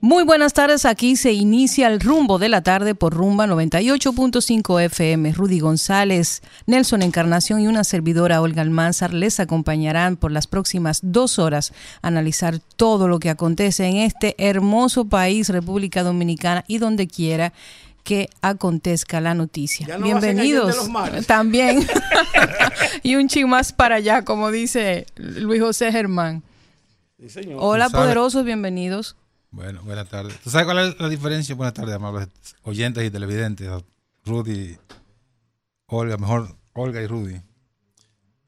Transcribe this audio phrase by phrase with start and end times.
[0.00, 5.32] Muy buenas tardes, aquí se inicia el rumbo de la tarde por Rumba 98.5 FM.
[5.32, 11.38] Rudy González, Nelson Encarnación y una servidora Olga Almanzar les acompañarán por las próximas dos
[11.38, 17.08] horas a analizar todo lo que acontece en este hermoso país, República Dominicana y donde
[17.08, 17.54] quiera
[18.04, 19.96] que acontezca la noticia.
[19.96, 20.76] Bienvenidos
[21.26, 21.84] también.
[23.02, 26.42] y un ching más para allá, como dice Luis José Germán.
[27.56, 29.16] Hola, poderosos, bienvenidos.
[29.50, 30.38] Bueno, buenas tardes.
[30.40, 31.54] ¿Tú sabes cuál es la diferencia?
[31.54, 32.28] Buenas tardes, amables
[32.62, 33.70] oyentes y televidentes.
[34.24, 34.76] Rudy,
[35.86, 37.40] Olga, mejor Olga y Rudy.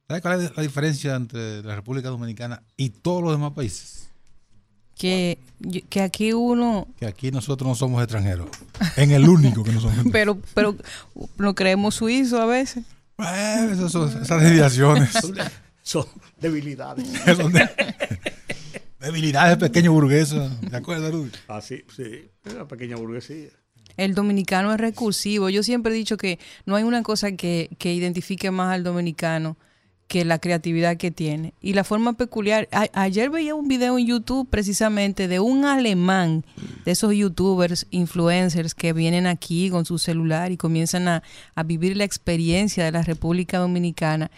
[0.06, 4.08] ¿Sabes cuál es la diferencia entre la República Dominicana y todos los demás países?
[4.96, 5.38] Que,
[5.88, 6.88] que aquí uno...
[6.98, 8.48] Que aquí nosotros no somos extranjeros.
[8.96, 10.74] En el único que no somos pero, pero
[11.36, 12.84] lo creemos suizo a veces.
[13.16, 15.10] Bueno, esas desviaciones.
[15.82, 16.04] Son,
[16.40, 17.06] debilidades.
[19.00, 20.50] Debilidades pequeño burguesa.
[20.68, 21.30] ¿Te acuerdas, Rudy?
[21.48, 22.30] Ah, sí, sí.
[22.52, 23.50] Una pequeña burguesía.
[23.96, 25.48] El dominicano es recursivo.
[25.48, 29.56] Yo siempre he dicho que no hay una cosa que, que identifique más al dominicano
[30.08, 31.52] que la creatividad que tiene.
[31.60, 32.66] Y la forma peculiar.
[32.94, 36.44] ayer veía un video en YouTube precisamente de un alemán,
[36.84, 41.22] de esos youtubers, influencers que vienen aquí con su celular y comienzan a,
[41.54, 44.30] a vivir la experiencia de la República Dominicana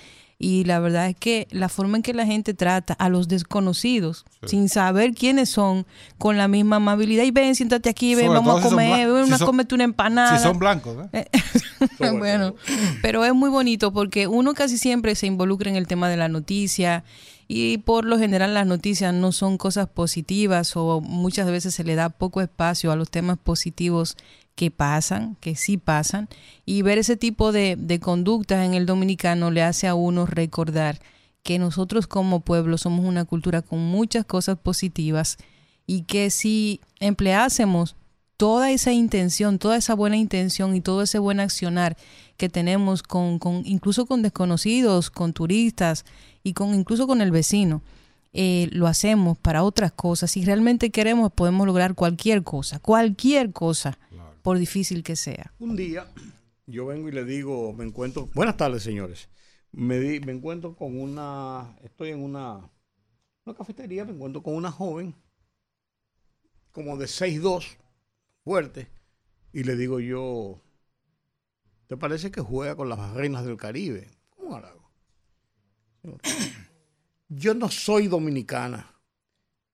[0.42, 4.24] y la verdad es que la forma en que la gente trata a los desconocidos,
[4.46, 8.66] sin saber quiénes son, con la misma amabilidad, y ven, siéntate aquí, ven, vamos a
[8.66, 10.38] comer, ven, si comete una empanada.
[10.38, 11.26] Si son blancos, ¿eh?
[12.18, 12.54] bueno,
[13.02, 16.28] pero es muy bonito porque uno casi siempre se involucra en el tema de la
[16.28, 17.04] noticia
[17.46, 21.96] y por lo general las noticias no son cosas positivas o muchas veces se le
[21.96, 24.16] da poco espacio a los temas positivos
[24.60, 26.28] que pasan, que sí pasan,
[26.66, 31.00] y ver ese tipo de, conductas en el dominicano le hace a uno recordar
[31.42, 35.38] que nosotros como pueblo somos una cultura con muchas cosas positivas
[35.86, 37.96] y que si empleásemos
[38.36, 41.96] toda esa intención, toda esa buena intención y todo ese buen accionar
[42.36, 46.04] que tenemos con, con incluso con desconocidos, con turistas
[46.42, 47.80] y con incluso con el vecino,
[48.34, 50.32] eh, lo hacemos para otras cosas.
[50.32, 53.98] Si realmente queremos, podemos lograr cualquier cosa, cualquier cosa
[54.42, 55.52] por difícil que sea.
[55.58, 56.06] Un día
[56.66, 59.28] yo vengo y le digo, me encuentro, buenas tardes señores,
[59.72, 62.70] me, encuentro con una, estoy en una,
[63.44, 65.14] una cafetería, me encuentro con una joven
[66.72, 67.76] como de 6'2,
[68.44, 68.88] fuerte,
[69.52, 70.60] y le digo yo,
[71.88, 74.08] ¿te parece que juega con las reinas del Caribe?
[74.30, 74.90] ¿Cómo hago?
[77.28, 78.92] Yo no soy dominicana.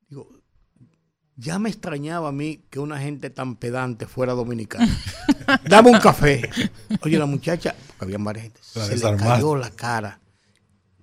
[0.09, 0.36] Digo,
[1.37, 4.89] ya me extrañaba a mí que una gente tan pedante fuera dominicana.
[5.69, 6.49] Dame un café.
[7.03, 10.19] Oye, la muchacha, porque había varias gente, se le cayó la cara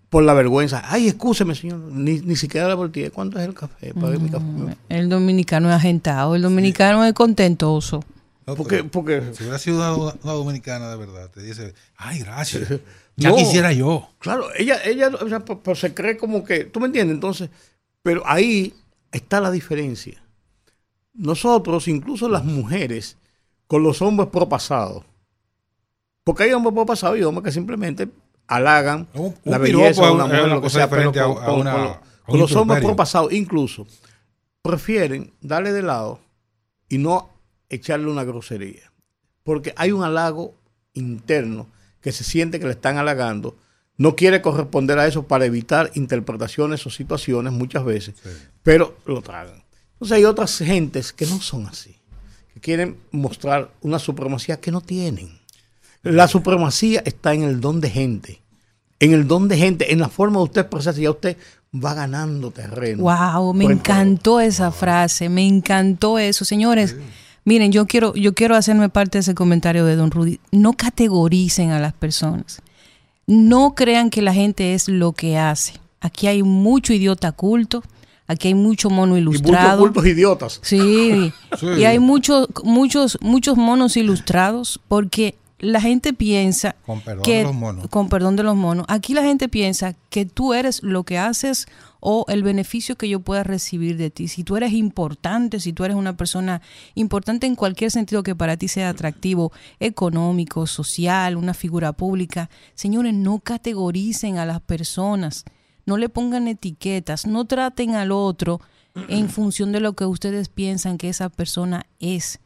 [0.10, 0.84] por la vergüenza.
[0.86, 1.80] Ay, escúcheme, señor.
[1.80, 3.12] Ni, ni siquiera la volteé.
[3.12, 3.94] ¿Cuánto es el café?
[3.94, 4.78] mi café?
[4.90, 8.04] El dominicano es agentado, el dominicano es contentoso.
[8.46, 12.70] porque, porque, si hubiera sido una, dominicana de verdad, te dice, ay, gracias.
[13.16, 14.10] Ya quisiera yo.
[14.18, 15.12] Claro, ella, ella
[15.46, 17.14] pero se cree como que, ¿tú me entiendes?
[17.14, 17.52] Entonces,
[18.02, 18.74] pero ahí
[19.12, 20.23] está la diferencia
[21.14, 23.18] nosotros, incluso las mujeres,
[23.68, 25.04] con los hombres propasados,
[26.24, 28.10] porque hay hombres propasados y hombres que simplemente
[28.48, 29.08] halagan
[29.44, 33.86] la belleza de una mujer, lo que sea, pero con, los hombres propasados, incluso,
[34.62, 36.20] prefieren darle de lado
[36.90, 37.30] y no
[37.70, 38.92] echarle una grosería.
[39.44, 40.54] Porque hay un halago
[40.94, 41.68] interno
[42.00, 43.56] que se siente que le están halagando,
[43.98, 48.16] no quiere corresponder a eso para evitar interpretaciones o situaciones muchas veces,
[48.62, 49.63] pero lo tragan.
[50.04, 51.96] Entonces hay otras gentes que no son así,
[52.54, 55.40] que quieren mostrar una supremacía que no tienen.
[56.02, 58.42] La supremacía está en el don de gente,
[59.00, 61.38] en el don de gente, en la forma de usted expresarse, ya usted
[61.74, 63.04] va ganando terreno.
[63.04, 66.98] Wow, me encantó esa frase, me encantó eso, señores.
[67.46, 70.42] Miren, yo quiero, yo quiero hacerme parte de ese comentario de Don Rudy.
[70.52, 72.62] No categoricen a las personas.
[73.26, 75.76] No crean que la gente es lo que hace.
[76.02, 77.84] Aquí hay mucho idiota culto,
[78.28, 79.84] Aquí hay mucho mono ilustrado.
[79.84, 80.60] Y muchos idiotas.
[80.64, 81.34] Sí.
[81.78, 87.44] Y hay muchos, muchos, muchos monos ilustrados porque la gente piensa Con perdón que de
[87.44, 87.88] los monos.
[87.90, 91.68] con perdón de los monos, aquí la gente piensa que tú eres lo que haces
[92.02, 94.28] o el beneficio que yo pueda recibir de ti.
[94.28, 96.62] Si tú eres importante, si tú eres una persona
[96.96, 103.14] importante en cualquier sentido que para ti sea atractivo, económico, social, una figura pública, señores,
[103.14, 105.46] no categoricen a las personas,
[105.86, 108.62] no le pongan etiquetas, no traten al otro
[109.08, 112.40] en función de lo que ustedes piensan que esa persona es.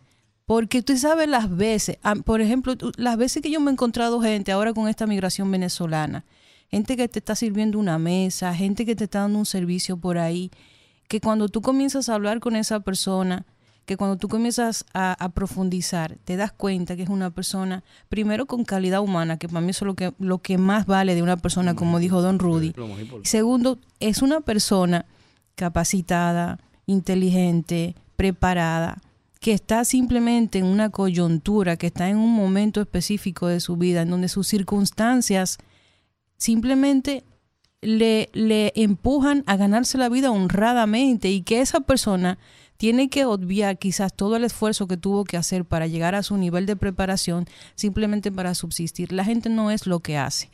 [0.45, 4.22] Porque tú sabes las veces, ah, por ejemplo, las veces que yo me he encontrado
[4.22, 6.24] gente ahora con esta migración venezolana,
[6.69, 10.18] gente que te está sirviendo una mesa, gente que te está dando un servicio por
[10.18, 10.51] ahí,
[11.10, 13.45] que cuando tú comienzas a hablar con esa persona,
[13.88, 18.45] que cuando tú comienzas a, a profundizar, te das cuenta que es una persona, primero
[18.45, 21.24] con calidad humana, que para mí eso es lo que, lo que más vale de
[21.24, 22.74] una persona, como dijo Don Rudy.
[23.24, 25.06] Y segundo, es una persona
[25.56, 29.01] capacitada, inteligente, preparada,
[29.39, 34.01] que está simplemente en una coyuntura, que está en un momento específico de su vida,
[34.01, 35.60] en donde sus circunstancias
[36.36, 37.24] simplemente
[37.80, 42.38] le, le empujan a ganarse la vida honradamente y que esa persona
[42.78, 46.38] tiene que obviar quizás todo el esfuerzo que tuvo que hacer para llegar a su
[46.38, 47.46] nivel de preparación
[47.76, 49.12] simplemente para subsistir.
[49.12, 50.50] La gente no es lo que hace,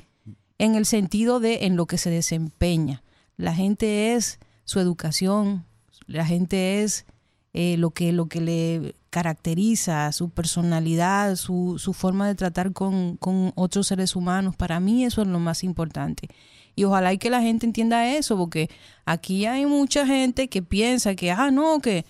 [0.57, 3.03] en el sentido de en lo que se desempeña.
[3.37, 5.65] La gente es su educación,
[6.07, 7.05] la gente es
[7.53, 13.17] eh, lo, que, lo que le caracteriza, su personalidad, su, su forma de tratar con,
[13.17, 14.55] con otros seres humanos.
[14.55, 16.29] Para mí eso es lo más importante.
[16.75, 18.69] Y ojalá y que la gente entienda eso, porque
[19.05, 22.05] aquí hay mucha gente que piensa que, ah, no, que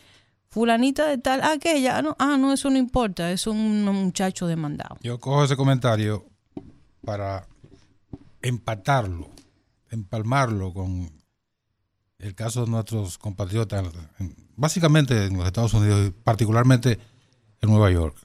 [0.50, 4.98] fulanita de tal, aquella, no, ah, no, eso no importa, es un muchacho demandado.
[5.01, 6.25] Yo cojo ese comentario
[7.04, 7.48] para
[8.42, 9.30] empatarlo,
[9.89, 11.12] empalmarlo con
[12.19, 13.83] el caso de nuestros compatriotas,
[14.19, 17.00] en- básicamente en los Estados Unidos, particularmente
[17.62, 18.15] en Nueva York.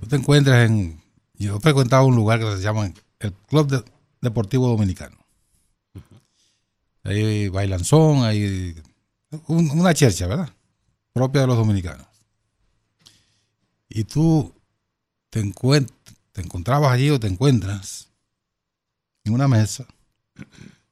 [0.00, 1.00] Tú te encuentras en.
[1.34, 2.90] Yo he frecuentado un lugar que se llama
[3.20, 3.84] el Club de-
[4.24, 5.16] Deportivo Dominicano.
[7.04, 8.74] Ahí bailanzón, hay
[9.46, 10.50] un- una chercha, ¿verdad?
[11.12, 12.06] Propia de los dominicanos.
[13.88, 14.52] Y tú
[15.30, 15.92] te, encuent-
[16.32, 18.08] te encontrabas allí o te encuentras
[19.24, 19.86] en una mesa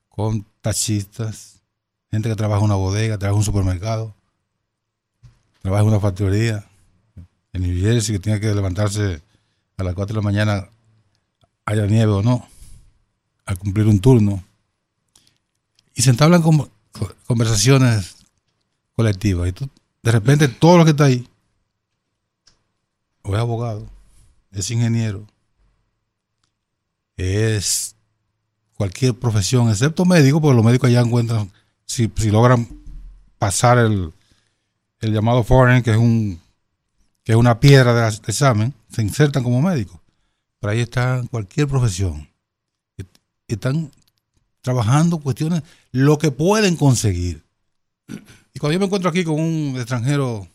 [0.08, 1.62] con taxistas,
[2.10, 4.14] gente que trabaja en una bodega, trabaja en un supermercado,
[5.62, 6.64] trabaja en una factoría,
[7.54, 9.22] en New Jersey, que tiene que levantarse
[9.78, 10.68] a las 4 de la mañana,
[11.64, 12.46] haya nieve o no,
[13.46, 14.42] a cumplir un turno.
[15.94, 18.16] Y se entablan como- co- conversaciones
[18.96, 19.48] colectivas.
[19.48, 19.68] Y tú,
[20.02, 21.28] de repente, todo lo que está ahí,
[23.22, 23.86] o es abogado,
[24.52, 25.26] es ingeniero,
[27.16, 27.94] es
[28.74, 31.50] cualquier profesión, excepto médico, porque los médicos allá encuentran,
[31.84, 32.68] si, si logran
[33.38, 34.12] pasar el,
[35.00, 36.40] el llamado foreign, que es un
[37.24, 40.00] que es una piedra del examen, se insertan como médicos.
[40.58, 42.28] Pero ahí está cualquier profesión.
[43.48, 43.90] Están
[44.62, 47.42] trabajando cuestiones, lo que pueden conseguir.
[48.54, 50.48] Y cuando yo me encuentro aquí con un extranjero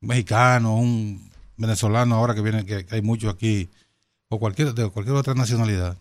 [0.00, 3.68] mexicano, un venezolano ahora que viene, que, hay muchos aquí,
[4.28, 5.96] o cualquier, de cualquier otra nacionalidad,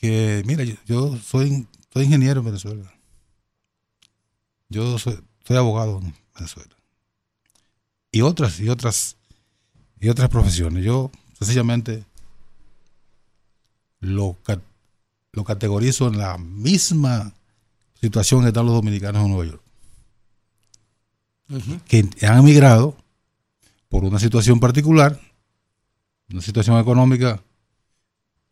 [0.00, 2.92] que mira, yo, yo soy, soy ingeniero en Venezuela.
[4.68, 6.74] Yo soy, soy abogado en Venezuela.
[8.12, 9.16] Y otras, y otras,
[10.00, 10.84] y otras profesiones.
[10.84, 12.04] Yo sencillamente
[14.00, 14.36] lo,
[15.32, 17.32] lo categorizo en la misma
[18.00, 19.62] situación que están los dominicanos en Nueva York.
[21.86, 22.96] Que han emigrado
[23.88, 25.20] por una situación particular,
[26.30, 27.42] una situación económica,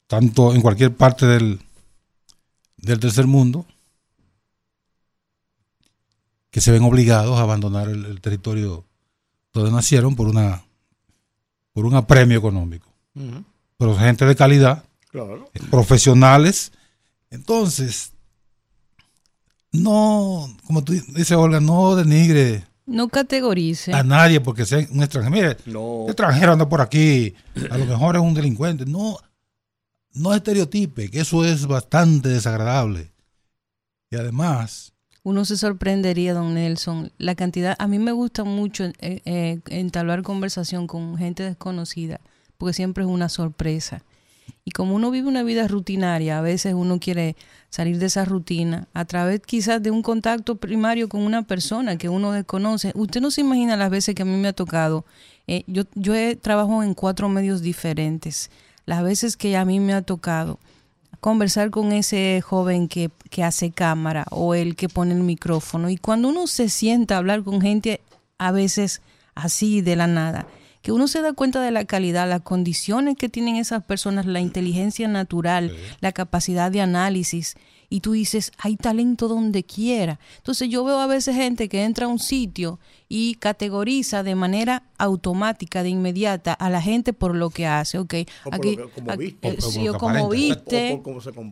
[0.08, 1.60] tanto en cualquier parte del,
[2.76, 3.66] del tercer mundo,
[6.50, 8.84] que se ven obligados a abandonar el, el territorio
[9.52, 10.64] donde nacieron por una
[11.72, 12.88] por un apremio económico.
[13.14, 13.44] Ujú.
[13.76, 15.50] Pero gente de calidad, Claro.
[15.70, 16.72] profesionales.
[17.30, 18.12] Entonces,
[19.72, 23.92] no, como tú dices, Olga, no denigre No categorice.
[23.92, 25.34] a nadie porque sea un extranjero.
[25.34, 25.82] Mire, No.
[26.04, 27.34] un extranjero anda por aquí,
[27.70, 28.86] a lo mejor es un delincuente.
[28.86, 29.18] No,
[30.14, 33.12] no estereotipe, que eso es bastante desagradable.
[34.10, 34.92] Y además,
[35.24, 37.76] Uno se sorprendería, don Nelson, la cantidad.
[37.78, 42.20] A mí me gusta mucho eh, eh, entablar conversación con gente desconocida,
[42.56, 44.02] porque siempre es una sorpresa.
[44.64, 47.36] Y como uno vive una vida rutinaria, a veces uno quiere
[47.70, 52.08] salir de esa rutina a través quizás de un contacto primario con una persona que
[52.08, 52.92] uno desconoce.
[52.94, 55.04] Usted no se imagina las veces que a mí me ha tocado.
[55.46, 58.50] eh, yo yo he trabajo en cuatro medios diferentes.
[58.86, 60.58] Las veces que a mí me ha tocado
[61.20, 65.90] conversar con ese joven que, que hace cámara o el que pone el micrófono.
[65.90, 68.00] Y cuando uno se sienta a hablar con gente
[68.38, 69.02] a veces
[69.34, 70.46] así de la nada,
[70.82, 74.40] que uno se da cuenta de la calidad, las condiciones que tienen esas personas, la
[74.40, 77.56] inteligencia natural, la capacidad de análisis
[77.90, 80.18] y tú dices, hay talento donde quiera.
[80.36, 84.82] Entonces yo veo a veces gente que entra a un sitio y categoriza de manera
[84.98, 88.14] automática, de inmediata, a la gente por lo que hace, ¿ok?
[88.50, 89.60] aquí, como viste.
[89.60, 91.00] sí, o como viste.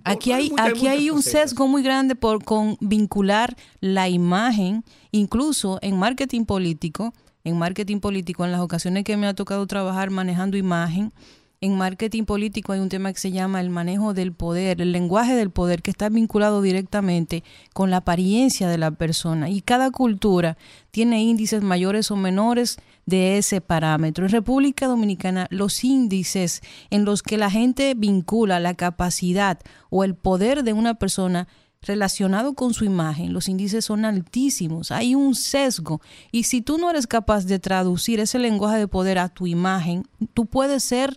[0.05, 5.99] aquí hay, aquí hay un sesgo muy grande por con vincular la imagen, incluso en
[5.99, 7.15] marketing político,
[7.47, 11.13] en marketing político, en las ocasiones que me ha tocado trabajar manejando imagen,
[11.61, 15.37] en marketing político hay un tema que se llama el manejo del poder, el lenguaje
[15.37, 19.49] del poder, que está vinculado directamente con la apariencia de la persona.
[19.49, 20.59] Y cada cultura
[20.91, 24.27] tiene índices mayores o menores de ese parámetro.
[24.27, 30.17] En República Dominicana, los índices en los que la gente vincula la capacidad o el
[30.17, 31.47] poder de una persona
[31.87, 36.01] relacionado con su imagen, los índices son altísimos, hay un sesgo.
[36.33, 40.05] Y si tú no eres capaz de traducir ese lenguaje de poder a tu imagen,
[40.35, 41.17] tú puedes ser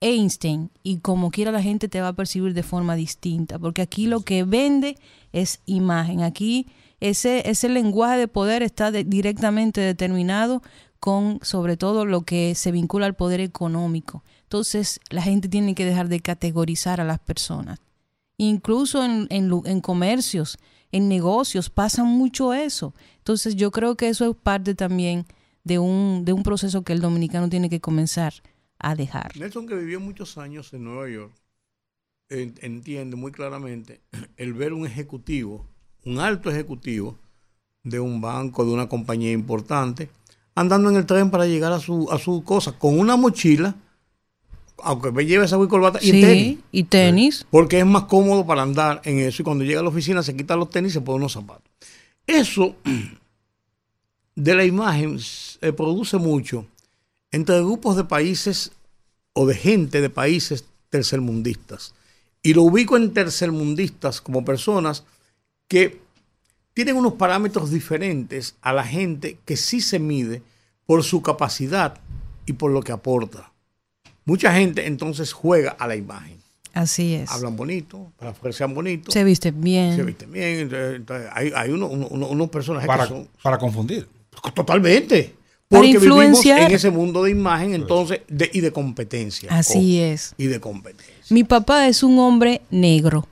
[0.00, 4.06] Einstein y como quiera la gente te va a percibir de forma distinta, porque aquí
[4.06, 4.96] lo que vende
[5.32, 6.66] es imagen, aquí
[7.00, 10.62] ese, ese lenguaje de poder está directamente determinado
[10.98, 14.22] con sobre todo lo que se vincula al poder económico.
[14.42, 17.78] Entonces la gente tiene que dejar de categorizar a las personas.
[18.42, 20.56] Incluso en, en, comercios,
[20.92, 22.94] en negocios pasa mucho eso.
[23.18, 25.26] Entonces yo creo que eso es parte también
[25.62, 28.32] de un, de un proceso que el dominicano tiene que comenzar
[28.78, 29.36] a dejar.
[29.36, 31.34] Nelson, que vivió muchos años en Nueva York,
[32.30, 34.00] entiende muy claramente
[34.38, 35.68] el ver un ejecutivo,
[36.06, 37.18] un alto ejecutivo
[37.82, 40.08] de un banco, de una compañía importante,
[40.54, 43.76] andando en el tren para llegar a su, a su cosa, con una mochila,
[44.82, 46.58] aunque me lleve esa corbata, y tenis.
[46.72, 47.46] Y tenis.
[47.50, 50.36] Porque es más cómodo para andar en eso, y cuando llega a la oficina se
[50.36, 51.64] quita los tenis y se pone unos zapatos.
[52.26, 52.76] Eso
[54.34, 56.66] de la imagen se produce mucho
[57.30, 58.72] entre grupos de países
[59.32, 61.94] o de gente de países tercermundistas.
[62.42, 65.04] Y lo ubico en tercermundistas como personas
[65.68, 66.00] que
[66.74, 70.42] tienen unos parámetros diferentes a la gente que sí se mide
[70.86, 72.00] por su capacidad
[72.46, 73.49] y por lo que aporta.
[74.24, 76.38] Mucha gente entonces juega a la imagen.
[76.72, 77.30] Así es.
[77.30, 79.12] Hablan bonito, para sean bonitos.
[79.12, 79.96] Se visten bien.
[79.96, 80.70] Se visten bien.
[81.32, 83.28] hay, hay unos personajes para, que son...
[83.42, 84.08] Para confundir.
[84.54, 85.34] Totalmente.
[85.68, 89.50] Porque vivimos en ese mundo de imagen entonces de, y de competencia.
[89.56, 90.34] Así es.
[90.36, 91.14] Y de competencia.
[91.30, 93.26] Mi papá es un hombre negro.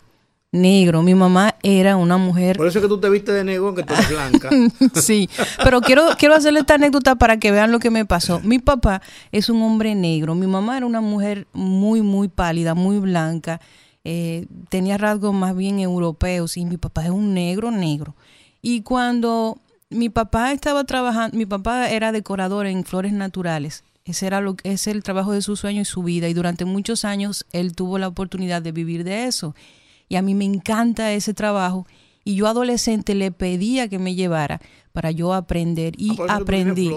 [0.50, 1.02] Negro.
[1.02, 2.56] Mi mamá era una mujer.
[2.56, 4.48] Por eso es que tú te viste de negro, aunque tú eres blanca.
[4.94, 5.28] sí.
[5.62, 8.40] Pero quiero, quiero hacerle esta anécdota para que vean lo que me pasó.
[8.40, 10.34] Mi papá es un hombre negro.
[10.34, 13.60] Mi mamá era una mujer muy, muy pálida, muy blanca.
[14.04, 16.56] Eh, tenía rasgos más bien europeos.
[16.56, 18.14] Y mi papá es un negro, negro.
[18.62, 19.58] Y cuando
[19.90, 23.84] mi papá estaba trabajando, mi papá era decorador en flores naturales.
[24.04, 27.04] Ese era lo es el trabajo de su sueño y su vida y durante muchos
[27.04, 29.54] años él tuvo la oportunidad de vivir de eso.
[30.08, 31.86] Y a mí me encanta ese trabajo
[32.24, 34.60] y yo adolescente le pedía que me llevara
[34.92, 36.90] para yo aprender y ah, aprendí.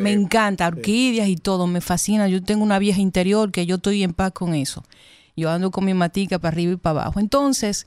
[0.00, 2.28] me encanta, orquídeas y todo, me fascina.
[2.28, 4.82] Yo tengo una vieja interior que yo estoy en paz con eso.
[5.36, 7.20] Yo ando con mi matica para arriba y para abajo.
[7.20, 7.86] Entonces,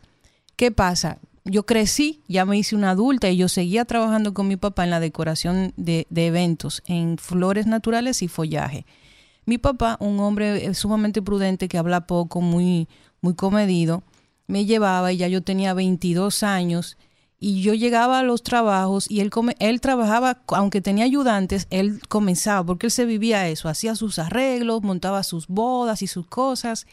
[0.56, 1.20] ¿qué pasa?
[1.50, 4.90] yo crecí, ya me hice una adulta y yo seguía trabajando con mi papá en
[4.90, 8.86] la decoración de, eventos, en flores naturales y follaje.
[9.46, 12.88] Mi papá, un hombre eh, sumamente prudente que habla poco, muy,
[13.22, 14.04] muy comedido,
[14.48, 16.98] me llevaba y ya yo tenía 22 años
[17.40, 22.66] y yo llegaba a los trabajos y él, él trabajaba, aunque tenía ayudantes, él comenzaba,
[22.66, 26.86] porque él se vivía eso, hacía sus arreglos, montaba sus bodas y sus cosas.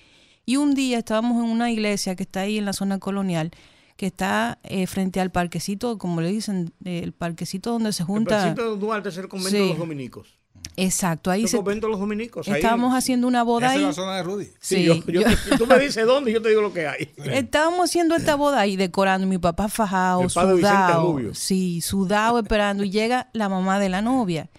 [0.45, 3.51] Y un día estábamos en una iglesia que está ahí en la zona colonial
[3.97, 8.37] que está eh, frente al parquecito, como le dicen, el parquecito donde se junta.
[8.37, 10.36] El parquecito de Duarte es el convento de los dominicos.
[10.77, 11.57] Exacto, ahí se.
[11.57, 12.47] convento de los dominicos.
[12.47, 13.79] Estábamos haciendo una boda ahí.
[13.79, 14.49] es la zona de Rudy.
[14.61, 15.01] Sí, yo,
[15.57, 17.11] tú me dices dónde y yo te digo lo que hay.
[17.25, 19.27] Estábamos haciendo esta boda ahí, decorando.
[19.27, 21.17] Mi papá fajado, sudado.
[21.35, 22.85] Sí, sudado, esperando.
[22.85, 24.51] Y llega la mamá de la novia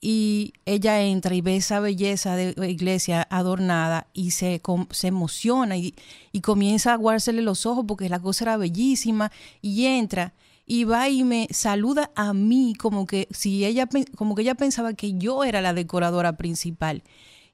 [0.00, 5.94] y ella entra y ve esa belleza de iglesia adornada y se, se emociona y,
[6.30, 10.34] y, comienza a guársele los ojos porque la cosa era bellísima y entra
[10.68, 14.92] y va y me saluda a mí como que si ella como que ella pensaba
[14.92, 17.02] que yo era la decoradora principal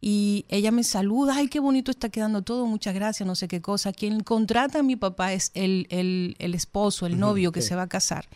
[0.01, 3.63] y ella me saluda, ay, qué bonito está quedando todo, muchas gracias, no sé qué
[3.63, 3.91] cosa.
[3.91, 7.83] Quien contrata a mi papá es el, el, el esposo, el novio que se va
[7.83, 8.29] a casar.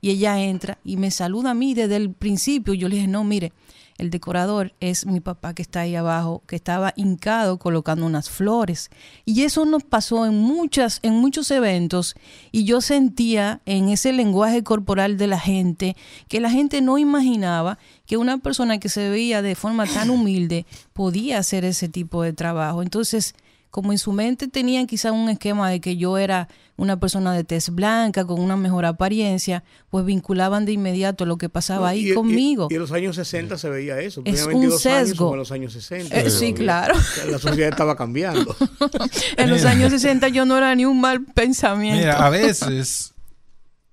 [0.00, 2.72] Y ella entra y me saluda a mí desde el principio.
[2.72, 3.52] Yo le dije, no, mire,
[4.00, 8.90] el decorador es mi papá que está ahí abajo, que estaba hincado colocando unas flores.
[9.26, 12.14] Y eso nos pasó en muchas, en muchos eventos,
[12.50, 15.96] y yo sentía en ese lenguaje corporal de la gente
[16.28, 20.64] que la gente no imaginaba que una persona que se veía de forma tan humilde
[20.94, 22.82] podía hacer ese tipo de trabajo.
[22.82, 23.34] Entonces,
[23.70, 27.44] como en su mente tenían quizá un esquema de que yo era una persona de
[27.44, 32.68] tez blanca, con una mejor apariencia, pues vinculaban de inmediato lo que pasaba ahí conmigo.
[32.70, 34.22] Y, en los años 60 se veía eso.
[34.24, 35.32] Es un sesgo.
[35.32, 36.18] en los años 60.
[36.18, 36.94] Eh, sí, claro.
[37.28, 38.56] La sociedad estaba cambiando.
[39.36, 41.98] en los años 60 yo no era ni un mal pensamiento.
[41.98, 43.14] Mira, a veces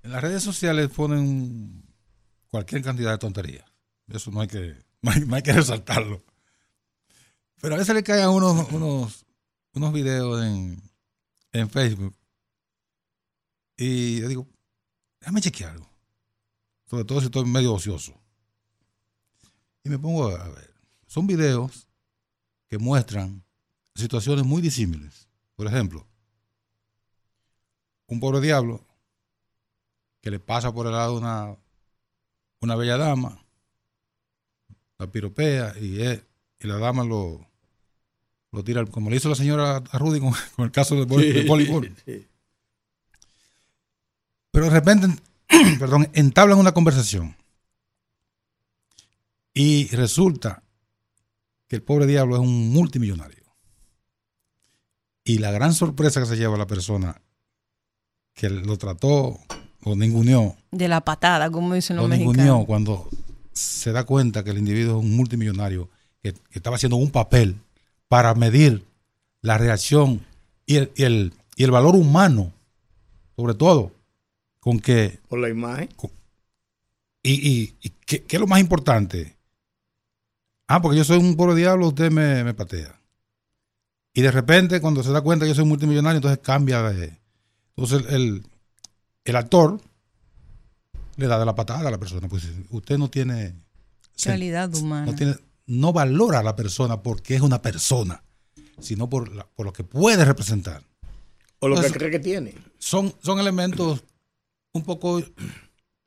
[0.02, 1.84] en las redes sociales ponen
[2.48, 3.66] cualquier cantidad de tonterías.
[4.12, 6.24] Eso no hay que, no hay, que resaltarlo.
[7.62, 9.27] Pero a veces le caen unos, unos
[9.78, 10.82] unos videos en,
[11.54, 12.16] en Facebook
[13.78, 14.48] y yo digo,
[15.20, 15.88] déjame chequearlo.
[16.86, 18.20] Sobre todo si estoy medio ocioso.
[19.84, 20.74] Y me pongo a ver.
[21.06, 21.88] Son videos
[22.68, 23.44] que muestran
[23.94, 25.28] situaciones muy disímiles.
[25.56, 26.06] Por ejemplo,
[28.08, 28.86] un pobre diablo
[30.22, 31.56] que le pasa por el lado una,
[32.60, 33.46] una bella dama,
[34.98, 37.47] la piropea y, y la dama lo,
[38.52, 40.34] lo tira, como le hizo la señora a Rudy con,
[40.66, 41.94] el caso de, voleibol.
[44.52, 45.08] Pero de repente,
[45.80, 47.36] perdón, entablan una conversación.
[49.54, 50.64] Y resulta
[51.68, 53.44] que el pobre diablo es un multimillonario.
[55.24, 57.22] Y la gran sorpresa que se lleva la persona
[58.34, 59.40] que lo trató
[59.84, 60.56] o ninguneó.
[60.72, 62.66] De la patada, como dicen los mexicanos.
[62.66, 63.10] cuando
[63.52, 65.90] se da cuenta que el individuo es un multimillonario
[66.22, 67.60] que estaba haciendo un papel
[68.08, 68.86] para medir
[69.42, 70.26] la reacción
[70.66, 72.54] y el, y el, y el valor humano,
[73.36, 73.92] sobre todo,
[74.60, 75.20] con que...
[75.28, 75.90] Por la imagen.
[77.24, 79.36] y, y, ¿qué, es lo más importante?
[80.68, 83.00] Ah, porque yo soy un pobre diablo, usted me, me, patea.
[84.14, 87.18] Y de repente, cuando se da cuenta que yo soy multimillonario, entonces cambia de...
[87.76, 88.44] Entonces el,
[89.24, 89.80] el actor
[91.16, 92.28] le da de la patada a la persona.
[92.28, 93.56] Pues usted no tiene...
[94.22, 95.06] Calidad humana.
[95.06, 95.36] No tiene
[95.68, 98.24] no valora a la persona porque es una persona,
[98.80, 100.82] sino por, por lo que puede representar.
[101.60, 102.56] O lo que cree que tiene.
[102.78, 104.04] Son, son elementos
[104.74, 105.22] un poco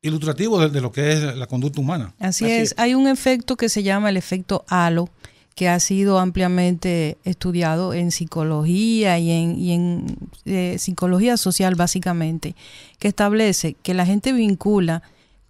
[0.02, 2.14] ilustrativos de, lo que es la conducta humana.
[2.19, 2.75] Así, es.
[2.79, 5.11] Hay un efecto que se llama el efecto halo,
[5.54, 12.54] que ha sido ampliamente estudiado en psicología y en, y en eh, psicología social básicamente,
[12.99, 15.02] que establece que la gente vincula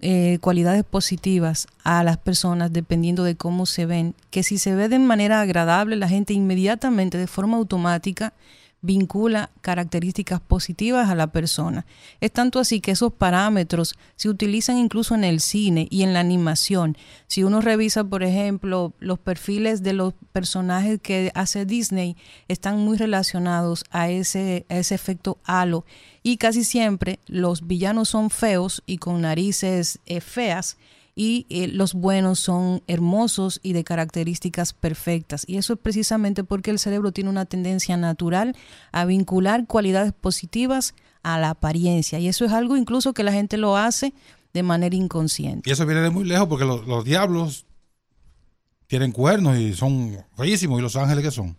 [0.02, 4.88] eh, cualidades positivas a las personas dependiendo de cómo se ven, que si se ve
[4.88, 8.32] de manera agradable, la gente inmediatamente, de forma automática,
[8.82, 11.84] vincula características positivas a la persona.
[12.20, 16.20] Es tanto así que esos parámetros se utilizan incluso en el cine y en la
[16.20, 16.96] animación.
[17.26, 22.16] Si uno revisa, por ejemplo, los perfiles de los personajes que hace Disney,
[22.48, 25.84] están muy relacionados a ese, ese efecto halo.
[26.22, 30.76] Y casi siempre los villanos son feos y con narices eh, feas
[31.14, 35.44] y eh, los buenos son hermosos y de características perfectas.
[35.46, 38.56] Y eso es precisamente porque el cerebro tiene una tendencia natural
[38.92, 42.18] a vincular cualidades positivas a la apariencia.
[42.18, 44.14] Y eso es algo incluso que la gente lo hace
[44.52, 45.68] de manera inconsciente.
[45.68, 47.66] Y eso viene de muy lejos porque los, diablos
[48.86, 50.78] tienen cuernos y son bellísimos.
[50.78, 51.56] ¿Y los ángeles qué son?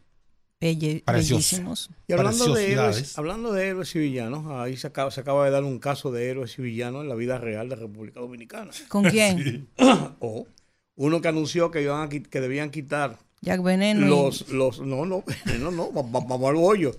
[0.62, 1.90] Bellísimos.
[2.08, 5.52] Y hablando de, héroes, hablando de héroes y villanos, ahí se acaba, se acaba de
[5.52, 8.72] dar un caso de héroes y villanos en la vida real de República Dominicana.
[8.88, 9.68] ¿Con quién?
[10.20, 10.48] o
[10.96, 14.06] uno que anunció que iban a, que debían quitar Jack Veneno.
[14.08, 15.24] Los, los, no, no,
[15.60, 16.96] no, no, vamos al bollo.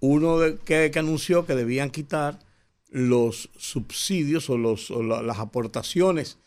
[0.00, 2.40] Uno que, que, anunció que debían quitar
[2.88, 6.38] los subsidios o, los, o las aportaciones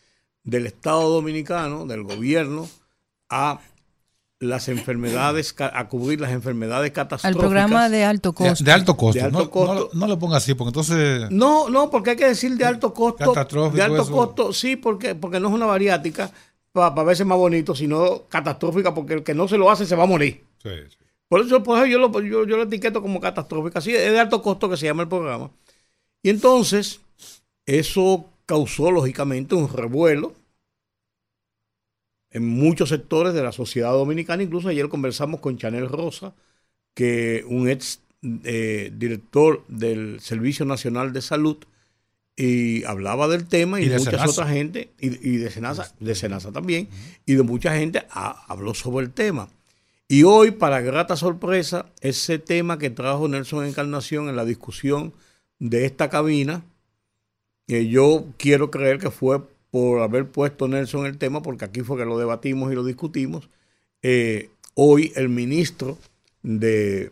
[0.44, 2.68] del Estado Dominicano, del gobierno,
[3.28, 3.60] a
[4.40, 7.34] las enfermedades, a cubrir las enfermedades catastróficas.
[7.34, 8.64] Al programa de alto costo.
[8.64, 9.30] De, alto costo.
[9.30, 11.30] no, No, lo ponga así, porque entonces...
[11.30, 13.32] No, no, porque hay que decir de alto costo.
[13.72, 16.30] De alto costo, sí, porque, porque no es una variática
[16.72, 20.04] para verse más bonito, sino catastrófica, porque el que no se lo hace se va
[20.04, 20.44] a morir.
[20.62, 20.70] Sí,
[21.28, 23.80] Por eso, por yo, lo, yo, yo lo etiqueto como catastrófica.
[23.80, 25.50] Sí, es de alto costo que se llama el programa.
[26.22, 27.00] Y entonces,
[27.66, 30.32] eso causó, lógicamente, un revuelo
[32.38, 34.42] en muchos sectores de la sociedad dominicana.
[34.42, 36.34] Incluso ayer conversamos con Chanel Rosa,
[36.94, 38.00] que un ex
[38.44, 41.58] eh, director del Servicio Nacional de Salud,
[42.36, 46.88] y hablaba del tema y, de mucha otra gente, y, de Senasa, de Senasa también,
[47.26, 49.48] y de mucha gente habló sobre el tema.
[50.06, 55.12] Y hoy, para grata sorpresa, ese tema que trajo Nelson Encarnación en la discusión
[55.58, 56.62] de esta cabina,
[57.66, 61.98] que yo quiero creer que fue por haber puesto Nelson el tema, porque aquí fue
[61.98, 63.48] que lo debatimos y lo discutimos.
[64.02, 65.98] Eh, hoy el ministro
[66.42, 67.10] de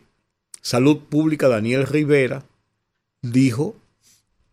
[0.61, 2.43] Salud Pública, Daniel Rivera,
[3.21, 3.75] dijo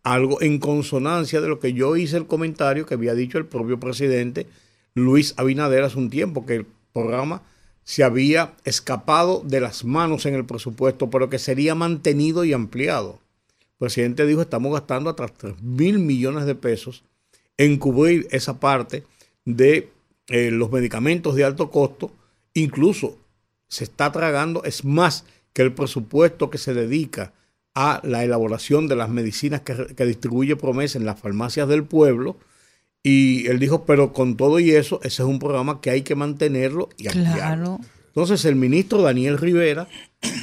[0.03, 3.79] algo en consonancia de lo que yo hice el comentario que había dicho el propio
[3.79, 4.45] presidente
[4.93, 7.41] Luis Abinader hace un tiempo, que el programa
[7.83, 13.19] se había escapado de las manos en el presupuesto, pero que sería mantenido y ampliado.
[13.59, 17.03] El presidente dijo, estamos gastando hasta 3 mil millones de pesos
[17.57, 19.03] en cubrir esa parte
[19.45, 19.89] de
[20.27, 22.11] eh, los medicamentos de alto costo,
[22.53, 23.17] incluso
[23.67, 27.33] se está tragando, es más que el presupuesto que se dedica
[27.73, 32.37] a la elaboración de las medicinas que, distribuye Promesa en las farmacias del pueblo.
[33.03, 36.15] Y él dijo, pero con todo y eso, ese es un programa que hay que
[36.15, 37.79] mantenerlo y ampliarlo.
[38.07, 39.87] Entonces el ministro Daniel Rivera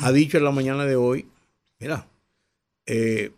[0.02, 1.26] ha dicho en la mañana de hoy,
[1.80, 2.06] mira,
[2.86, 3.32] eh,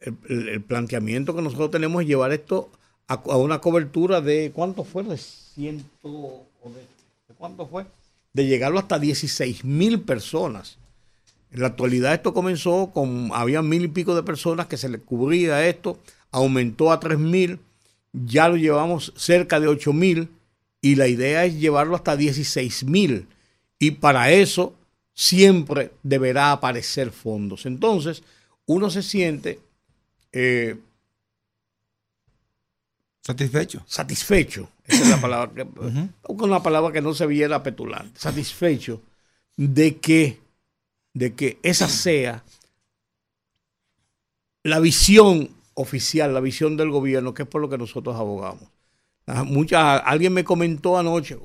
[0.00, 2.70] el, planteamiento que nosotros tenemos es llevar esto
[3.08, 5.02] a, una cobertura de, ¿cuánto fue?
[5.02, 7.86] De ciento, de, ¿cuánto fue?
[8.32, 10.78] De llegarlo hasta 16 mil personas.
[11.50, 15.02] En la actualidad esto comenzó con, había mil y pico de personas que se les
[15.02, 15.98] cubría esto,
[16.30, 17.60] aumentó a tres mil,
[18.12, 20.28] ya lo llevamos cerca de ocho mil
[20.80, 23.26] y la idea es llevarlo hasta 16 mil.
[23.78, 24.74] Y para eso
[25.14, 27.66] siempre deberá aparecer fondos.
[27.66, 28.22] Entonces,
[28.66, 29.60] uno se siente...
[30.32, 30.76] Eh,
[33.22, 33.82] satisfecho.
[33.86, 34.68] Satisfecho.
[34.84, 35.66] Esa es la palabra que,
[36.28, 38.20] una palabra que no se viera petulante.
[38.20, 39.00] Satisfecho
[39.56, 40.40] de que
[41.14, 42.42] de que esa sea
[44.62, 48.68] la visión oficial, la visión del gobierno, que es por lo que nosotros abogamos.
[49.26, 51.38] Ah, mucha, alguien me comentó anoche,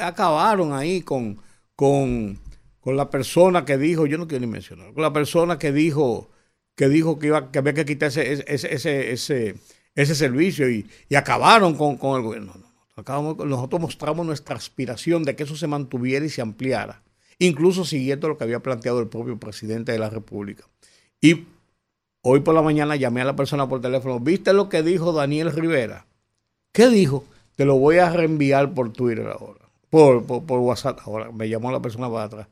[0.00, 1.38] acabaron ahí con,
[1.74, 2.38] con,
[2.84, 6.28] la persona que dijo, yo no quiero ni mencionar, con la persona que dijo
[6.74, 9.54] que dijo que, iba, que había que quitar ese, ese, ese, ese,
[9.94, 12.54] servicio y, acabaron con, el gobierno.
[12.96, 17.02] nosotros mostramos nuestra aspiración de que eso se mantuviera y se ampliara
[17.46, 20.64] incluso siguiendo lo que había planteado el propio presidente de la República.
[21.20, 21.44] Y
[22.22, 25.52] hoy por la mañana llamé a la persona por teléfono, ¿viste lo que dijo Daniel
[25.52, 26.06] Rivera?
[26.72, 27.24] ¿Qué dijo?
[27.56, 31.30] Te lo voy a reenviar por Twitter ahora, por, por, WhatsApp ahora.
[31.30, 32.48] Me llamó la persona para atrás.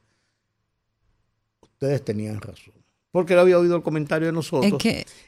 [1.62, 2.74] Ustedes tenían razón,
[3.10, 4.82] porque él había oído el comentario de nosotros.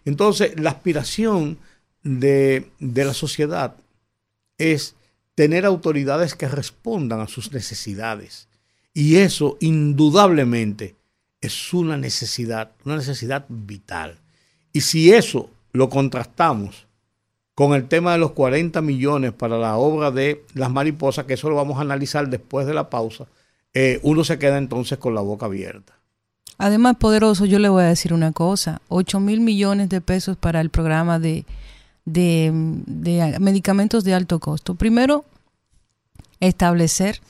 [0.05, 1.59] Entonces, la aspiración
[2.03, 3.77] de, de la sociedad
[4.59, 4.95] es
[5.35, 8.49] tener autoridades que respondan a sus necesidades
[8.95, 10.97] y eso indudablemente
[11.41, 14.19] es una necesidad, una necesidad vital.
[14.73, 16.87] Y si eso lo contrastamos
[17.55, 21.51] con el tema de los 40 millones para la obra de las mariposas, que eso
[21.51, 23.27] lo vamos a analizar después de la pausa,
[23.75, 25.95] eh, uno se queda entonces con la boca abierta.
[26.59, 30.61] Además, poderoso, yo le voy a decir una cosa, 8 mil millones de pesos para
[30.61, 31.45] el programa de,
[32.05, 32.51] de
[33.41, 34.75] medicamentos de alto costo.
[34.75, 35.25] Primero,
[36.41, 37.21] establecer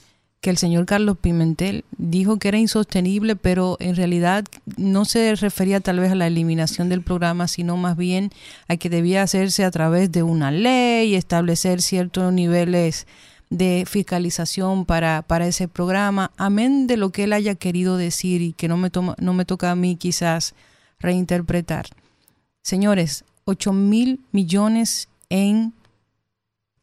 [0.43, 4.45] que el señor Carlos Pimentel dijo que era insostenible, pero en realidad
[4.77, 8.33] no se refería tal vez a la eliminación del programa, sino más bien
[8.67, 13.07] a que debía hacerse a través de una ley, establecer ciertos niveles
[13.51, 18.53] de fiscalización para, para ese programa, amén de lo que él haya querido decir y
[18.53, 20.55] que no me, toma, no me toca a mí quizás
[20.99, 21.87] reinterpretar.
[22.63, 25.75] Señores, 8 mil millones en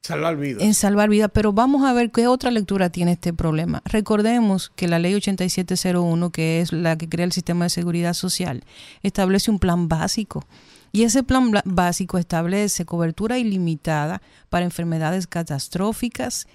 [0.01, 0.63] Salvar vidas.
[0.63, 1.29] En salvar vidas.
[1.33, 3.83] Pero vamos a ver qué otra lectura tiene este problema.
[3.85, 8.63] Recordemos que la ley 8701, que es la que crea el sistema de seguridad social,
[9.03, 10.45] establece un plan básico.
[10.91, 16.47] Y ese plan básico establece cobertura ilimitada para enfermedades catastróficas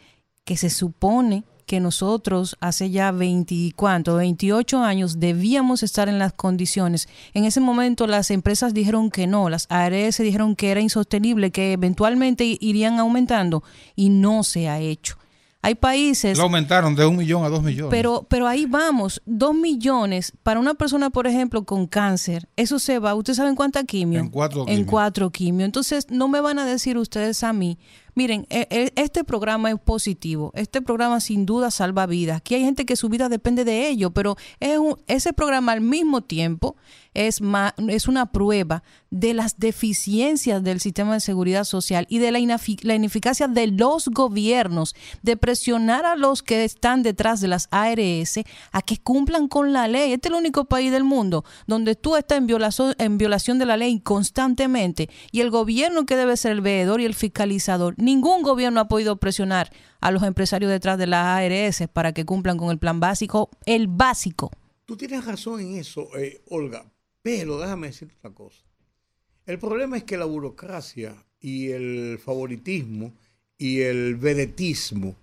[0.44, 4.16] que se supone que nosotros hace ya 20, ¿cuánto?
[4.16, 7.08] 28 años debíamos estar en las condiciones.
[7.32, 11.72] En ese momento las empresas dijeron que no, las ARS dijeron que era insostenible, que
[11.72, 13.62] eventualmente irían aumentando
[13.96, 15.16] y no se ha hecho.
[15.64, 16.36] Hay países...
[16.36, 17.90] Lo aumentaron de un millón a dos millones.
[17.90, 22.98] Pero, pero ahí vamos, dos millones para una persona, por ejemplo, con cáncer, eso se
[22.98, 24.20] va, ¿ustedes saben cuánta quimio?
[24.20, 24.78] En cuatro quimio.
[24.78, 25.64] En cuatro quimio.
[25.64, 27.78] Entonces, no me van a decir ustedes a mí,
[28.14, 30.52] Miren, e, e, este programa es positivo.
[30.54, 32.38] Este programa sin duda salva vidas.
[32.38, 36.22] Aquí hay gente que su vida depende de ello, pero es ese programa al mismo
[36.22, 36.76] tiempo
[37.14, 37.40] es,
[37.88, 42.40] es una prueba de las deficiencias del sistema de seguridad social y de la,
[42.82, 48.40] la ineficacia de los gobiernos de presionar a los que están detrás de las ARS
[48.72, 50.12] a que cumplan con la ley.
[50.12, 53.66] Este es el único país del mundo donde tú estás en violación, en violación de
[53.66, 58.42] la ley constantemente y el gobierno que debe ser el veedor y el fiscalizador Ningún
[58.42, 62.70] gobierno ha podido presionar a los empresarios detrás de las ARS para que cumplan con
[62.70, 64.50] el plan básico, el básico.
[64.84, 66.84] Tú tienes razón en eso, eh, Olga,
[67.22, 68.62] pero déjame decirte otra cosa.
[69.46, 73.14] El problema es que la burocracia y el favoritismo
[73.56, 75.14] y el vedetismo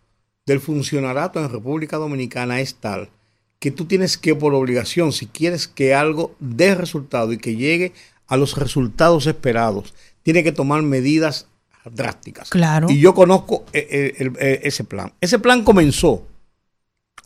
[0.48, 3.12] del funcionarato en República Dominicana es tal
[3.60, 7.94] que tú tienes que por obligación, si quieres que algo dé resultado y que llegue
[8.26, 11.48] a los resultados esperados, tiene que tomar medidas
[11.90, 12.50] drásticas.
[12.50, 12.90] Claro.
[12.90, 15.14] Y yo conozco eh, eh, eh, ese plan.
[15.20, 16.28] Ese plan comenzó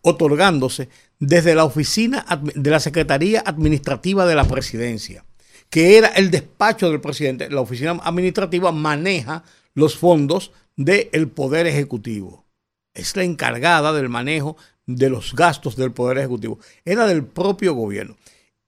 [0.02, 0.90] otorgándose
[1.20, 5.26] desde la oficina de la Secretaría Administrativa de la Presidencia,
[5.70, 7.50] que era el despacho del presidente.
[7.50, 12.46] La oficina administrativa maneja los fondos del Poder Ejecutivo.
[12.94, 16.60] Es la encargada del manejo de los gastos del Poder Ejecutivo.
[16.86, 18.16] Era del propio gobierno.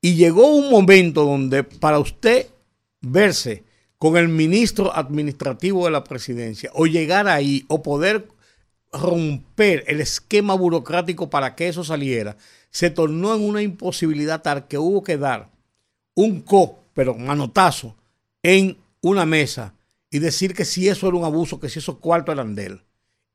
[0.02, 2.48] Y llegó un momento donde para usted
[3.02, 3.64] verse
[3.98, 8.28] con el ministro administrativo de la presidencia o llegar ahí o poder
[8.92, 12.38] romper el esquema burocrático para que eso saliera,
[12.70, 15.50] se tornó en una imposibilidad tal que hubo que dar
[16.16, 17.96] un co, pero manotazo,
[18.44, 19.74] en una mesa
[20.10, 22.82] y decir que si eso era un abuso, que si esos cuartos eran de él.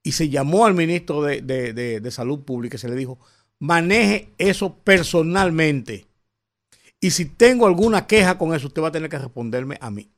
[0.02, 3.18] Y se llamó al ministro de, de Salud Pública y se le dijo,
[3.58, 6.06] maneje eso personalmente.
[6.98, 10.10] Y si tengo alguna queja con eso, usted va a tener que responderme a mí.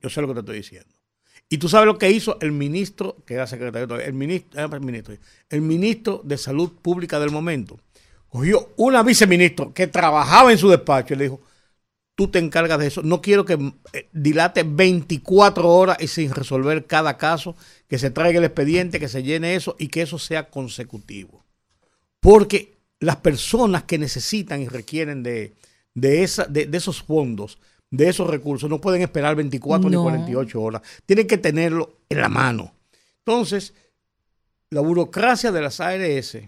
[0.00, 0.96] Yo sé lo que te estoy diciendo.
[1.48, 5.16] Y tú sabes lo que hizo el ministro, que era secretario, el ministro, el ministro,
[5.48, 7.78] el ministro de Salud Pública del momento.
[8.28, 11.40] Cogió una viceministro que trabajaba en su despacho y le dijo,
[12.16, 13.02] tú te encargas de eso.
[13.02, 17.54] No quiero que eh, dilate 24 horas y sin resolver cada caso,
[17.88, 21.44] que se traiga el expediente, que se llene eso y que eso sea consecutivo.
[22.18, 25.54] Porque las personas que necesitan y requieren de
[25.94, 27.58] esos fondos
[27.96, 30.82] de esos recursos no pueden esperar 24 ni 48 horas.
[31.04, 32.74] Tienen que tenerlo en la mano.
[33.18, 33.74] Entonces,
[34.70, 36.38] la burocracia de las ARS,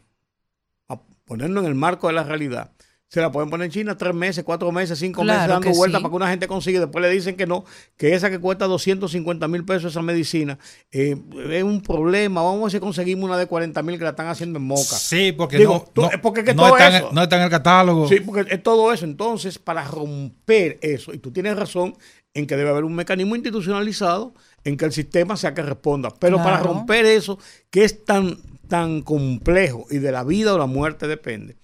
[0.89, 2.73] a ponerlo en el marco de la realidad,
[3.09, 6.11] se la pueden poner en China tres meses, cuatro meses, cinco meses dando vueltas para
[6.11, 6.79] que una gente consiga.
[6.81, 7.65] Después le dicen que no,
[7.97, 10.59] que esa que cuesta 250 mil pesos esa medicina
[10.93, 11.17] eh,
[11.51, 12.43] es un problema.
[12.43, 14.83] Vamos a ver si conseguimos una de 40 mil que la están haciendo en Moca.
[14.83, 15.87] Sí, porque, no,
[16.21, 18.09] porque no, está En, no, está en, el catálogo.
[18.09, 19.07] Sí, porque es todo eso.
[19.07, 21.97] Entonces, para romper eso, y tú tienes razón
[22.35, 26.11] en que debe haber un mecanismo institucionalizado en que el sistema sea que responda.
[26.21, 27.39] Pero para romper eso,
[27.71, 28.37] que es tan,
[28.69, 31.57] tan complejo y de la vida o la muerte depende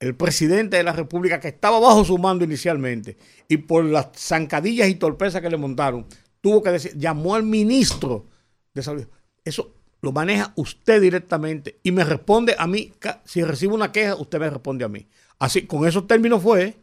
[0.00, 3.16] el presidente de la República, que estaba bajo su mando inicialmente,
[3.48, 6.06] y por las zancadillas y torpezas que le montaron,
[6.40, 8.26] tuvo que decir, llamó al ministro
[8.74, 9.06] de salud.
[9.44, 12.92] Eso lo maneja usted directamente y me responde a mí.
[13.24, 15.08] Si recibo una queja, usted me responde a mí.
[15.38, 16.76] Así, con esos términos fue,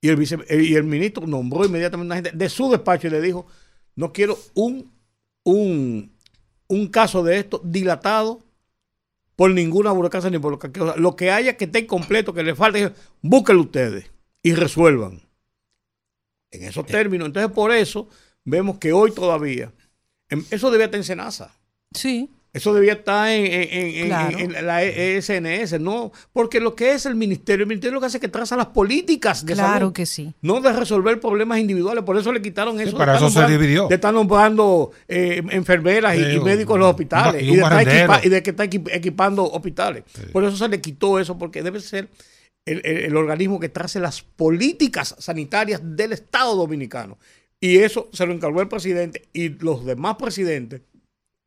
[0.00, 3.20] y el, y el ministro nombró inmediatamente a una gente de su despacho y le
[3.20, 3.46] dijo,
[3.94, 4.92] no quiero un,
[5.44, 6.12] un,
[6.66, 8.40] un caso de esto dilatado
[9.42, 12.54] por ninguna burocracia ni por lo que Lo que haya que esté completo, que le
[12.54, 14.08] falte, búsquenlo ustedes
[14.40, 15.20] y resuelvan.
[16.52, 17.26] En esos términos.
[17.26, 18.08] Entonces, por eso
[18.44, 19.72] vemos que hoy todavía,
[20.28, 21.58] em, eso debía estar en Senasa.
[21.92, 22.30] Sí.
[22.52, 26.12] Eso debía estar en, la ESNS, ¿no?
[26.34, 28.66] Porque lo que es el ministerio, el ministerio lo que hace es que traza las
[28.66, 30.34] políticas de claro que sí.
[30.42, 32.04] No de resolver problemas individuales.
[32.04, 32.98] Por eso le quitaron eso.
[32.98, 33.88] para eso se dividió.
[33.88, 37.42] De estar nombrando eh, enfermeras y, médicos en los hospitales.
[37.42, 40.04] Y, de, que está equipando hospitales.
[40.30, 42.10] Por eso se le quitó eso, porque debe ser
[42.66, 47.16] el, el organismo que trace las políticas sanitarias del Estado dominicano.
[47.58, 50.82] Y eso se lo encargó el presidente y los demás presidentes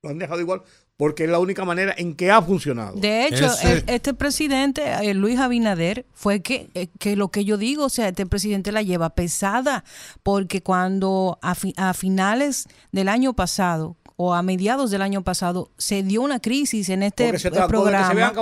[0.01, 0.61] lo han dejado igual
[0.97, 2.95] porque es la única manera en que ha funcionado.
[2.95, 3.47] De hecho,
[3.87, 8.07] este presidente, eh, Luis Abinader, fue que, eh, que, lo que yo digo, o sea,
[8.07, 9.83] este presidente la lleva pesada,
[10.23, 16.01] porque cuando a, a finales del año pasado, o a mediados del año pasado se
[16.03, 17.33] dio una crisis en este
[17.67, 18.33] programa.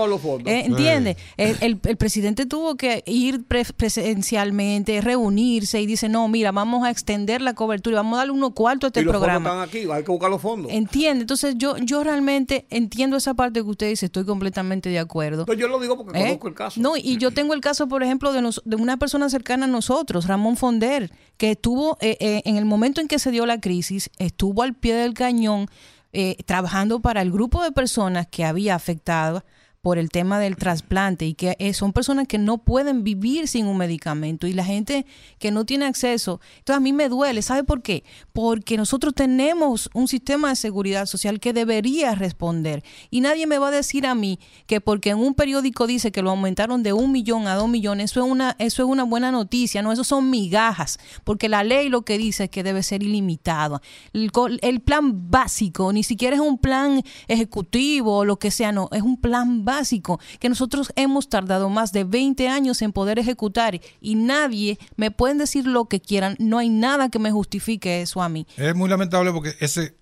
[0.46, 1.18] Eh, ¿Entiende?
[1.38, 7.54] El, presidente tuvo que ir presencialmente, reunirse y dice, no, mira, vamos a extender la
[7.54, 9.50] cobertura y vamos a darle uno cuarto a este programa.
[9.50, 10.72] están aquí, hay que buscar los fondos.
[10.72, 15.46] Entiende, entonces yo, yo realmente entiendo esa parte que usted dice, estoy completamente de acuerdo.
[15.54, 16.24] yo lo digo porque ¿Eh?
[16.24, 16.80] conozco el caso.
[16.80, 20.28] No, y yo tengo el caso, por ejemplo, de, de una persona cercana a nosotros,
[20.28, 24.62] Ramón Fonder, que estuvo eh, en el momento en que se dio la crisis, estuvo
[24.62, 25.63] al pie del cañón
[26.12, 29.44] eh, trabajando para el grupo de personas que había afectado
[29.84, 33.68] por el tema del trasplante y que eh, son personas que no pueden vivir sin
[33.68, 35.06] un medicamento y la gente
[35.40, 36.40] que no tiene acceso.
[36.60, 38.06] Entonces a mí me duele, ¿sabe por qué?
[38.32, 43.68] Porque nosotros tenemos un sistema de seguridad social que debería responder y nadie me va
[43.68, 47.12] a decir a mí que porque en un periódico dice que lo aumentaron de un
[47.12, 50.30] millón a dos millones, eso es una, eso es una buena noticia, no, eso son
[50.30, 53.82] migajas, porque la ley lo que dice es que debe ser ilimitado.
[54.14, 58.88] El, el plan básico, ni siquiera es un plan ejecutivo o lo que sea, no,
[58.94, 63.20] es un plan básico básico que nosotros hemos tardado más de 20 años en poder
[63.20, 68.02] ejecutar y nadie me puede decir lo que quieran, no hay nada que me justifique
[68.02, 68.46] eso a mí.
[68.58, 69.98] Es muy lamentable porque ese,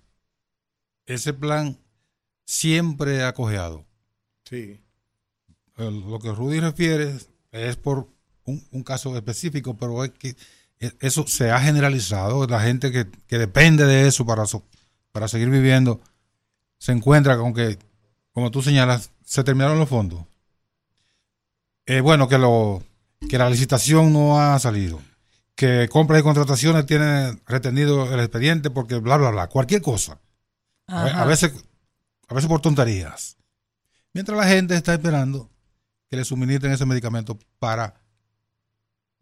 [1.06, 1.78] ese plan
[2.44, 3.84] siempre ha cojeado.
[4.44, 4.80] Sí.
[5.76, 7.16] Lo que Rudy refiere
[7.50, 8.08] es por
[8.44, 10.36] un, caso específico, pero es que
[11.00, 12.46] eso se ha generalizado.
[12.46, 14.44] La gente que, depende de eso para,
[15.12, 16.00] para seguir viviendo
[16.78, 17.78] se encuentra con que,
[18.32, 20.24] como tú señalas, se terminaron los fondos.
[21.86, 22.82] Es bueno, que, lo,
[23.28, 25.00] que la licitación no ha salido.
[25.54, 29.48] Que compras y contrataciones tienen retenido el expediente porque bla, bla, bla.
[29.48, 30.18] Cualquier cosa.
[30.86, 31.52] A, veces,
[32.28, 33.36] a veces por tonterías.
[34.12, 35.50] Mientras la gente está esperando
[36.08, 37.94] que le suministren ese medicamento para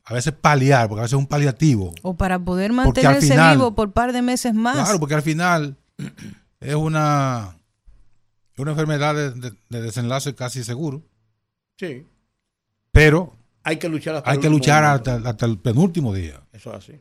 [0.04, 1.94] a veces paliar, porque a veces es un paliativo.
[2.02, 4.74] O para poder mantenerse vivo por un par de meses más.
[4.74, 5.76] Claro, porque al final
[6.58, 7.56] es una,
[8.60, 11.02] una enfermedad de, desenlace casi seguro.
[11.76, 12.06] Sí.
[12.92, 16.40] Pero hay que luchar hasta, hay el, que luchar hasta, el penúltimo día.
[16.52, 17.00] Eso es así.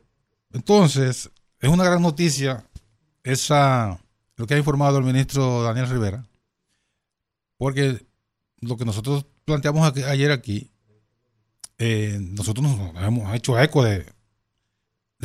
[0.52, 2.64] Entonces, es una gran noticia
[3.22, 4.00] esa
[4.36, 6.26] lo que ha informado el ministro Daniel Rivera,
[7.58, 8.06] porque
[8.60, 10.70] lo que nosotros planteamos ayer aquí
[11.82, 14.06] eh, nosotros nos hemos hecho eco de,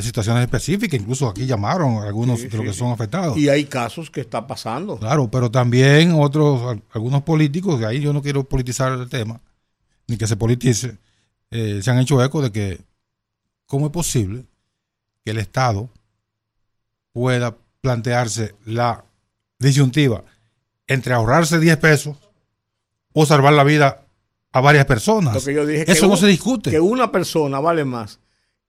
[0.03, 3.38] situaciones específicas, incluso aquí llamaron algunos de los que son afectados.
[3.38, 4.97] Y hay casos que está pasando.
[4.97, 9.39] Claro, pero también otros, algunos políticos, de ahí yo no quiero politizar el tema,
[10.08, 10.97] ni que se politice,
[11.49, 12.81] eh, se han hecho eco de que
[13.65, 14.45] cómo es posible
[15.23, 15.89] que el Estado
[17.13, 19.05] pueda plantearse la
[19.60, 20.25] disyuntiva
[20.88, 22.17] entre ahorrarse 10 pesos
[23.13, 24.05] o salvar la vida
[24.51, 25.47] a varias personas.
[25.47, 26.69] Eso no se discute.
[26.69, 28.19] Que una persona vale más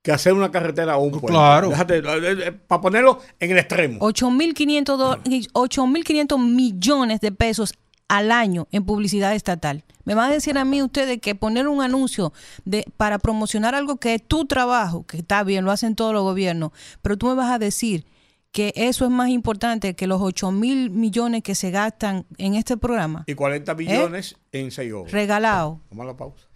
[0.06, 1.32] que hacer una carretera o un puente.
[1.32, 1.72] Claro.
[1.72, 3.98] Eh, eh, para ponerlo en el extremo.
[3.98, 7.74] 8.500 millones de pesos
[8.06, 9.82] al año en publicidad estatal.
[10.04, 12.32] Me van a decir a mí ustedes que poner un anuncio
[12.64, 16.22] de, para promocionar algo que es tu trabajo, que está bien, lo hacen todos los
[16.22, 16.70] gobiernos,
[17.02, 18.06] pero tú me vas a decir
[18.52, 22.76] que eso es más importante que los 8 mil millones que se gastan en este
[22.76, 23.24] programa.
[23.26, 25.10] Y 40 millones en 6 horas.
[25.10, 25.80] Regalado.
[25.90, 26.46] Vamos a la pausa.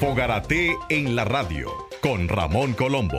[0.00, 1.70] Fogarate en la radio
[2.02, 3.18] con Ramón Colombo.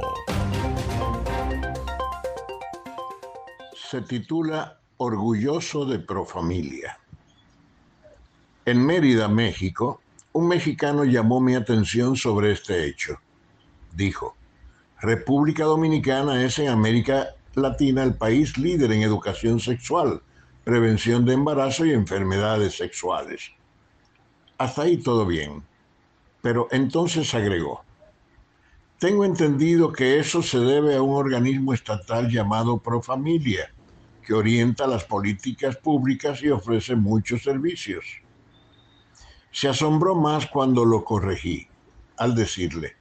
[3.74, 7.00] Se titula Orgulloso de Profamilia.
[8.66, 10.02] En Mérida, México,
[10.34, 13.20] un mexicano llamó mi atención sobre este hecho.
[13.96, 14.36] Dijo,
[15.02, 20.22] República Dominicana es en América Latina el país líder en educación sexual,
[20.64, 23.52] prevención de embarazo y enfermedades sexuales.
[24.60, 25.64] Hasta ahí todo bien.
[26.48, 27.84] Pero entonces agregó,
[29.00, 33.70] tengo entendido que eso se debe a un organismo estatal llamado Profamilia,
[34.26, 38.06] que orienta las políticas públicas y ofrece muchos servicios.
[39.52, 41.68] Se asombró más cuando lo corregí,
[42.16, 42.96] al decirle,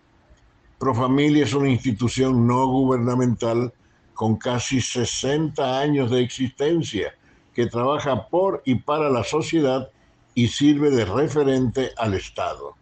[0.81, 3.73] Profamilia es una institución no gubernamental
[4.15, 7.15] con casi 60 años de existencia
[7.55, 9.89] que trabaja por y para la sociedad
[10.35, 12.75] y sirve de referente al Estado.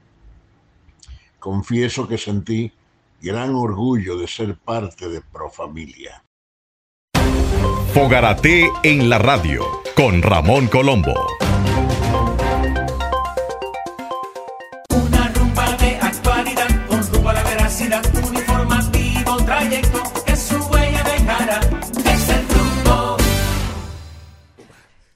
[1.45, 2.73] Confieso que sentí
[3.21, 6.25] gran orgullo de ser parte de Profamilia.
[7.93, 9.63] Fogarate en la radio
[9.95, 11.13] con Ramón Colombo.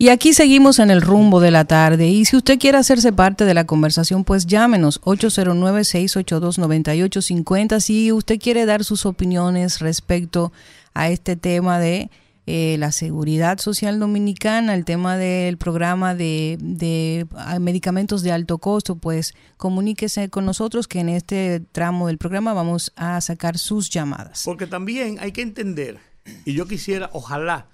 [0.00, 2.06] Y aquí seguimos en el rumbo de la tarde.
[2.06, 8.64] Y si usted quiere hacerse parte de la conversación, pues llámenos 809-682-9850 si usted quiere
[8.64, 10.52] dar sus opiniones respecto
[10.94, 12.12] a este tema de
[12.46, 18.58] eh, la seguridad social dominicana, el tema del programa de, de ah, medicamentos de alto
[18.58, 23.90] costo, pues comuníquese con nosotros que en este tramo del programa vamos a sacar sus
[23.90, 24.42] llamadas.
[24.44, 25.98] Porque también hay que entender,
[26.44, 27.66] y yo quisiera, ojalá,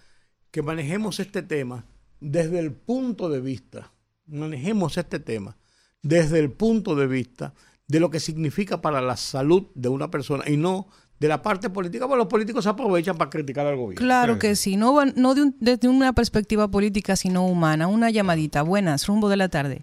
[0.51, 1.85] que manejemos este tema
[2.21, 3.93] desde el punto de vista,
[4.27, 5.57] manejemos este tema,
[6.03, 7.55] desde el punto de vista
[7.89, 10.89] de lo que significa para la salud de una persona y no
[11.21, 14.05] de la parte política, porque los políticos se aprovechan para criticar al gobierno.
[14.05, 17.87] Claro que sí, no, no desde una perspectiva política, sino humana.
[17.87, 18.63] Una llamadita.
[18.63, 19.83] Buenas, rumbo de la tarde.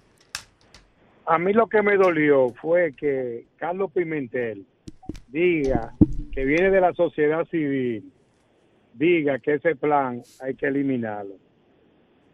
[1.25, 4.65] A mí lo que me dolió fue que Carlos Pimentel
[5.27, 5.93] diga
[6.33, 8.11] que viene de la sociedad civil,
[8.93, 11.35] diga que ese plan hay que eliminarlo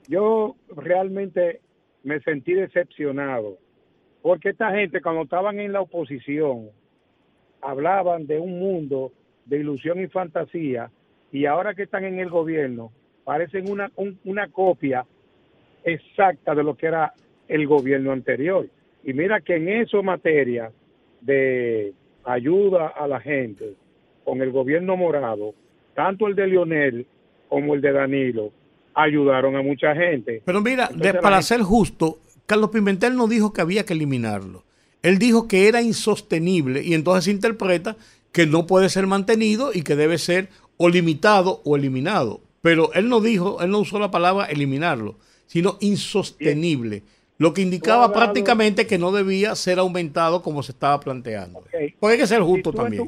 [0.07, 1.61] yo realmente
[2.03, 3.57] me sentí decepcionado,
[4.21, 6.69] porque esta gente cuando estaban en la oposición
[7.61, 9.11] hablaban de un mundo
[9.45, 10.89] de ilusión y fantasía,
[11.31, 12.91] y ahora que están en el gobierno
[13.23, 13.91] parecen una,
[14.23, 15.05] una copia
[15.83, 17.13] exacta de lo que era
[17.47, 18.67] el gobierno anterior.
[19.03, 20.71] Y mira que en eso materia
[21.21, 23.73] de ayuda a la gente
[24.23, 25.53] con el gobierno morado,
[25.93, 27.05] tanto el de Lionel
[27.49, 28.51] como el de Danilo,
[28.97, 30.41] ayudaron a mucha gente.
[30.43, 30.89] Pero mira,
[31.21, 34.63] para ser justo, Carlos Pimentel no dijo que había que eliminarlo.
[35.03, 37.95] Él dijo que era insostenible y entonces se interpreta
[38.31, 42.41] que no puede ser mantenido y que debe ser o limitado o eliminado.
[42.61, 47.03] Pero él no dijo, él no usó la palabra eliminarlo, sino insostenible.
[47.37, 51.63] Lo que indicaba prácticamente que no debía ser aumentado como se estaba planteando.
[51.99, 53.07] Porque hay que ser justo también.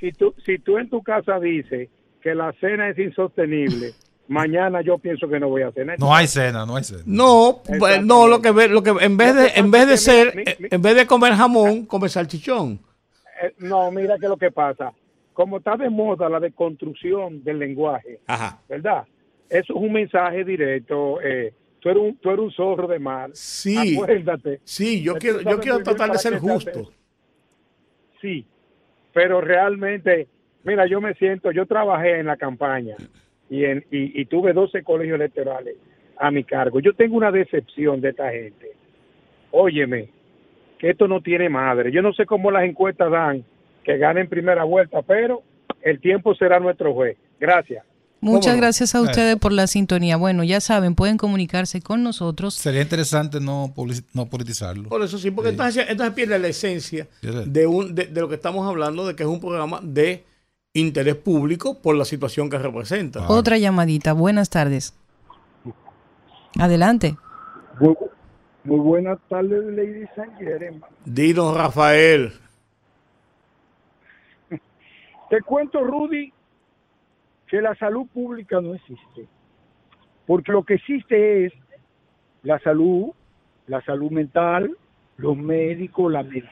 [0.00, 1.90] Si, tú, si tú en tu casa dices
[2.22, 3.92] que la cena es insostenible,
[4.28, 5.98] mañana yo pienso que no voy a cenar.
[5.98, 7.02] No hay cena, no hay cena.
[7.06, 10.82] No, pues, no, lo que lo que en vez de en vez de ser en
[10.82, 12.80] vez de comer jamón, come salchichón.
[13.42, 14.92] Eh, no, mira que lo que pasa,
[15.32, 18.20] como está de moda la deconstrucción del lenguaje,
[18.68, 19.04] ¿verdad?
[19.48, 21.52] Eso es un mensaje directo eh,
[21.84, 23.30] tú eres un, tú eres un zorro de mar.
[23.34, 23.94] Sí.
[23.94, 24.60] Acuérdate.
[24.64, 26.90] Sí, yo quiero, yo quiero tratar de ser justo.
[28.22, 28.46] Sí,
[29.12, 30.28] pero realmente,
[30.64, 32.96] mira, yo me siento, yo trabajé en la campaña
[33.54, 35.76] y, en, y, tuve 12 colegios electorales
[36.18, 36.80] a mi cargo.
[36.80, 38.72] Yo tengo una decepción de esta gente.
[39.52, 40.08] Óyeme,
[40.78, 41.92] que esto no tiene madre.
[41.92, 43.44] Yo no sé cómo las encuestas dan
[43.84, 45.42] que ganen primera vuelta, pero
[45.82, 47.16] el tiempo será nuestro juez.
[47.38, 47.84] Gracias.
[48.20, 50.16] Muchas gracias a ustedes por la sintonía.
[50.16, 52.54] Bueno, ya saben, pueden comunicarse con nosotros.
[52.54, 53.72] Sería interesante no,
[54.14, 54.88] no politizarlo.
[54.88, 59.06] Por eso sí, porque Entonces, pierde la esencia de, un, de, lo que estamos hablando,
[59.06, 60.24] de que es un programa de
[60.74, 63.28] interés público por la situación que representa.
[63.28, 64.12] Otra llamadita.
[64.12, 64.98] Buenas tardes.
[66.58, 67.16] Adelante.
[67.80, 70.74] Muy, buenas tardes, Lady Sanger.
[71.04, 72.32] Dinos, Rafael.
[75.30, 76.32] Te cuento, Rudy,
[77.46, 79.28] que la salud pública no existe.
[80.26, 81.52] Porque lo que existe es
[82.42, 83.12] la salud,
[83.68, 84.76] la salud mental,
[85.18, 86.50] los médicos, la medicina.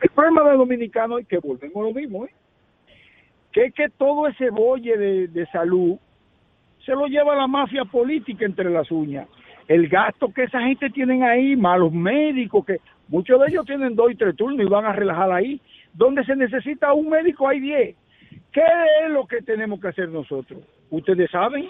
[0.00, 2.30] El problema de dominicano es que volvemos a lo mismo, ¿eh?
[3.52, 5.96] que es que todo ese bolle de, salud
[6.84, 9.26] se lo lleva la mafia política entre las uñas.
[9.66, 14.12] El gasto que esa gente tienen ahí, malos médicos, que muchos de ellos tienen dos
[14.12, 15.60] y tres turnos y van a relajar ahí.
[15.94, 17.96] Donde se necesita un médico hay diez.
[18.52, 18.62] ¿Qué
[19.04, 20.60] es lo que tenemos que hacer nosotros?
[20.90, 21.66] Ustedes saben,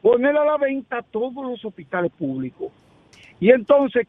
[0.00, 2.72] poner a la venta todos los hospitales públicos.
[3.38, 4.08] Y entonces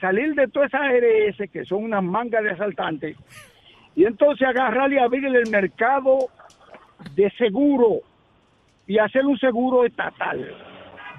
[0.00, 3.16] salir de todas esas ARS que son unas mangas de asaltantes
[3.94, 6.28] y entonces agarrar y abrir el mercado
[7.14, 8.00] de seguro
[8.86, 10.54] y hacer un seguro estatal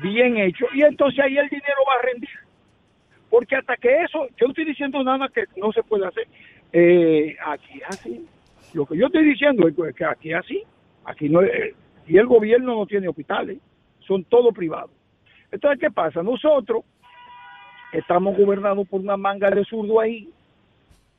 [0.02, 2.30] bien hecho y entonces ahí el dinero va a rendir
[3.30, 6.28] porque hasta que eso yo estoy diciendo nada que no se puede hacer
[6.74, 8.26] eh, aquí así
[8.74, 10.64] lo que yo estoy diciendo es que aquí así,
[11.06, 11.76] aquí no, eh,
[12.08, 13.60] y el gobierno no tiene hospitales,
[14.00, 14.92] son todos privados.
[15.52, 16.24] Entonces, ¿qué pasa?
[16.24, 16.86] Nosotros
[17.92, 20.30] estamos gobernados por una manga de zurdo ahí,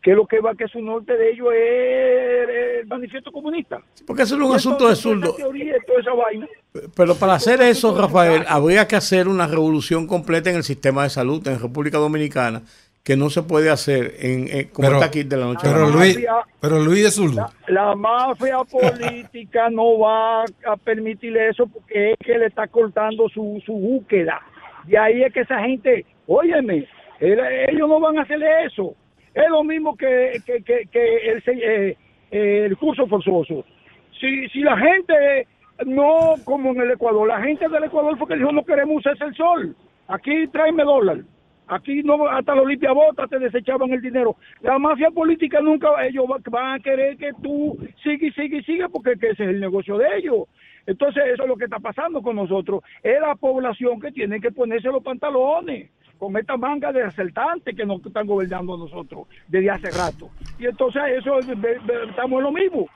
[0.02, 3.80] que lo que va que su norte de ellos es el manifiesto comunista.
[4.06, 5.36] porque eso es un asunto de zurdo.
[6.96, 11.10] Pero para hacer eso, Rafael, habría que hacer una revolución completa en el sistema de
[11.10, 12.62] salud en República Dominicana
[13.02, 16.24] que no se puede hacer en, como está aquí de la noche pero Luis,
[16.60, 17.48] pero Luis es zurdo.
[17.66, 23.60] La, mafia política no va a permitir eso porque es que le está cortando su,
[23.66, 24.40] su búsqueda.
[24.86, 26.86] Y ahí es que esa gente, óyeme,
[27.20, 28.94] ellos no van a hacer eso.
[29.34, 31.96] Es lo mismo que, el, eh,
[32.30, 33.64] el curso forzoso.
[34.20, 35.46] Si, si la gente
[35.86, 39.16] no como en el Ecuador, la gente del Ecuador fue que dijo no queremos usar
[39.20, 39.76] el sol.
[40.08, 41.18] Aquí tráeme dólar.
[41.68, 44.36] Aquí no, hasta los limpiabotas te desechaban el dinero.
[44.60, 48.90] La mafia política nunca, ellos van a querer que tú sigas y sigas y sigas
[48.92, 50.48] porque ese es el negocio de ellos.
[50.86, 52.82] Entonces eso es lo que está pasando con nosotros.
[53.02, 55.90] Es la población que tiene que ponerse los pantalones
[56.22, 60.30] con esta manga de asaltantes que nos están gobernando a nosotros desde hace rato.
[60.56, 62.86] Y entonces eso estamos en lo mismo.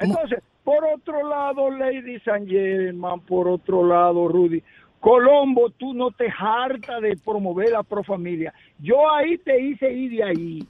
[0.00, 4.62] Entonces, por otro lado, Lady San Germán, por otro lado, Rudy,
[4.98, 8.54] Colombo, tú no te hartas de promover la profamilia.
[8.78, 10.66] Yo ahí te hice ir de ahí.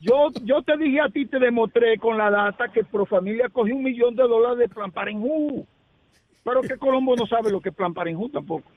[0.00, 3.82] Yo, yo te dije a ti, te demostré con la data que Profamilia cogió un
[3.82, 5.62] millón de dólares de Plan Parenthood.
[6.42, 8.70] Pero que Colombo no sabe lo que es Plan Parenthood tampoco.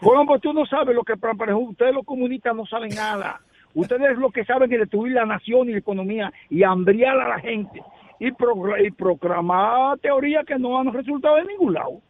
[0.00, 1.70] Colombo, tú no sabes lo que es Plan Parenthood.
[1.70, 3.40] Ustedes los comunistas no saben nada.
[3.74, 7.40] Ustedes lo que saben es destruir la nación y la economía y hambriar a la
[7.40, 7.82] gente.
[8.20, 12.00] Y, y proclamar teorías que no han resultado de ningún lado.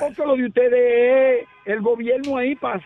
[0.00, 2.80] Porque lo de ustedes es el gobierno ahí para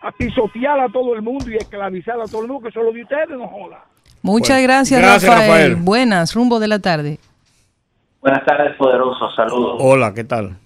[0.00, 2.92] a pisotear a todo el mundo y esclavizar a todo el mundo, que son lo
[2.92, 3.84] de ustedes, no joda.
[4.22, 5.76] Muchas gracias, Rafael.
[5.76, 7.18] Buenas, rumbo de la tarde.
[8.20, 9.30] Buenas tardes, poderoso.
[9.32, 9.76] Saludos.
[9.80, 10.56] Hola, ¿qué tal?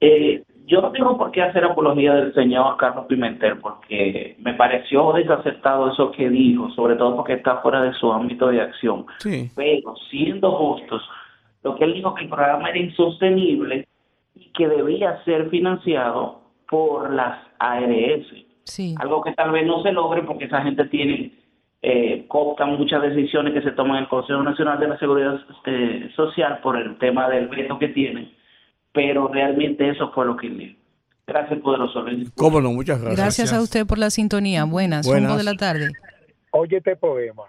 [0.00, 0.42] Eh,
[0.72, 5.92] yo no tengo por qué hacer apología del señor Carlos Pimentel porque me pareció desacertado
[5.92, 9.04] eso que dijo, sobre todo porque está fuera de su ámbito de acción.
[9.18, 9.50] Sí.
[9.54, 11.02] Pero siendo justos,
[11.62, 13.86] lo que él dijo que el programa era insostenible
[14.34, 18.26] y que debía ser financiado por las ARS.
[18.64, 18.94] Sí.
[18.98, 21.32] Algo que tal vez no se logre porque esa gente tiene
[21.82, 26.10] eh, cooptan muchas decisiones que se toman en el Consejo Nacional de la Seguridad eh,
[26.16, 28.32] Social por el tema del veto que tienen
[28.92, 30.76] pero realmente eso fue lo que le...
[31.26, 32.04] Gracias, poderoso.
[32.36, 33.20] Cómo no, muchas gracias.
[33.20, 34.64] Gracias a usted por la sintonía.
[34.64, 35.36] Buenas, Buenas.
[35.38, 35.92] de la tarde.
[36.50, 37.44] Oye este poema.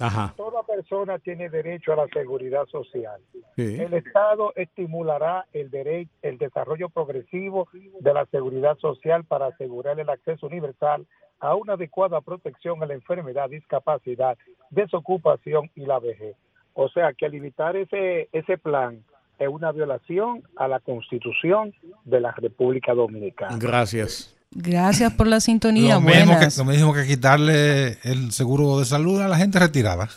[0.00, 0.32] Ajá.
[0.36, 3.20] Toda persona tiene derecho a la seguridad social.
[3.56, 3.80] Sí.
[3.80, 7.68] El Estado estimulará el derecho, el desarrollo progresivo
[8.00, 11.06] de la seguridad social para asegurar el acceso universal
[11.40, 14.38] a una adecuada protección a la enfermedad, discapacidad,
[14.70, 16.36] desocupación y la vejez.
[16.74, 19.04] O sea que al limitar ese ese plan
[19.38, 21.72] es una violación a la Constitución
[22.04, 23.56] de la República Dominicana.
[23.58, 24.34] Gracias.
[24.50, 25.94] Gracias por la sintonía.
[25.96, 30.08] Lo mismo, que, lo mismo que quitarle el seguro de salud a la gente retirada.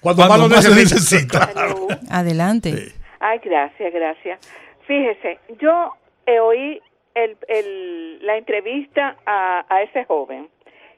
[0.00, 1.48] Cuando, más lo más se necesita.
[2.10, 2.92] Adelante.
[3.20, 4.38] Ay, gracias, gracias.
[4.86, 5.92] Fíjese, yo
[6.26, 6.80] eh, oí
[7.14, 10.48] el, el, la entrevista a, a ese joven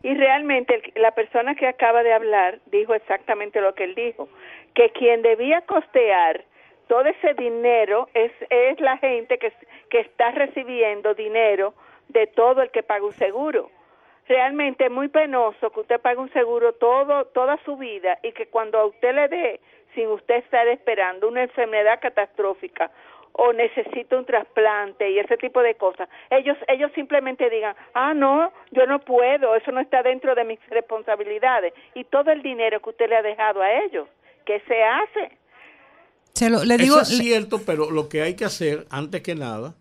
[0.02, 4.28] y realmente el- la persona que acaba de hablar dijo exactamente lo que él dijo,
[4.74, 6.44] que quien debía costear
[6.88, 9.52] todo ese dinero es, es la gente que,
[9.90, 11.74] que está recibiendo dinero
[12.08, 13.70] de todo el que paga un seguro.
[14.28, 18.46] Realmente es muy penoso que usted pague un seguro todo toda su vida y que
[18.46, 19.60] cuando a usted le dé,
[19.94, 22.90] sin usted estar esperando, una enfermedad catastrófica
[23.32, 28.52] o necesita un trasplante y ese tipo de cosas, ellos ellos simplemente digan, ah, no,
[28.72, 32.90] yo no puedo, eso no está dentro de mis responsabilidades y todo el dinero que
[32.90, 34.08] usted le ha dejado a ellos,
[34.44, 35.38] ¿qué se hace?
[36.36, 39.34] Se lo, le digo, Eso es cierto, pero lo que hay que hacer, antes que
[39.34, 39.74] nada,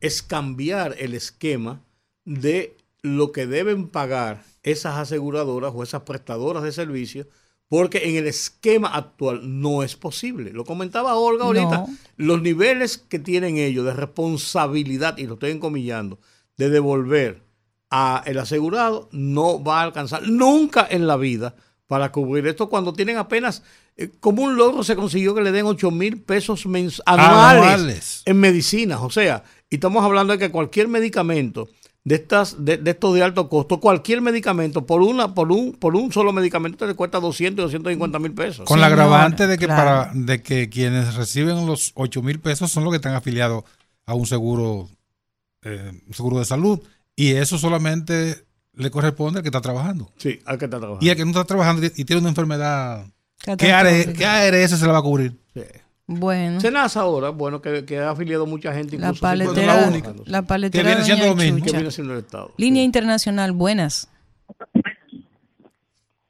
[0.00, 1.82] es cambiar el esquema
[2.24, 7.26] de lo que deben pagar esas aseguradoras o esas prestadoras de servicios,
[7.68, 10.52] porque en el esquema actual no es posible.
[10.52, 11.88] Lo comentaba Olga ahorita, No.
[12.16, 16.20] los niveles que tienen ellos de responsabilidad, y lo estoy encomillando,
[16.56, 17.42] de devolver
[17.90, 21.56] a el asegurado, no va a alcanzar nunca en la vida
[21.88, 23.64] para cubrir esto cuando tienen apenas,
[23.96, 28.22] eh, como un logro se consiguió que le den 8 mil pesos mens- anuales, Anuales.
[28.24, 29.00] en medicinas.
[29.02, 31.68] O sea, y estamos hablando de que cualquier medicamento
[32.04, 35.96] de estas de, de estos de alto costo, cualquier medicamento por una por un por
[35.96, 38.64] un solo medicamento te cuesta 200 y 250 mil pesos.
[38.66, 39.82] Con la agravante de que claro.
[39.82, 43.64] para de que quienes reciben los 8 mil pesos son los que están afiliados
[44.06, 44.88] a un seguro
[45.62, 46.78] eh, seguro de salud
[47.16, 48.44] y eso solamente
[48.74, 51.04] le corresponde al que está trabajando Sí, hay que estar trabajando.
[51.04, 53.04] y al que no está trabajando y tiene una enfermedad
[53.58, 53.72] ¿qué.
[53.72, 53.86] AR
[54.16, 55.32] ¿qué ARS se le va a cubrir?
[55.54, 55.62] Sí.
[56.08, 58.96] Bueno, Senasa ahora, bueno, que, que ha afiliado mucha gente.
[58.96, 60.14] la incluso paletera, la única.
[60.26, 61.56] la paletera Que viene siendo Doña lo mismo.
[61.58, 61.76] que Chucha.
[61.78, 62.50] viene siendo el Estado.
[62.56, 64.08] Línea internacional, buenas.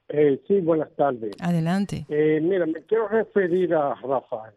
[0.09, 1.33] Eh, sí, buenas tardes.
[1.41, 2.07] Adelante.
[2.09, 4.55] Eh, mira, me quiero referir a Rafael.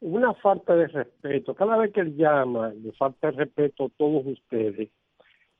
[0.00, 1.54] Una falta de respeto.
[1.54, 4.88] Cada vez que él llama, le falta de respeto a todos ustedes.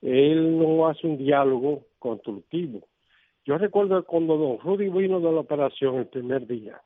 [0.00, 2.80] Él no hace un diálogo constructivo.
[3.48, 6.82] Yo recuerdo cuando don Rudy vino de la operación el primer día,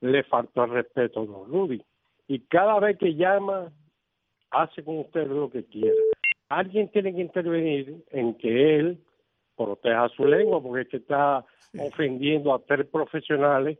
[0.00, 1.82] le faltó el respeto a don Rudy.
[2.28, 3.72] Y cada vez que llama,
[4.52, 5.96] hace con ustedes lo que quiera.
[6.48, 8.98] Alguien tiene que intervenir en que él
[9.56, 11.44] proteja su lengua, porque es que está
[11.80, 13.76] ofendiendo a tres profesionales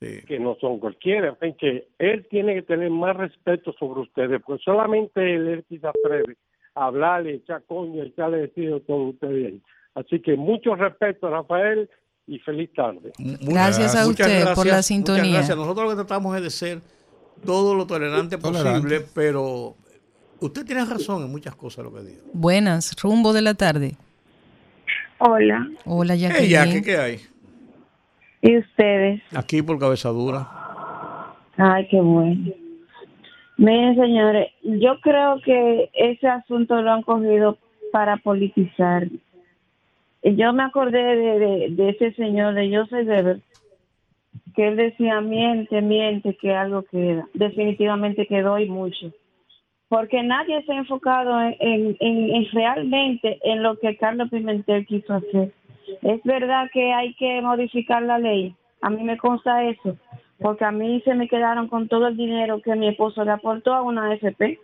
[0.00, 0.26] Sí.
[0.26, 1.28] que no son cualquiera.
[1.28, 5.64] En fin, que él tiene que tener más respeto sobre ustedes, porque solamente él, él
[5.68, 6.36] quizá atreve
[6.74, 9.62] a hablarle, echar coño, echarle decido a todos ustedes.
[9.96, 11.90] Así que mucho respeto, Rafael,
[12.28, 13.12] y feliz tarde.
[13.18, 15.32] Gracias a usted por la muchas sintonía.
[15.38, 15.56] gracias.
[15.56, 16.80] Nosotros lo que tratamos es de ser
[17.44, 18.70] todo lo tolerante Tolerante.
[18.80, 19.74] posible, pero
[20.40, 22.22] usted tiene razón en muchas cosas lo que dijo.
[22.32, 23.96] Buenas, rumbo de la tarde.
[25.18, 26.50] Hola, Hola, Hey, Jacqueline.
[26.50, 27.20] ya, ¿qué, ¿qué hay?
[28.42, 29.22] ¿y ustedes?
[29.34, 30.46] Aquí por cabezadura.
[31.56, 32.52] Ay, qué bueno.
[33.56, 37.56] Miren, señores, yo creo que ese asunto lo han cogido
[37.92, 39.08] para politizar.
[40.22, 43.40] Yo me acordé de, de, de ese señor de Joseph Weber,
[44.54, 47.26] que él decía, miente, miente, que algo queda.
[47.34, 49.12] Definitivamente quedó y mucho.
[49.88, 54.84] Porque nadie se ha enfocado en, en, en- en realmente en lo que Carlos Pimentel
[54.86, 55.52] quiso hacer.
[56.02, 58.52] Es verdad que hay que modificar la ley.
[58.80, 59.96] A mí me consta eso.
[60.40, 63.72] Porque a mí se me quedaron con todo el dinero que mi esposo le aportó
[63.72, 64.58] a una AFP.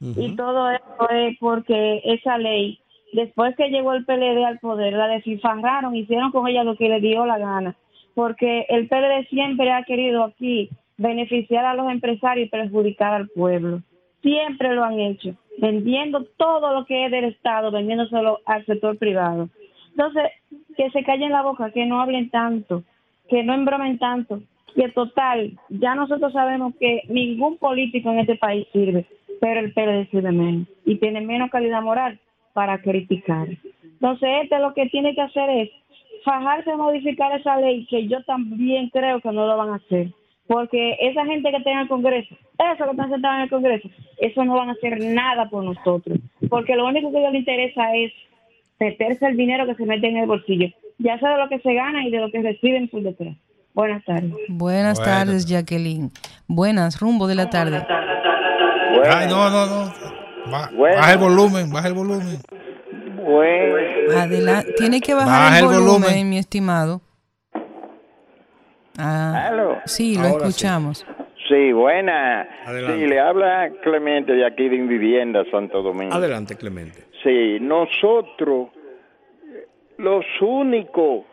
[0.00, 2.78] Y todo eso es porque esa ley,
[3.12, 7.00] después que llegó el PLD al poder, la descifraron, hicieron con ella lo que le
[7.00, 7.76] dio la gana.
[8.14, 13.82] Porque el PLD siempre ha querido aquí beneficiar a los empresarios y perjudicar al pueblo.
[14.22, 19.48] Siempre lo han hecho, vendiendo todo lo que es del Estado, vendiéndoselo al sector privado.
[19.90, 20.24] Entonces,
[20.76, 22.82] que se callen la boca, que no hablen tanto,
[23.28, 24.40] que no embromen tanto.
[24.74, 29.06] Que total, ya nosotros sabemos que ningún político en este país sirve,
[29.40, 32.20] pero el PLD sirve menos y tiene menos calidad moral
[32.52, 33.48] para criticar.
[33.82, 35.70] Entonces, este lo que tiene que hacer es
[36.24, 40.08] fajarse a modificar esa ley, que yo también creo que no lo van a hacer.
[40.46, 43.88] Porque esa gente que está en el Congreso, eso que están sentados en el Congreso,
[44.16, 46.18] eso no van a hacer nada por nosotros.
[46.48, 48.12] Porque lo único que a ellos les interesa es
[48.80, 50.68] meterse el dinero que se mete en el bolsillo,
[50.98, 53.36] ya sea de lo que se gana y de lo que reciben por detrás.
[53.74, 54.32] Buenas tardes.
[54.48, 56.10] Buenas tardes, Jacqueline.
[56.46, 57.84] Buenas, rumbo de la tarde.
[59.08, 60.17] Ay, no, no, no.
[60.50, 62.38] Baja el volumen, baja el volumen.
[64.16, 64.72] Adelante.
[64.76, 67.00] Tiene que bajar el, volumen, mi estimado.
[68.98, 71.06] Ah, sí, lo escuchamos.
[71.48, 71.72] Sí.
[71.72, 72.48] buena.
[72.66, 76.14] Sí, le habla Clemente de aquí de Invivienda, Santo Domingo.
[76.14, 77.04] Adelante, Clemente.
[77.22, 78.68] Sí, nosotros,
[79.98, 81.24] los únicos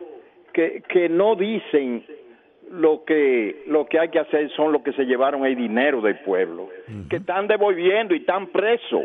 [0.52, 2.04] que, que no dicen
[2.70, 6.18] lo que lo que hay que hacer son los que se llevaron el dinero del
[6.20, 6.68] pueblo,
[7.08, 9.04] que están devolviendo y están presos.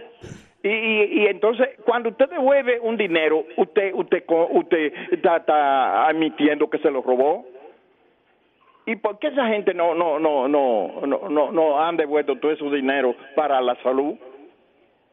[0.63, 6.91] Y, y, entonces, cuando usted devuelve un dinero, usted usted usted está, admitiendo que se
[6.91, 7.45] lo robó.
[8.85, 12.51] ¿Y por qué esa gente no no no no no no, no han devuelto todo
[12.51, 14.15] ese dinero para la salud?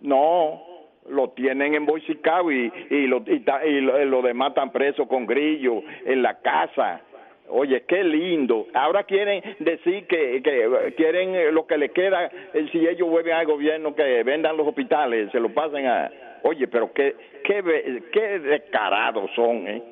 [0.00, 0.62] No,
[1.08, 6.22] lo tienen embolsicado y y lo y, y lo, demás están presos con grillo en
[6.22, 7.02] la casa.
[7.50, 8.66] Oye, qué lindo.
[8.74, 13.34] Ahora quieren decir que, que quieren eh, lo que le queda, eh, si ellos vuelven
[13.34, 16.10] al gobierno, que vendan los hospitales, se lo pasen a...
[16.44, 19.82] Oye, pero qué, qué, qué descarados son, ¿eh?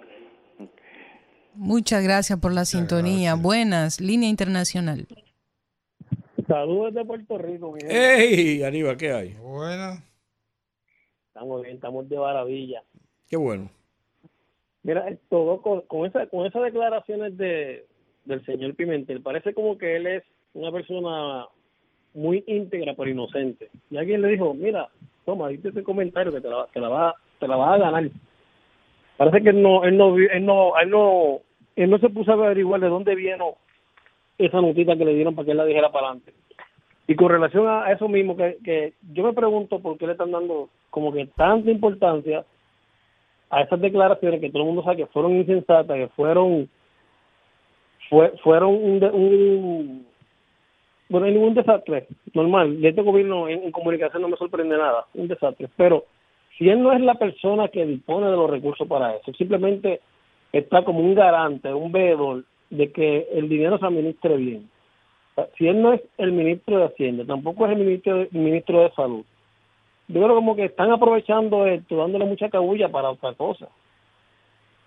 [1.54, 3.34] Muchas gracias por la sintonía.
[3.34, 5.06] Buenas, línea internacional.
[6.46, 7.72] Saludos de Puerto Rico.
[7.72, 9.32] Mi ¡Ey, Aníbal, qué hay!
[9.40, 10.02] Buenas.
[11.28, 12.82] Estamos bien, estamos de maravilla.
[13.28, 13.70] Qué bueno.
[14.86, 17.84] Mira, todo con, con, esa, con esas declaraciones de,
[18.24, 20.22] del señor Pimentel, parece como que él es
[20.54, 21.46] una persona
[22.14, 23.68] muy íntegra pero inocente.
[23.90, 24.88] Y alguien le dijo, mira,
[25.24, 28.08] toma, dite ese comentario que te la, te la, va, te la vas a ganar.
[29.16, 31.40] Parece que él no, él no, él no, él no,
[31.74, 33.56] él no se puso a averiguar de dónde vino
[34.38, 36.32] esa notita que le dieron para que él la dijera para adelante.
[37.08, 40.30] Y con relación a eso mismo, que, que yo me pregunto por qué le están
[40.30, 42.44] dando como que tanta importancia
[43.50, 46.68] a esas declaraciones que todo el mundo sabe que fueron insensatas, que fueron
[48.08, 50.06] fue, fueron un, un
[51.08, 52.80] bueno, ningún desastre normal.
[52.80, 55.68] De este gobierno en, comunicación no me sorprende nada, un desastre.
[55.76, 56.04] Pero
[56.58, 60.00] si él no es la persona que dispone de los recursos para eso, simplemente
[60.52, 64.70] está como un garante, un veedor de que el dinero se administre bien.
[65.58, 68.90] Si él no es el ministro de Hacienda, tampoco es el ministro, el ministro de
[68.92, 69.24] Salud,
[70.08, 73.68] yo creo como que están aprovechando esto, dándole mucha cabulla para otra cosa.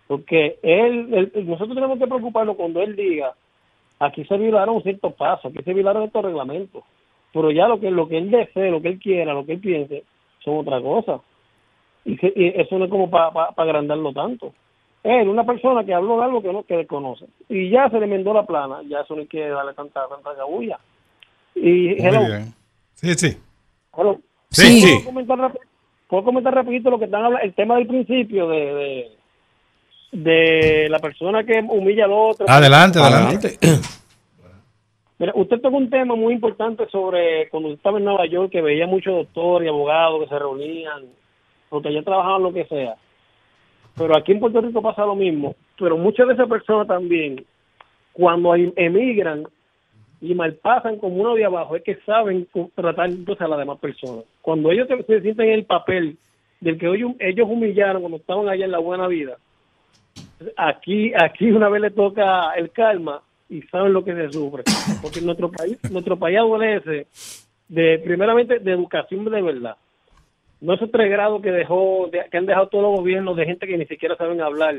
[0.08, 3.34] Porque él, nosotros tenemos que preocuparnos cuando él diga,
[4.00, 6.84] aquí se violaron ciertos pasos, aquí se violaron estos reglamentos.
[7.34, 9.60] Pero ya lo que, lo que él desee, lo que él quiera, lo que él
[9.60, 10.04] piense,
[10.44, 11.20] son otra cosa.
[12.06, 12.18] Y,
[12.60, 14.54] eso no es como para agrandarlo tanto.
[15.04, 17.26] Él, una persona que habló de algo que no que desconoce.
[17.48, 20.36] Y ya se le mendó la plana, ya eso no hay que darle tanta, tanta
[20.36, 20.80] cabulla.
[21.56, 21.96] Y,
[22.96, 23.38] Sí, sí.
[24.52, 25.60] Sí, ¿Puedo, comentar,
[26.08, 27.46] ¿Puedo comentar rapidito lo que están hablando?
[27.46, 29.12] El tema del principio de,
[30.12, 32.50] de, la persona que humilla al otro.
[32.50, 33.60] Adelante, adelante.
[35.20, 38.88] Mira, usted tocó un tema muy importante sobre cuando estaba en Nueva York, que veía
[38.88, 41.04] muchos doctores y abogados que se reunían,
[41.70, 42.96] porque allá trabajaban lo que sea.
[43.98, 45.56] Pero aquí en Puerto Rico pasa lo mismo.
[45.78, 47.46] Pero muchas de esas personas también,
[48.14, 49.46] cuando emigran,
[50.22, 54.26] y malpasan como uno de abajo es que saben tratar entonces a las demás personas.
[54.50, 56.18] Cuando ellos se, sienten en el papel
[56.60, 59.38] del que ellos humillaron cuando estaban allá en la buena vida,
[60.58, 64.64] aquí aquí una vez le toca el calma y saben lo que se sufre.
[65.04, 67.06] Porque nuestro país nuestro país adolece
[67.68, 69.78] de primeramente de educación de verdad.
[70.62, 73.78] No esos tres grados que dejó que han dejado todos los gobiernos de gente que
[73.78, 74.78] ni siquiera saben hablar,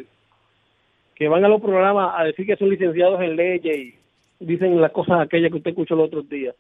[1.15, 3.95] que van a los programas a decir que son licenciados en leyes y
[4.41, 6.57] dicen las cosas aquellas que usted escuchó los otros días.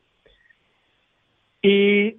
[1.61, 2.14] Y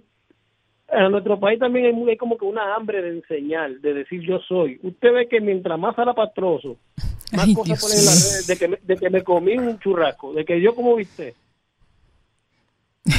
[0.92, 4.40] en nuestro país también hay, muy, como que una hambre de enseñar, de decir yo
[4.40, 4.80] soy.
[4.84, 6.78] Usted ve que mientras más alapatroso,
[7.34, 10.34] más cosas ponen en las redes de que, me, de que me comí un churrasco,
[10.34, 11.34] de que yo como viste.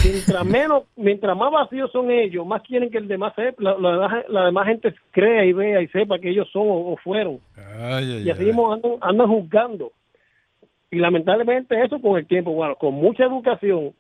[0.05, 4.67] Mientras menos, mientras más vacíos son ellos, más quieren que el demás sepa, la, demás
[4.67, 7.41] gente crea y vea y sepa que ellos son o, fueron.
[8.03, 9.93] y así mismo andan, andan juzgando
[10.91, 13.93] Y lamentablemente eso con el tiempo, bueno, con mucha educación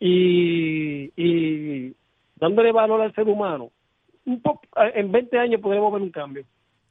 [0.00, 1.94] y, y
[2.42, 3.70] dándole valor al ser humano,
[4.26, 4.62] un poco,
[4.94, 6.44] en 20 años podremos ver un cambio.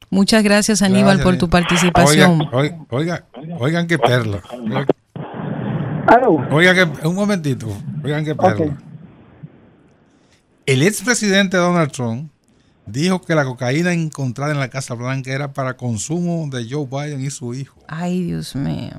[0.10, 2.42] Muchas gracias, Aníbal, por tu participación.
[2.90, 3.26] Oigan,
[3.60, 4.42] oigan, qué perla.
[6.52, 7.68] Oigan, que, un momentito.
[8.04, 8.78] Oigan qué perla.
[10.66, 12.32] El expresidente Donald Trump
[12.86, 17.22] dijo que la cocaína encontrada en la Casa Blanca era para consumo de Joe Biden
[17.22, 17.78] y su hijo.
[17.88, 18.94] Ay, Dios mío.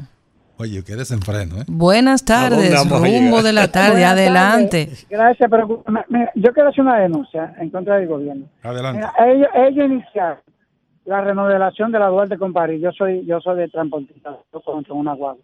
[0.58, 1.64] Oye, qué desenfreno, ¿eh?
[1.66, 4.88] Buenas tardes, rumbo de la tarde, adelante.
[5.08, 5.82] Gracias, pero
[6.34, 8.46] yo quiero hacer una denuncia en contra del gobierno.
[8.62, 9.06] Adelante.
[9.26, 10.38] ellos, ellos iniciaron
[11.04, 12.80] la remodelación de la Duarte con París.
[12.80, 15.42] Yo soy yo soy de transportista, yo contra una guagua.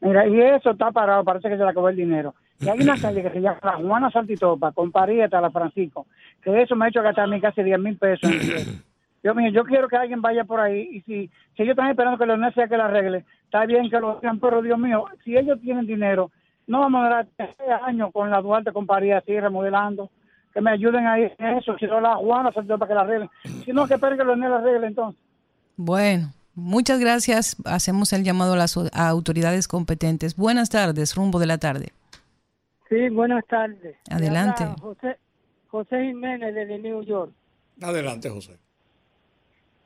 [0.00, 2.34] Mira, y eso está parado, parece que se le acabó el dinero.
[2.60, 6.06] Y hay una calle que se llama la Juana Santitopa, con París hasta la Francisco,
[6.42, 8.30] que eso me ha hecho gastarme casi 10 mil pesos.
[9.22, 12.18] Yo, mío, yo quiero que alguien vaya por ahí y si, si ellos están esperando
[12.18, 15.36] que la sea que la arregle, está bien que lo hagan, pero Dios mío, si
[15.36, 16.30] ellos tienen dinero,
[16.66, 20.10] no vamos a durar tres años con la Duarte con París así remodelando
[20.54, 23.30] que me ayuden ahí en eso, si no la Juana para que la arreglen,
[23.64, 25.20] si no que esperen que los la arreglen entonces.
[25.76, 30.36] Bueno, muchas gracias, hacemos el llamado a las autoridades competentes.
[30.36, 31.92] Buenas tardes, rumbo de la tarde.
[32.88, 33.96] Sí, buenas tardes.
[34.10, 34.66] Adelante.
[34.80, 35.18] José,
[35.68, 37.32] José Jiménez de New York.
[37.80, 38.58] Adelante, José.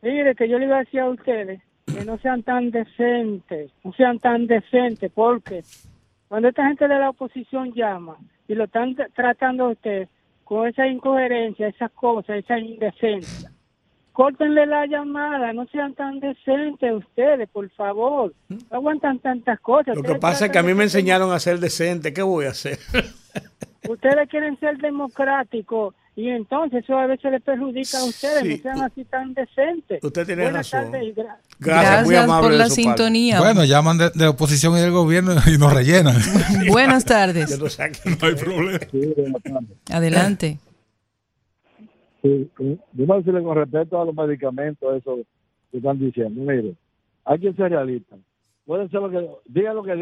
[0.05, 3.92] Mire, que yo le iba a decir a ustedes que no sean tan decentes, no
[3.94, 5.64] sean tan decentes, porque
[6.28, 10.11] cuando esta gente de la oposición llama y lo están tratando a ustedes,
[10.44, 13.50] con esa incoherencia, esas cosas, esa indecencia.
[14.12, 18.34] Córtenle la llamada, no sean tan decentes ustedes, por favor.
[18.48, 19.96] No aguantan tantas cosas.
[19.96, 22.50] Lo que pasa es que a mí me enseñaron a ser decente, ¿qué voy a
[22.50, 22.78] hacer?
[23.89, 28.82] ustedes quieren ser democráticos y entonces eso a veces les perjudica a ustedes, no sean
[28.82, 30.03] así tan decentes.
[30.03, 30.93] Usted tiene razón.
[30.93, 31.26] Gracias,
[31.59, 33.41] Gracias por la sintonía.
[33.41, 36.16] Bueno, llaman de, oposición y del gobierno y nos rellenan.
[36.68, 37.59] Buenas tardes.
[37.59, 38.78] no hay problema.
[39.91, 40.59] Adelante.
[42.22, 42.49] Sí,
[42.93, 45.18] yo decirle con respecto a los medicamentos, eso
[45.70, 46.41] que están diciendo.
[46.41, 46.74] Mire,
[47.24, 48.18] hay que ser realistas.
[48.64, 49.95] Pueden ser lo que, digan lo que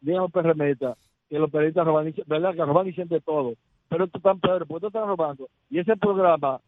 [0.00, 0.98] digan los perremetas,
[1.28, 2.54] que los periodistas roban, ¿verdad?
[2.54, 3.54] Que roban y sienten todo
[3.88, 5.48] pero esto tan peor, porque tú estás robando.
[5.70, 6.60] Y ese programa,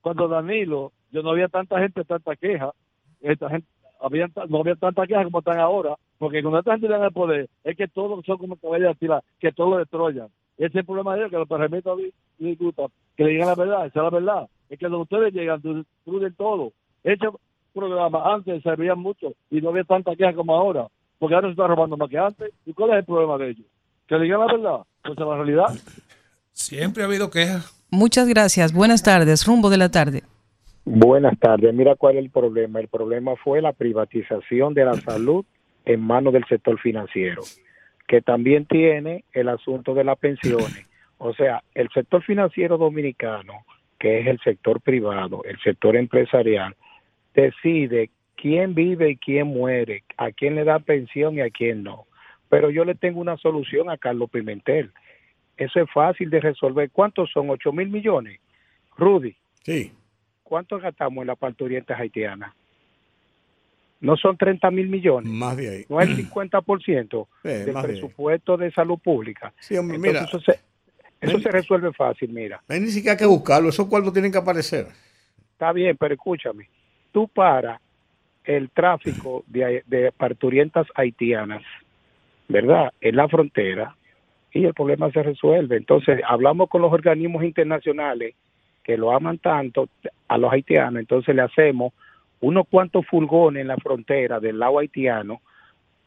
[0.00, 2.72] cuando Danilo, yo no había tanta gente, tanta queja,
[3.20, 3.68] esta gente,
[4.00, 7.48] había, no había tanta queja como están ahora, porque cuando esta gente tiene el poder,
[7.62, 10.28] es que todos son como caballos de que todos lo destruyan.
[10.56, 12.00] Ese es el problema de ellos, que los perremitos
[12.38, 14.48] que le digan la verdad, esa es la verdad.
[14.68, 16.72] Es que cuando ustedes llegan, destruyen todo.
[17.04, 17.26] Ese
[17.74, 20.86] programa antes servía mucho y no había tanta queja como ahora,
[21.18, 22.52] porque ahora se está robando más que antes.
[22.64, 23.66] ¿Y cuál es el problema de ellos?
[24.12, 24.80] Que le digan la verdad.
[25.02, 25.68] Pues es la realidad.
[26.52, 27.82] Siempre ha habido quejas.
[27.90, 28.70] Muchas gracias.
[28.74, 29.46] Buenas tardes.
[29.46, 30.22] Rumbo de la tarde.
[30.84, 31.72] Buenas tardes.
[31.72, 32.78] Mira cuál es el problema.
[32.80, 35.46] El problema fue la privatización de la salud
[35.86, 37.40] en manos del sector financiero,
[38.06, 40.86] que también tiene el asunto de las pensiones.
[41.16, 43.64] O sea, el sector financiero dominicano,
[43.98, 46.76] que es el sector privado, el sector empresarial,
[47.32, 52.04] decide quién vive y quién muere, a quién le da pensión y a quién no.
[52.52, 54.92] Pero yo le tengo una solución a Carlos Pimentel.
[55.56, 56.90] Eso es fácil de resolver.
[56.90, 57.48] ¿Cuántos son?
[57.48, 58.40] ¿8 mil millones?
[58.94, 59.34] Rudy.
[59.62, 59.90] Sí.
[60.42, 62.54] ¿Cuánto gastamos en la parturienta haitiana?
[64.02, 65.32] No son 30 mil millones.
[65.32, 65.86] Más de ahí.
[65.88, 69.54] No es el 50% del presupuesto de, salud pública.
[69.58, 70.24] Sí, hombre, mira.
[70.24, 70.60] Eso, se,
[71.22, 72.62] eso se, resuelve fácil, mira.
[72.68, 73.70] Hay ni siquiera que buscarlo.
[73.70, 74.88] Esos cuartos tienen que aparecer.
[75.52, 76.68] Está bien, pero escúchame.
[77.12, 77.80] Tú para
[78.44, 81.62] el tráfico de, de parturientas haitianas,
[82.52, 82.92] ¿verdad?
[83.00, 83.96] En la frontera,
[84.52, 85.76] y el problema se resuelve.
[85.76, 88.34] Entonces, hablamos con los organismos internacionales
[88.84, 89.88] que lo aman tanto
[90.28, 91.92] a los haitianos, entonces le hacemos
[92.40, 95.40] unos cuantos furgones en la frontera del lado haitiano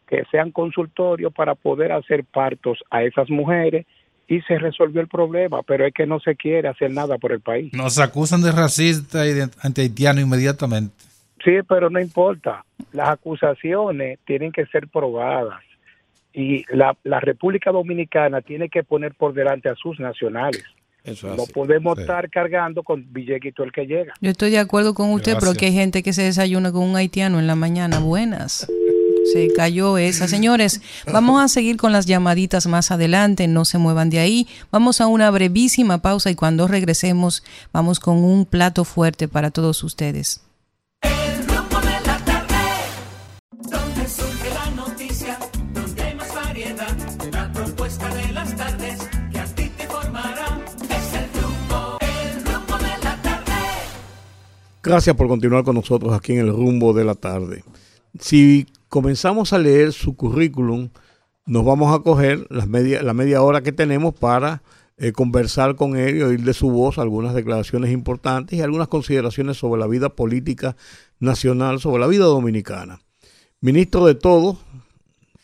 [0.08, 3.86] que sean consultorios para poder hacer partos a esas mujeres
[4.28, 7.39] y se resolvió el problema, pero es que no se quiere hacer nada por el
[7.39, 7.74] país.
[7.74, 10.93] Nos acusan de racista y de anti-haitiano inmediatamente.
[11.43, 12.66] Sí, pero no importa.
[12.91, 15.62] Las acusaciones tienen que ser probadas
[16.36, 20.64] y la, la, República Dominicana tiene que poner por delante a sus nacionales.
[21.24, 24.14] no podemos estar cargando con billequito el que llega.
[24.20, 26.98] Yo estoy de acuerdo con usted, pero que hay gente que se desayuna con un
[26.98, 28.00] haitiano en la mañana.
[28.00, 28.70] Buenas.
[29.32, 30.28] Se cayó esa.
[30.28, 30.82] Señores,
[31.12, 33.48] vamos a seguir con las llamaditas más adelante.
[33.48, 34.48] No se muevan de ahí.
[34.72, 39.84] Vamos a una brevísima pausa y cuando regresemos vamos con un plato fuerte para todos
[39.84, 40.45] ustedes.
[54.86, 57.64] Gracias por continuar con nosotros aquí en el rumbo de la tarde.
[58.20, 60.90] Si comenzamos a leer su currículum,
[61.48, 64.62] nos vamos a coger las media, la media hora que tenemos para
[64.98, 69.58] eh, conversar con él y oír de su voz algunas declaraciones importantes y algunas consideraciones
[69.58, 70.78] sobre la vida política
[71.20, 73.02] nacional, sobre la vida dominicana.
[73.62, 74.60] Ministro de todo,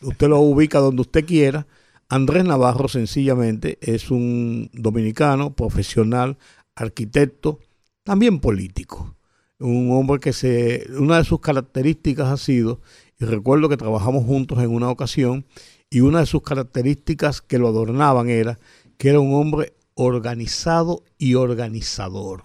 [0.02, 1.66] usted lo ubica donde usted quiera.
[2.08, 6.38] Andrés Navarro sencillamente es un dominicano profesional,
[6.76, 7.58] arquitecto,
[8.04, 9.16] también político.
[9.62, 12.80] Un hombre que se, una de sus características ha sido,
[13.18, 15.46] y recuerdo que trabajamos juntos en una ocasión,
[15.88, 18.58] y una de sus características que lo adornaban era
[18.98, 22.42] que era un hombre organizado y organizador,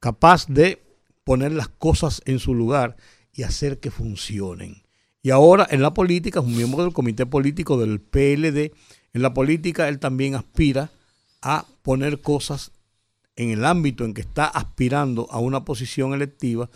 [0.00, 0.82] capaz de
[1.24, 2.96] poner las cosas en su lugar
[3.32, 4.82] y hacer que funcionen.
[5.22, 8.72] Y ahora en la política es un miembro del comité político del PLD.
[9.12, 10.90] En la política él también aspira
[11.42, 12.70] a poner cosas
[13.36, 16.68] en el ámbito en que está aspirando a una posición electiva,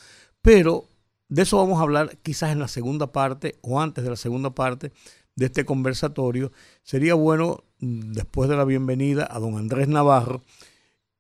[0.43, 0.87] pero
[1.29, 4.51] de eso vamos a hablar quizás en la segunda parte o antes de la segunda
[4.51, 4.93] parte
[5.37, 6.53] de este conversatorio.
[6.83, 10.43] Sería bueno, después de la bienvenida a don Andrés Navarro,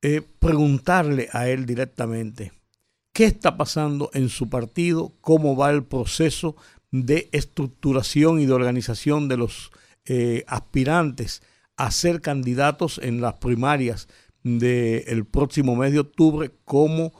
[0.03, 2.53] eh, preguntarle a él directamente
[3.12, 6.57] qué está pasando en su partido, cómo va el proceso
[6.91, 9.70] de estructuración y de organización de los
[10.07, 11.43] eh, aspirantes
[11.76, 14.09] a ser candidatos en las primarias
[14.43, 17.12] del próximo mes de octubre, cómo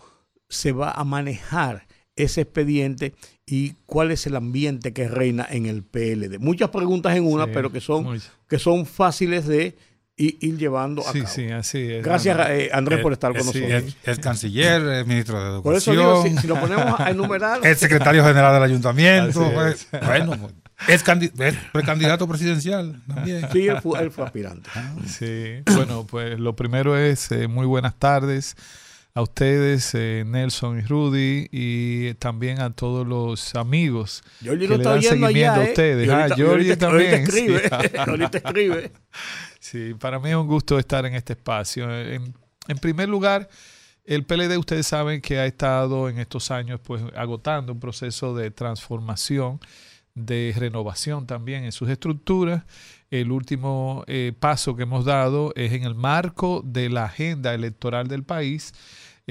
[0.49, 3.15] se va a manejar ese expediente
[3.47, 6.39] y cuál es el ambiente que reina en el PLD.
[6.39, 9.77] Muchas preguntas en una, pero que son, que son fáciles de
[10.17, 11.33] ir, llevando a sí, cabo.
[11.33, 12.05] Sí, así es.
[12.05, 13.71] Gracias, eh, Andrés, por estar con nosotros.
[13.71, 15.63] El, el, canciller, el ministro de Educación.
[15.63, 17.61] Por eso digo, si, si lo ponemos a enumerar.
[17.65, 19.51] El secretario general del ayuntamiento.
[19.53, 20.51] Pues, bueno,
[20.89, 21.05] es,
[21.39, 23.47] es, precandidato presidencial también.
[23.53, 24.71] Sí, él fue, él fue aspirante.
[25.07, 28.57] Sí, bueno, pues lo primero es eh, muy buenas tardes
[29.15, 35.03] a ustedes, eh, Nelson y Rudy, y también a todos los amigos que le dan
[35.03, 36.09] seguimiento allá, a ustedes.
[36.09, 36.13] ¿eh?
[36.13, 37.15] Ah, ahorita, Giorgi ahorita, también.
[37.15, 37.61] Ahorita escribe,
[37.91, 37.97] Sí.
[37.97, 38.93] ahorita escribe.
[39.59, 41.93] Sí, para mí es un gusto estar en este espacio.
[41.93, 42.35] En,
[42.69, 43.49] en, primer lugar,
[44.05, 48.51] el PLD, ustedes saben que ha estado en estos años pues agotando un proceso de
[48.53, 49.61] transformación,
[50.15, 52.65] de renovación también en sus estructuras.
[53.11, 58.09] El último eh, paso que hemos dado es en el marco de la agenda electoral
[58.09, 58.73] del país.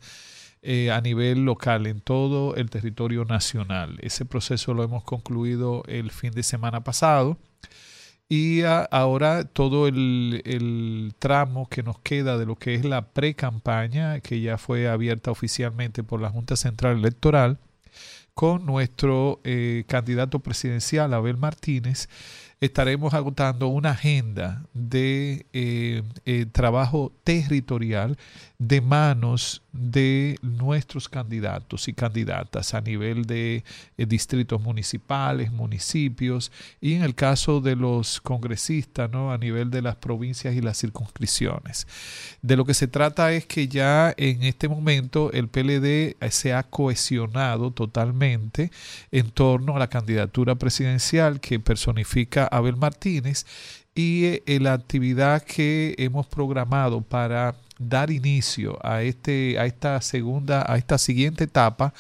[0.92, 3.98] a nivel local en todo el territorio nacional.
[4.00, 7.36] Ese proceso lo hemos concluido el fin de semana pasado
[8.28, 13.06] y a, ahora todo el, el, tramo que nos queda de lo que es la
[13.08, 17.58] pre-campaña, que ya fue abierta oficialmente por la Junta Central Electoral,
[18.34, 22.08] con nuestro eh, candidato presidencial, Abel Martínez,
[22.60, 28.18] estaremos agotando una agenda de eh, eh, trabajo territorial
[28.58, 33.64] de manos de nuestros candidatos y candidatas a nivel de
[33.98, 39.32] eh, distritos municipales, municipios y en el caso de los congresistas, ¿no?
[39.32, 41.88] a nivel de las provincias y las circunscripciones.
[42.42, 46.62] De lo que se trata es que ya en este momento el PLD se ha
[46.62, 48.70] cohesionado totalmente
[49.10, 53.46] en torno a la candidatura presidencial que personifica Abel Martínez
[53.94, 57.54] y eh, la actividad que hemos programado para
[57.88, 61.92] dar inicio a este a esta segunda a esta siguiente etapa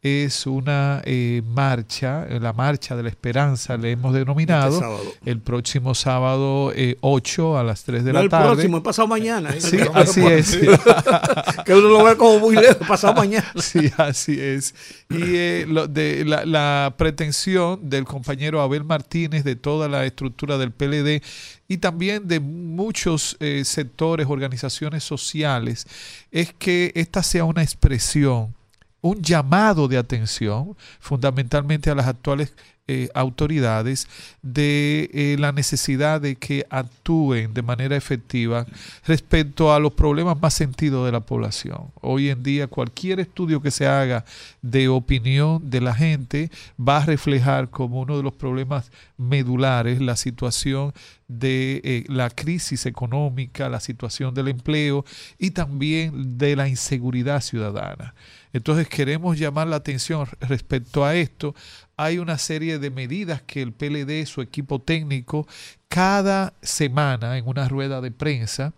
[0.00, 5.92] es una eh, marcha, la marcha de la esperanza le hemos denominado, este el próximo
[5.94, 8.52] sábado eh, 8 a las 3 de no la el tarde.
[8.52, 9.50] próximo, es pasado mañana.
[9.50, 9.60] ¿eh?
[9.60, 10.56] Sí, así es.
[11.64, 13.52] que uno lo ve como muy lejos, pasado mañana.
[13.56, 14.72] Sí, así es.
[15.10, 20.58] Y eh, lo de, la, la, pretensión del compañero Abel Martínez, de toda la estructura
[20.58, 21.22] del PLD
[21.68, 25.86] y también de muchos eh, sectores, organizaciones sociales,
[26.30, 28.54] es que esta sea una expresión
[29.00, 32.52] un llamado de atención fundamentalmente a las actuales
[32.90, 34.08] eh, autoridades
[34.40, 38.64] de eh, la necesidad de que actúen de manera efectiva
[39.06, 41.90] respecto a los problemas más sentidos de la población.
[42.00, 44.24] Hoy en día cualquier estudio que se haga
[44.62, 50.16] de opinión de la gente va a reflejar como uno de los problemas medulares la
[50.16, 50.94] situación
[51.28, 55.04] de eh, la crisis económica, la situación del empleo
[55.38, 58.14] y también de la inseguridad ciudadana.
[58.52, 61.54] Entonces queremos llamar la atención respecto a esto.
[61.96, 65.46] Hay una serie de medidas que el PLD, su equipo técnico,
[65.88, 68.72] cada semana en una rueda de prensa,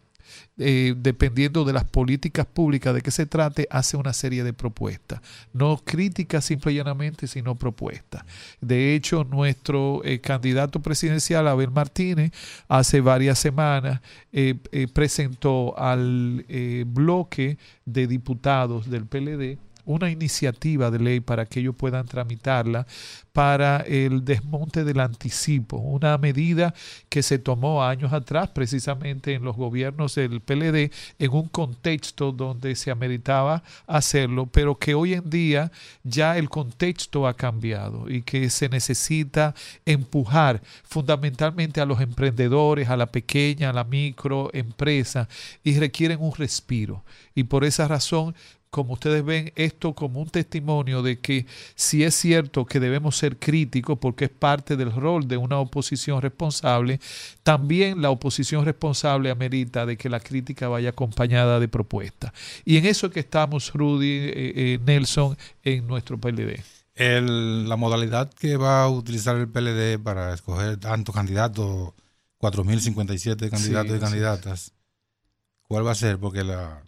[0.60, 5.20] eh, dependiendo de las políticas públicas de que se trate, hace una serie de propuestas.
[5.52, 8.24] No críticas simple y llanamente, sino propuestas.
[8.60, 12.32] De hecho, nuestro eh, candidato presidencial, Abel Martínez,
[12.68, 14.00] hace varias semanas
[14.32, 14.54] eh,
[14.92, 16.44] presentó al
[16.86, 19.58] bloque de diputados del PLD
[19.90, 22.86] una iniciativa de ley para que ellos puedan tramitarla
[23.32, 26.74] para el desmonte del anticipo, una medida
[27.08, 32.76] que se tomó años atrás precisamente en los gobiernos del PLD en un contexto donde
[32.76, 35.72] se ameritaba hacerlo, pero que hoy en día
[36.04, 39.54] ya el contexto ha cambiado y que se necesita
[39.86, 45.28] empujar fundamentalmente a los emprendedores, a la pequeña, a la microempresa
[45.64, 47.04] y requieren un respiro.
[47.34, 48.34] Y por esa razón
[48.70, 53.36] como ustedes ven, esto como un testimonio de que si es cierto que debemos ser
[53.36, 57.00] críticos porque es parte del rol de una oposición responsable,
[57.42, 62.32] también la oposición responsable amerita de que la crítica vaya acompañada de propuestas.
[62.64, 66.62] Y en eso es que estamos, Rudy, eh, eh, Nelson, en nuestro PLD.
[66.96, 71.92] la modalidad que va a utilizar el PLD para escoger tantos candidatos,
[72.38, 74.72] 4.057 candidatos y candidatas,
[75.62, 76.18] ¿cuál va a ser?
[76.18, 76.82] Porque la,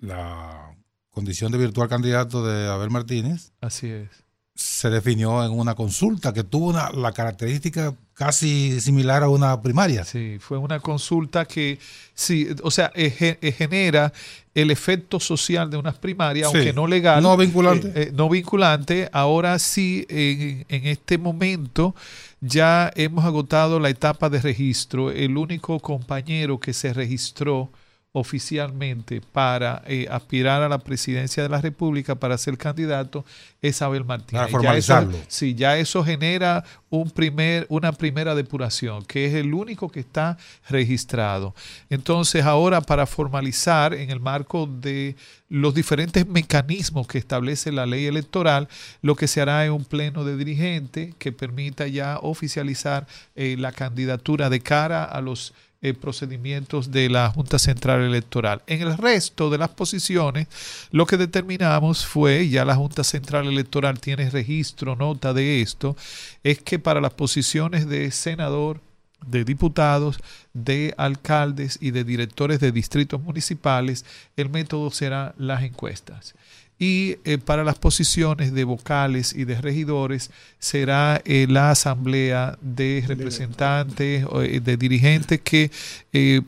[0.00, 0.74] la
[1.10, 3.52] condición de virtual candidato de Abel Martínez.
[3.60, 4.08] Así es.
[4.54, 10.04] Se definió en una consulta que tuvo una, la característica casi similar a una primaria.
[10.04, 11.78] Sí, fue una consulta que,
[12.12, 14.12] sí, o sea, genera
[14.54, 17.22] el efecto social de unas primarias, aunque no legal.
[17.22, 17.88] No vinculante.
[17.88, 19.08] Eh, eh, no vinculante.
[19.12, 21.94] Ahora sí, en, en este momento
[22.40, 25.10] ya hemos agotado la etapa de registro.
[25.10, 27.70] El único compañero que se registró
[28.12, 33.24] oficialmente para eh, aspirar a la presidencia de la República para ser candidato
[33.62, 34.42] es Abel Martínez.
[34.42, 35.16] Para formalizarlo.
[35.28, 40.38] sí, ya eso genera un primer, una primera depuración, que es el único que está
[40.68, 41.54] registrado.
[41.88, 45.14] Entonces, ahora para formalizar en el marco de
[45.48, 48.68] los diferentes mecanismos que establece la ley electoral,
[49.02, 53.06] lo que se hará es un pleno de dirigente que permita ya oficializar
[53.36, 58.60] eh, la candidatura de cara a los eh, procedimientos de la Junta Central Electoral.
[58.66, 60.46] En el resto de las posiciones,
[60.90, 65.96] lo que determinamos fue, ya la Junta Central Electoral tiene registro, nota de esto,
[66.44, 68.82] es que para las posiciones de senador,
[69.26, 70.18] de diputados,
[70.52, 74.04] de alcaldes y de directores de distritos municipales,
[74.36, 76.34] el método será las encuestas
[76.80, 83.04] y eh, para las posiciones de vocales y de regidores será eh, la asamblea de
[83.06, 85.70] representantes, eh, de dirigentes que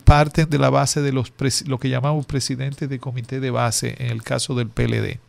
[0.03, 1.31] parten de la base de los
[1.67, 5.19] lo que llamamos presidentes de comité de base en el caso del PLD.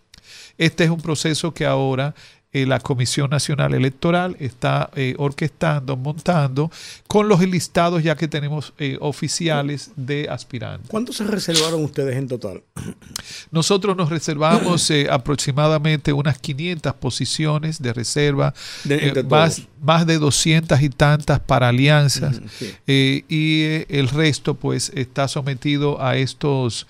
[0.57, 2.15] Este es un proceso que ahora
[2.55, 6.71] eh, la Comisión Nacional Electoral está eh, orquestando, montando,
[7.09, 10.89] con los listados ya que tenemos eh, oficiales de aspirantes.
[10.89, 12.63] ¿Cuántos se reservaron ustedes en total?
[13.51, 18.55] Nosotros nos reservamos aproximadamente unas 500 posiciones de reserva,
[19.29, 22.41] más, más, de 200 y tantas para alianzas,
[22.87, 26.87] y el resto pues está sometido a estos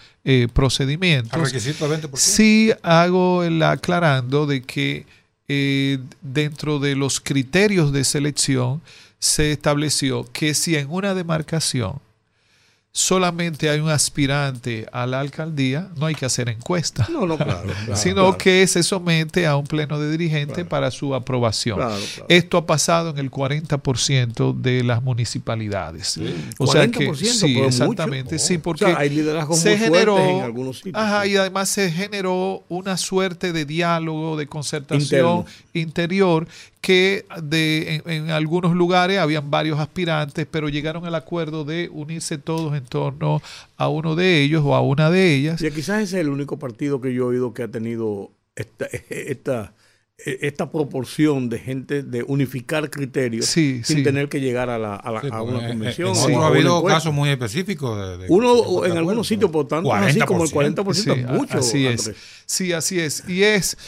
[0.52, 1.40] procedimientos.
[1.40, 2.16] requisito 20%?
[2.16, 5.06] Sí hago el aclarando de que
[5.48, 8.80] eh, dentro de los criterios de selección
[9.18, 12.00] se estableció que si en una demarcación
[12.96, 17.08] solamente hay un aspirante a la alcaldía, no hay que hacer encuesta.
[17.10, 17.68] No, no, claro.
[17.94, 21.80] sino que se somete a un pleno de dirigente para su aprobación.
[22.28, 26.20] Esto ha pasado en el 40% de las municipalidades.
[26.58, 29.24] O sea que sí, exactamente, sí, porque hay
[29.54, 30.94] se generó en algunos sitios.
[30.94, 36.46] Ajá, y además se generó una suerte de diálogo, de concertación interior
[36.84, 42.76] que de, en, algunos lugares habían varios aspirantes, pero llegaron al acuerdo de unirse todos
[42.76, 43.40] en torno
[43.78, 45.62] a uno de ellos o a una de ellas.
[45.62, 48.84] Y quizás ese es el único partido que yo he oído que ha tenido esta,
[49.08, 49.72] esta,
[50.18, 55.66] esta proporción de gente de unificar criterios sin tener que llegar a, la, a, una
[55.66, 56.12] convención.
[56.14, 58.18] ha habido casos muy específicos.
[58.18, 61.56] De, Uno en algunos sitios, por tanto, así como el 40% es mucho.
[61.56, 62.12] Así es.
[62.44, 63.26] Sí, así es.
[63.26, 63.78] Y es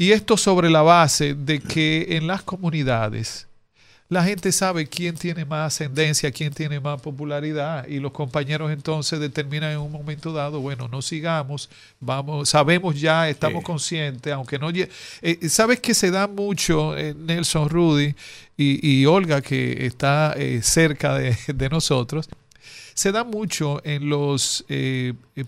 [0.00, 3.46] y esto sobre la base de que en las comunidades
[4.08, 9.20] la gente sabe quién tiene más ascendencia, quién tiene más popularidad y los compañeros entonces
[9.20, 11.68] determinan en un momento dado, bueno, no sigamos,
[12.00, 14.70] vamos, sabemos ya, estamos conscientes, aunque no...
[14.70, 18.14] Eh, Sabes que se da mucho, eh, Nelson Rudy
[18.56, 22.26] y, Olga, que está eh, cerca de, de, nosotros,
[22.94, 24.64] se da mucho en los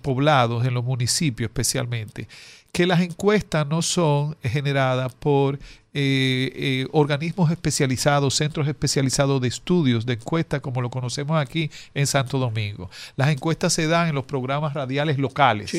[0.03, 2.29] poblados, en los municipios especialmente,
[2.73, 5.59] que las encuestas no son generadas por
[5.95, 12.07] eh, eh, organismos especializados, centros especializados de estudios, de encuestas, como lo conocemos aquí en
[12.07, 12.91] Santo Domingo.
[13.17, 15.71] Las encuestas se dan en los programas radiales locales,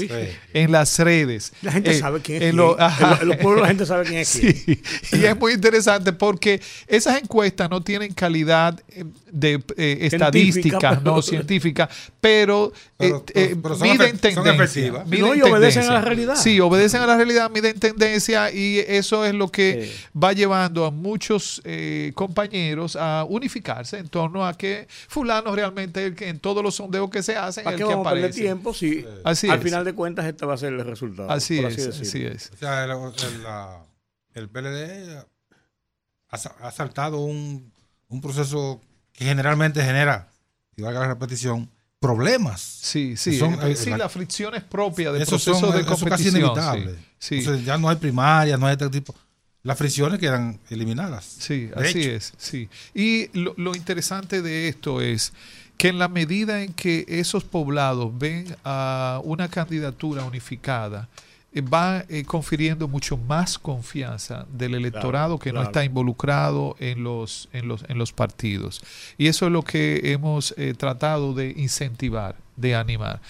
[0.54, 1.54] en las redes.
[1.64, 2.58] La gente eh, sabe quién es en quién.
[2.58, 2.78] lo-
[3.22, 4.54] En los pueblos la gente sabe quién es quién.
[4.56, 4.82] Sí,
[5.20, 8.80] y es muy interesante porque esas encuestas no tienen calidad
[9.32, 11.90] de eh, estadísticas, pero- no científicas,
[12.22, 15.04] pero, Pero- pero son miden son tendencia.
[15.08, 15.90] miden No, y obedecen tendencia.
[15.90, 16.36] a la realidad.
[16.36, 19.92] Sí, obedecen a la realidad, miden tendencia y eso es lo que
[20.22, 26.08] va llevando a muchos eh, compañeros a unificarse en torno a que fulano realmente es
[26.12, 28.26] el que en todos los sondeos que se hacen ¿Para el que vamos a perder
[28.26, 28.42] aparece.
[28.42, 29.64] tiempo si Así al es.
[29.64, 31.30] final de cuentas este va a ser el resultado?
[31.32, 32.52] Así es, así es.
[32.54, 33.84] O sea, el, el- la-
[34.34, 35.24] el PLD
[36.30, 37.72] ha, sa- ha saltado un,
[38.10, 38.82] un proceso
[39.14, 40.28] que generalmente genera,
[40.76, 42.60] y valga la repetición, problemas.
[42.62, 45.82] Sí, sí, son, eh, eh, sí, la- las fricciones propias del Esos proceso son- de
[45.82, 46.36] eso es casi competición.
[46.42, 46.96] inevitable.
[46.96, 47.36] Sí, sí.
[47.40, 49.14] Entonces, ya no hay primaria, no hay este tipo.
[49.64, 51.24] Las fricciones quedan eliminadas.
[51.24, 52.12] Sí, De así hecho.
[52.12, 52.70] es, sí.
[52.94, 55.34] Y lo, lo interesante de esto es
[55.78, 61.08] que en la medida en que esos poblados ven a una candidatura unificada,
[61.54, 67.48] eh, va eh, confiriendo mucho más confianza del electorado que no está involucrado en los,
[67.54, 68.82] en los, en los partidos.
[69.18, 73.22] Y eso es lo que hemos eh, tratado de incentivar, de animar.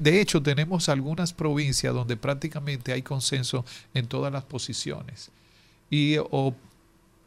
[0.00, 5.30] De hecho, tenemos algunas provincias donde prácticamente hay consenso en todas las posiciones.
[5.90, 6.54] Y o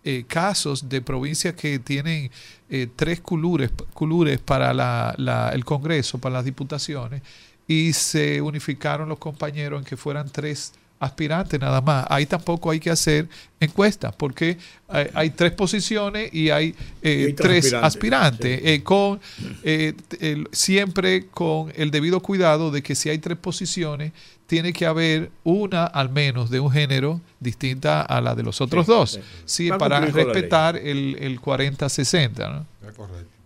[0.04, 2.32] eh, casos de provincias que tienen
[2.70, 7.22] eh, tres culures, culures para la- la- el Congreso, para las diputaciones,
[7.68, 12.06] y se unificaron los compañeros en que fueran tres aspirantes nada más.
[12.10, 13.28] Ahí tampoco hay que hacer
[13.60, 14.58] encuestas, porque
[14.88, 19.20] hay, hay tres posiciones y hay, eh, Y tres aspirantes, eh, con,
[19.64, 24.12] eh, el- siempre con el debido cuidado de que si hay tres posiciones,
[24.50, 28.88] tiene que haber una al menos de un género distinta a la de los otros
[28.88, 29.70] Sí, dos, sí.
[29.78, 32.52] para respetar el, el 40-60.
[32.52, 32.66] ¿no?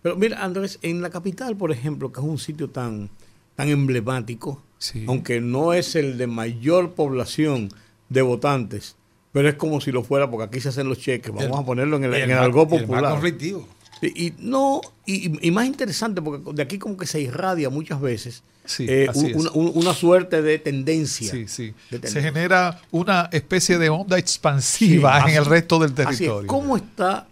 [0.01, 3.09] Pero mira, Andrés, en la capital, por ejemplo, que es un sitio tan,
[3.55, 4.63] tan emblemático,
[5.07, 7.69] aunque no es el de mayor población
[8.07, 8.95] de votantes,
[9.33, 11.97] pero es como si lo fuera, porque aquí se hacen los cheques, vamos a ponerlo
[11.97, 13.11] en el, el en el y el más popular.
[13.11, 13.67] conflictivo.
[14.03, 17.99] Y, y no, y, y más interesante, porque de aquí como que se irradia muchas
[18.01, 21.29] veces Sí, eh, una, un- una suerte de tendencia.
[21.29, 21.73] Sí, sí.
[21.91, 26.17] De Se genera una especie de onda expansiva en el resto del así es.
[26.19, 26.47] territorio.
[26.47, 27.27] ¿Cómo está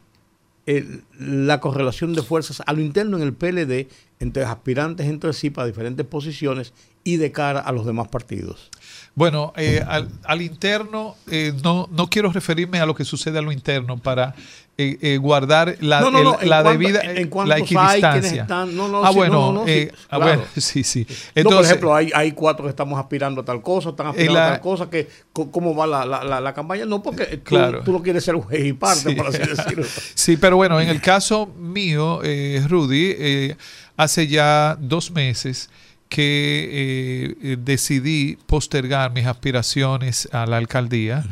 [0.66, 3.88] el- la correlación de fuerzas a lo interno en el PLD
[4.20, 8.70] entre aspirantes entre sí para diferentes posiciones y de cara a los demás partidos?
[9.14, 13.42] Bueno, eh, al, al interno, eh, no, no quiero referirme a lo que sucede a
[13.42, 14.34] lo interno para
[14.78, 18.46] eh, eh, guardar la, No, no, no, la cuanto- debida en- en la hay, equidistancia.
[18.48, 20.24] no, ah, sí, bueno, no, no, sí, eh, claro.
[20.26, 21.02] bueno, sí, sí.
[21.02, 24.34] no, por Entonces, ejemplo, hay, hay cuatro que estamos aspirando a tal cosa, están aspirando
[24.34, 26.86] la- a tal cosa, que cómo va la, la- la- campaña.
[26.86, 27.84] No, porque tú, Claro.
[27.84, 29.16] tú no quieres ser juez y parte, Sí.
[29.16, 29.84] por así decirlo.
[30.16, 33.58] Sí, pero bueno, en el caso mío, eh, Rudy, eh,
[33.98, 35.70] hace ya dos meses
[36.12, 41.24] que eh, eh, decidí postergar mis aspiraciones a la alcaldía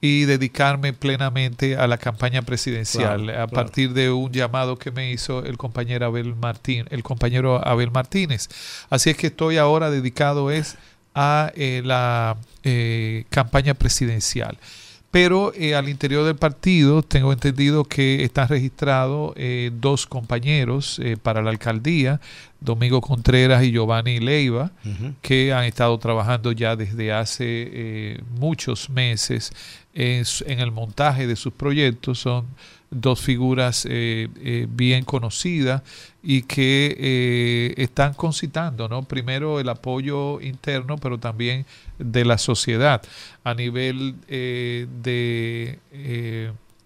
[0.00, 3.48] y dedicarme plenamente a la campaña presidencial Claro, a claro.
[3.48, 8.48] partir de un llamado que me hizo el compañero Abel Martín, el compañero Abel Martínez.
[8.90, 10.76] Así es que estoy ahora dedicado es
[11.14, 14.58] a eh, la eh, campaña presidencial.
[15.14, 21.16] Pero eh, al interior del partido tengo entendido que están registrados eh, dos compañeros eh,
[21.16, 22.20] para la alcaldía,
[22.58, 24.72] Domingo Contreras y Giovanni Leiva,
[25.22, 29.52] que han estado trabajando ya desde hace muchos meses
[29.92, 32.18] en, en el montaje de sus proyectos.
[32.18, 32.46] Son
[32.94, 35.82] dos figuras eh, eh, bien conocidas
[36.22, 39.02] y que eh, están concitando, ¿no?
[39.02, 41.66] Primero el apoyo interno, pero también
[41.98, 43.02] de la sociedad
[43.42, 45.78] a nivel de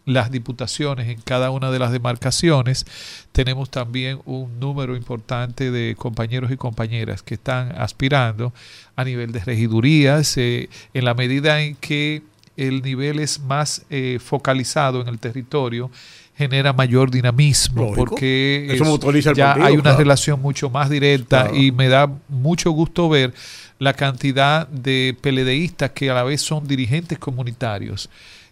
[0.06, 2.86] las diputaciones en cada una de las demarcaciones.
[3.30, 8.52] Tenemos también un número importante de compañeros y compañeras que están aspirando
[8.96, 12.22] a nivel de regidurías, en la medida en que
[12.58, 15.90] el nivel es más eh, focalizado en el territorio,
[16.36, 17.96] genera mayor dinamismo Lógico.
[18.04, 19.98] porque Eso es- ya partido, hay una claro.
[19.98, 21.56] relación mucho más directa Claro.
[21.56, 23.34] y me da mucho gusto ver
[23.80, 28.08] la cantidad de peledeístas que a la vez son dirigentes comunitarios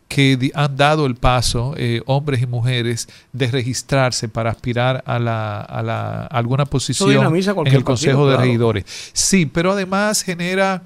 [0.09, 5.61] que han dado el paso, eh, hombres y mujeres, de registrarse para aspirar a, la,
[5.61, 8.43] a, la- a alguna posición en el Consejo de claro.
[8.47, 8.85] Regidores.
[9.13, 10.83] Sí, pero además genera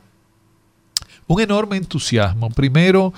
[1.30, 2.50] un enorme entusiasmo.
[2.50, 3.14] Primero,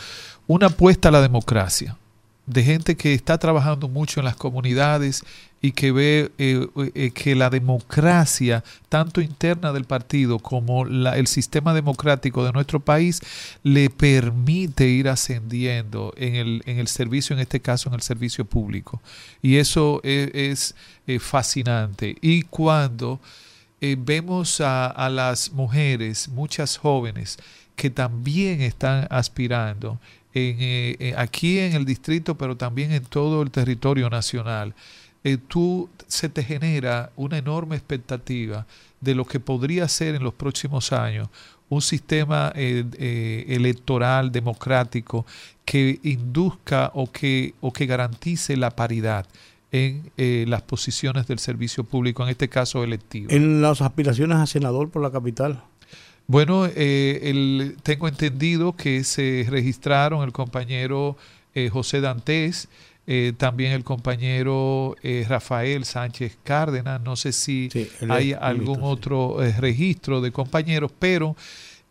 [0.47, 1.97] una apuesta a la democracia.
[2.45, 5.23] de gente que está trabajando mucho en las comunidades
[5.63, 6.67] y que ve eh,
[6.97, 13.21] eh, que la democracia, tanto interna del partido como el sistema democrático de nuestro país,
[13.63, 18.45] le permite ir ascendiendo en el, en el servicio, en este caso en el servicio
[18.45, 19.01] público.
[19.41, 20.75] Y eso es,
[21.21, 22.17] fascinante.
[22.21, 23.21] Y cuando
[23.81, 27.39] vemos a las mujeres, muchas jóvenes,
[27.83, 29.99] que también están aspirando
[30.33, 34.73] en, eh, eh, aquí en el distrito, pero también en todo el territorio nacional,
[35.25, 38.69] eh, tú se te genera una enorme expectativa
[39.01, 41.29] de lo que podría ser en los próximos años
[41.71, 45.27] un sistema electoral democrático
[45.65, 49.27] que induzca o que, o que garantice la paridad
[49.73, 50.13] en
[50.49, 53.29] las posiciones del servicio público, en este caso electivo.
[53.33, 55.65] En las aspiraciones a senador por la capital.
[56.27, 61.17] Bueno, eh, tengo entendido que se registraron el compañero
[61.55, 62.69] eh, José Dantes,
[63.07, 64.97] eh, también el compañero
[65.29, 67.69] Rafael Sánchez Cárdenas, no sé si
[68.09, 71.37] hay algún otro registro de compañeros, pero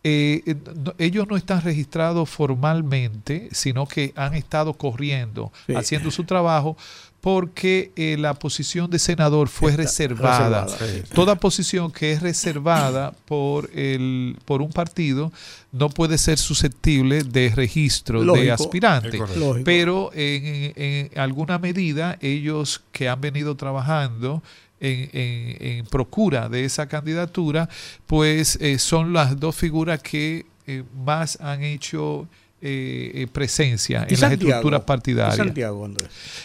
[0.02, 6.76] ellos no están registrados formalmente, sino que han estado corriendo, haciendo su trabajo,
[7.22, 10.66] porque eh, la posición de senador fue reservada.
[11.14, 15.32] Toda posición que es reservada por, el, por un partido
[15.70, 19.20] no puede ser susceptible de registro de aspirante.
[19.64, 24.42] Pero en, alguna medida ellos que han venido trabajando
[24.80, 27.68] en, procura de esa candidatura,
[28.08, 32.26] pues eh, son las dos figuras que eh, más han hecho
[32.64, 35.36] eh, eh, presencia en las estructuras partidarias.
[35.36, 35.84] Santiago,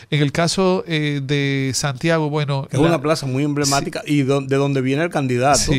[0.10, 2.68] En el caso eh, de Santiago, bueno...
[2.72, 5.72] Es una plaza muy emblemática y de donde viene el candidato,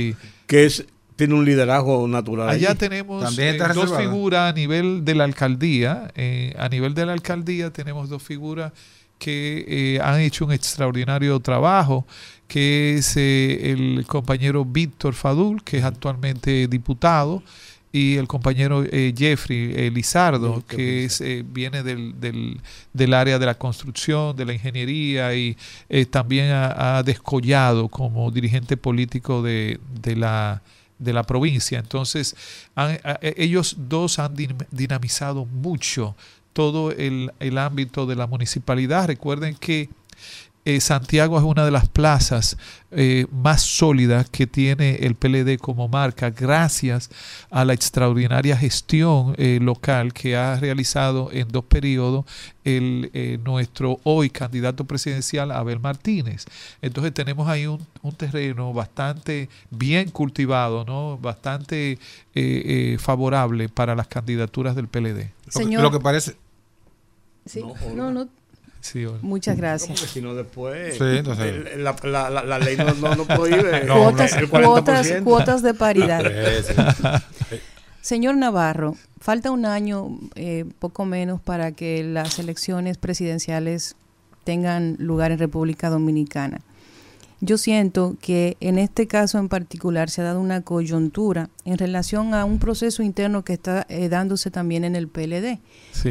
[0.47, 0.87] que es
[1.17, 2.51] tiene un liderazgo natural.
[2.51, 3.35] Allá tenemos
[3.75, 6.13] dos figuras a nivel de la alcaldía.
[6.57, 8.71] a nivel de la alcaldía tenemos dos figuras
[9.19, 12.07] que han hecho un extraordinario trabajo,
[12.47, 17.43] que es el compañero Víctor Fadul, que es actualmente diputado,
[17.93, 22.61] y el compañero eh, Jeffrey eh, Lizardo, que es, eh, viene del, del,
[22.93, 25.57] del, área de la construcción, de la ingeniería y
[26.11, 30.63] también ha, descollado como dirigente político de, de, la,
[30.99, 31.79] de la provincia.
[31.79, 32.37] Entonces,
[33.21, 34.35] ellos dos han
[34.71, 36.15] dinamizado mucho
[36.53, 39.07] todo el, el ámbito de la municipalidad.
[39.07, 39.89] Recuerden que
[40.69, 42.59] eh, Santiago es una de las plazas
[42.91, 47.09] eh, más sólidas que tiene el PLD como marca, gracias
[47.49, 52.27] a la extraordinaria gestión eh, local que ha realizado en dos periodos
[52.65, 56.45] el, nuestro hoy candidato presidencial Abel Martínez.
[56.83, 57.81] Entonces tenemos ahí un,
[58.19, 61.17] terreno bastante bien cultivado, ¿no?
[61.17, 61.99] bastante
[62.99, 65.31] favorable para las candidaturas del PLD.
[65.49, 66.37] Señor, lo que parece...
[67.47, 67.65] Sí,
[67.95, 68.29] no, no
[69.23, 69.99] Muchas gracias.
[69.99, 73.87] Porque si no después la, ley no, prohíbe
[74.53, 77.23] cuotas, cuotas, de paridad.
[78.01, 83.97] Señor Navarro, falta un año, eh, poco menos, para que las elecciones presidenciales
[84.45, 86.61] tengan lugar en República Dominicana.
[87.41, 92.35] Yo siento que en este caso en particular se ha dado una coyuntura en relación
[92.35, 95.61] a un proceso interno que está eh, dándose también en el PLD.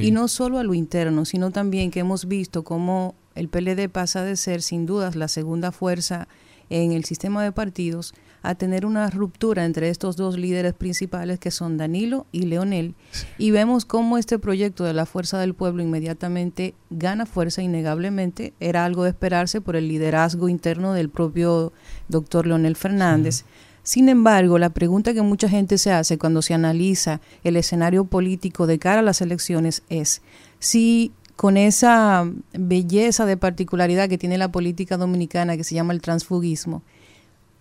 [0.01, 4.23] Y no solo a lo interno, sino también que hemos visto cómo el PLD pasa
[4.23, 6.27] de ser sin dudas la segunda fuerza
[6.69, 8.13] en el sistema de partidos
[8.49, 12.95] a tener una ruptura entre estos dos líderes principales que son Danilo y Leonel.
[13.37, 18.53] Y vemos cómo este proyecto de la Fuerza del Pueblo inmediatamente gana fuerza innegablemente.
[18.59, 21.73] Era algo de esperarse por el liderazgo interno del propio
[22.07, 23.43] doctor Leonel Fernández.
[23.83, 28.67] Sin embargo, la pregunta que mucha gente se hace cuando se analiza el escenario político
[28.67, 30.21] de cara a las elecciones es
[30.59, 36.01] si con esa belleza de particularidad que tiene la política dominicana que se llama el
[36.01, 36.81] transfugismo,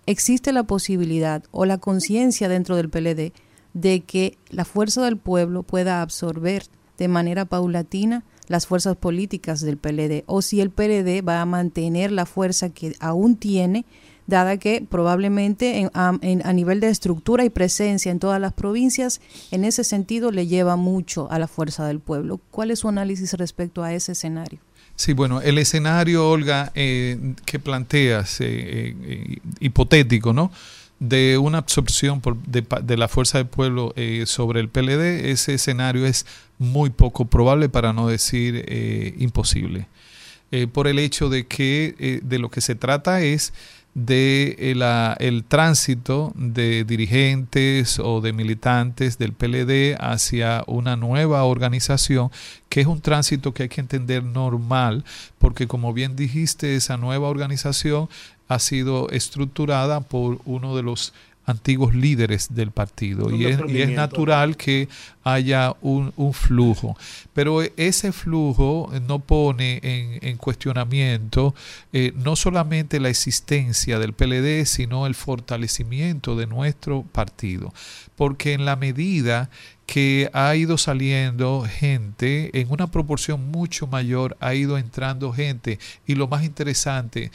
[0.07, 3.33] existe la posibilidad o la conciencia dentro del PLD
[3.75, 6.65] de que la fuerza del pueblo pueda absorber
[6.97, 12.13] de manera paulatina las fuerzas políticas del PLD o si el PLD va a mantener
[12.13, 13.85] la fuerza que aún tiene,
[14.27, 19.21] dada que probablemente a, a, nivel de estructura y presencia en todas las provincias,
[19.51, 22.41] en ese sentido le lleva mucho a la fuerza del pueblo.
[22.51, 24.61] ¿Cuál es su análisis respecto a ese escenario?
[24.97, 30.51] Sí, bueno, el escenario, Olga, eh, que planteas, eh, eh, hipotético, ¿no?
[30.99, 33.95] De una absorción por, de, la fuerza del pueblo
[34.25, 36.25] sobre el PLD, ese escenario es
[36.59, 38.65] muy poco probable, para no decir
[39.19, 39.89] imposible.
[40.73, 43.53] por el hecho de que de lo que se trata es
[43.97, 52.31] de eh, el tránsito de dirigentes o de militantes del PLD hacia una nueva organización,
[52.69, 55.03] que es un tránsito que hay que entender normal,
[55.39, 58.11] porque como bien dijiste, esa nueva organización
[58.49, 61.15] ha sido estructurada por uno de los
[61.47, 64.89] antiguos líderes del partido y es, y es, natural que
[65.23, 66.97] haya un, flujo.
[67.33, 71.55] Pero ese flujo no pone en, cuestionamiento
[71.93, 77.73] eh, no solamente la existencia del PLD, sino el fortalecimiento de nuestro partido.
[78.17, 79.49] Porque en la medida
[79.87, 86.17] que ha ido saliendo gente, en una proporción mucho mayor ha ido entrando gente y
[86.17, 87.31] lo más interesante,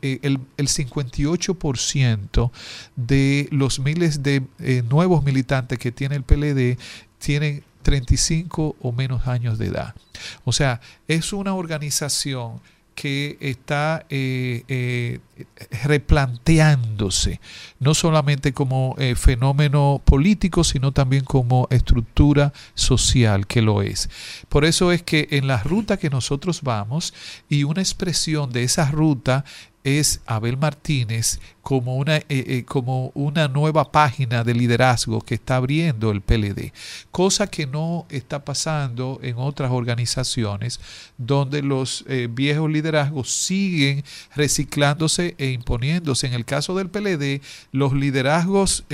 [0.00, 2.50] eh, el, el 58%
[2.96, 6.78] de los miles de eh, nuevos militantes que tiene el PLD
[7.18, 9.94] tienen 35 o menos años de edad.
[10.44, 12.60] O sea, es una organización
[12.94, 15.18] que está eh,
[15.82, 17.40] replanteándose,
[17.80, 24.08] no solamente como fenómeno político, sino también como estructura social que lo es.
[24.48, 27.12] Por eso es que en la ruta que nosotros vamos,
[27.48, 29.44] y una expresión de esa ruta
[29.84, 35.56] es Abel Martínez como una, eh, eh, como una nueva página de liderazgo que está
[35.56, 36.72] abriendo el PLD,
[37.10, 40.78] cosa que no está pasando en otras organizaciones
[41.16, 44.04] donde los eh, viejos liderazgos siguen
[44.34, 46.26] reciclándose e imponiéndose.
[46.26, 47.40] En el caso del PLD,
[47.72, 48.84] los liderazgos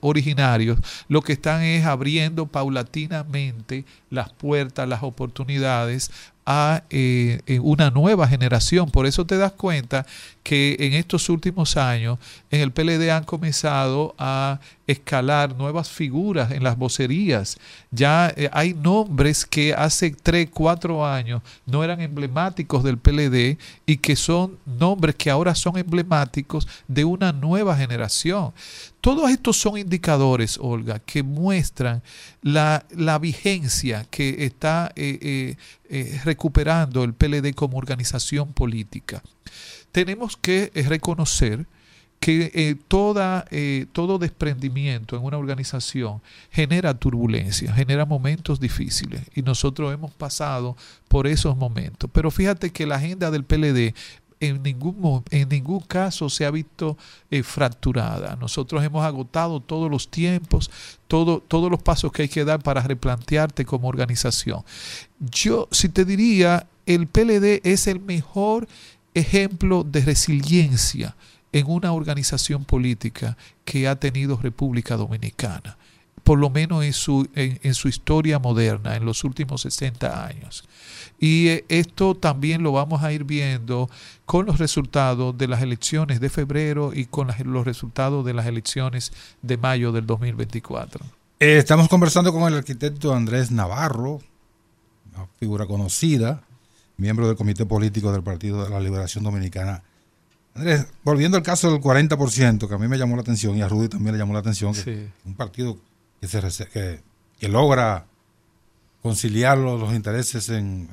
[0.00, 6.10] originarios lo que están es abriendo paulatinamente las puertas, las oportunidades
[6.46, 8.90] a eh, una nueva generación.
[8.90, 10.06] Por eso te das cuenta
[10.42, 12.18] que en estos últimos años
[12.50, 17.56] en el PLD han comenzado a escalar nuevas figuras en las vocerías.
[17.90, 23.96] Ya eh, hay nombres que hace 3, 4 años no eran emblemáticos del PLD y
[23.96, 28.52] que son nombres que ahora son emblemáticos de una nueva generación.
[29.04, 32.02] Todos estos son indicadores, Olga, que muestran
[32.40, 32.86] la,
[33.20, 35.56] vigencia que está eh,
[35.90, 39.22] eh, recuperando el PLD como organización política
[39.94, 41.66] tenemos que eh, reconocer
[42.18, 42.76] que eh,
[43.50, 46.20] eh, todo desprendimiento en una organización
[46.50, 50.76] genera turbulencia, genera momentos difíciles y nosotros hemos pasado
[51.06, 52.10] por esos momentos.
[52.12, 53.94] Pero fíjate que la agenda del PLD
[54.46, 56.96] en ningún, en ningún caso se ha visto
[57.42, 58.36] fracturada.
[58.36, 60.70] Nosotros hemos agotado todos los tiempos,
[61.08, 64.62] todo, todos los pasos que hay que dar para replantearte como organización.
[65.18, 68.68] Yo, si te diría, el PLD es el mejor
[69.14, 71.16] ejemplo de resiliencia
[71.52, 75.78] en una organización política que ha tenido República Dominicana,
[76.24, 80.64] por lo menos en su, en, su historia moderna, en los últimos 60 años.
[81.20, 83.90] Y eh, esto también lo vamos a ir viendo
[84.24, 89.12] con los resultados de las elecciones de febrero y con los resultados de las elecciones
[89.42, 91.04] de mayo del 2024.
[91.40, 94.20] Eh, estamos conversando con el arquitecto Andrés Navarro,
[95.14, 96.42] una figura conocida,
[96.96, 99.82] miembro del Comité Político del Partido de la Liberación Dominicana.
[100.54, 103.68] Andrés, volviendo al caso del 40%, que a mí me llamó la atención y a
[103.68, 105.76] Rudy también le llamó la atención, que un partido
[106.28, 108.06] que, se, que, logra
[109.02, 110.88] conciliar los, intereses en,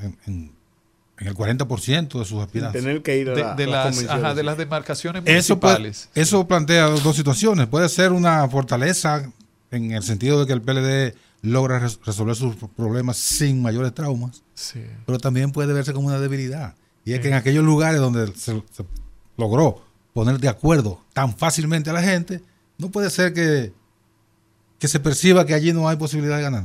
[1.18, 2.82] el 40% de sus aspirantes.
[2.82, 6.10] Tener que ir a de, las, de las demarcaciones municipales.
[6.14, 7.68] Eso, eso plantea dos situaciones.
[7.68, 9.32] Puede ser una fortaleza
[9.70, 14.44] en el sentido de que el PLD logra resolver sus problemas sin mayores traumas,
[15.06, 16.76] pero también puede verse como una debilidad.
[17.04, 18.62] Y es que en aquellos lugares donde se,
[19.38, 19.84] logró
[20.14, 22.44] poner de acuerdo tan fácilmente a la gente,
[22.78, 23.74] no puede ser que,
[24.82, 26.64] que se perciba que allí no hay posibilidad de ganar.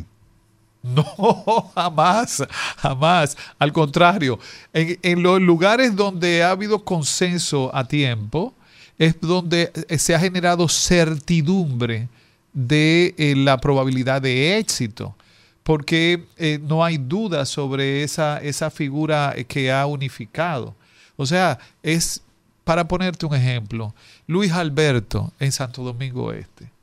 [0.82, 2.43] No, jamás,
[2.78, 3.36] jamás.
[3.59, 4.38] Al contrario,
[4.72, 8.55] en, los lugares donde ha habido consenso a tiempo,
[8.97, 12.09] es donde se ha generado certidumbre
[12.55, 15.14] de eh, la probabilidad de éxito,
[15.62, 20.74] porque eh, no hay duda sobre esa, esa figura que ha unificado.
[21.16, 22.22] O sea, es,
[22.64, 23.94] para ponerte un ejemplo,
[24.26, 26.76] Luis Alberto en Santo Domingo Este.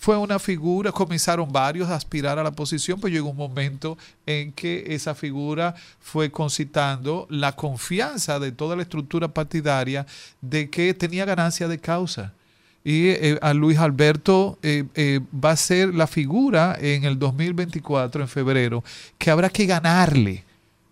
[0.00, 4.50] Fue una figura, comenzaron varios a aspirar a la posición, pero llegó un momento en
[4.50, 10.06] que esa figura fue concitando la confianza de toda la estructura partidaria
[10.40, 12.32] de que tenía ganancia de causa
[12.82, 18.22] y eh, a Luis Alberto eh, eh, va a ser la figura en el 2024,
[18.22, 18.82] en febrero,
[19.18, 20.44] que habrá que ganarle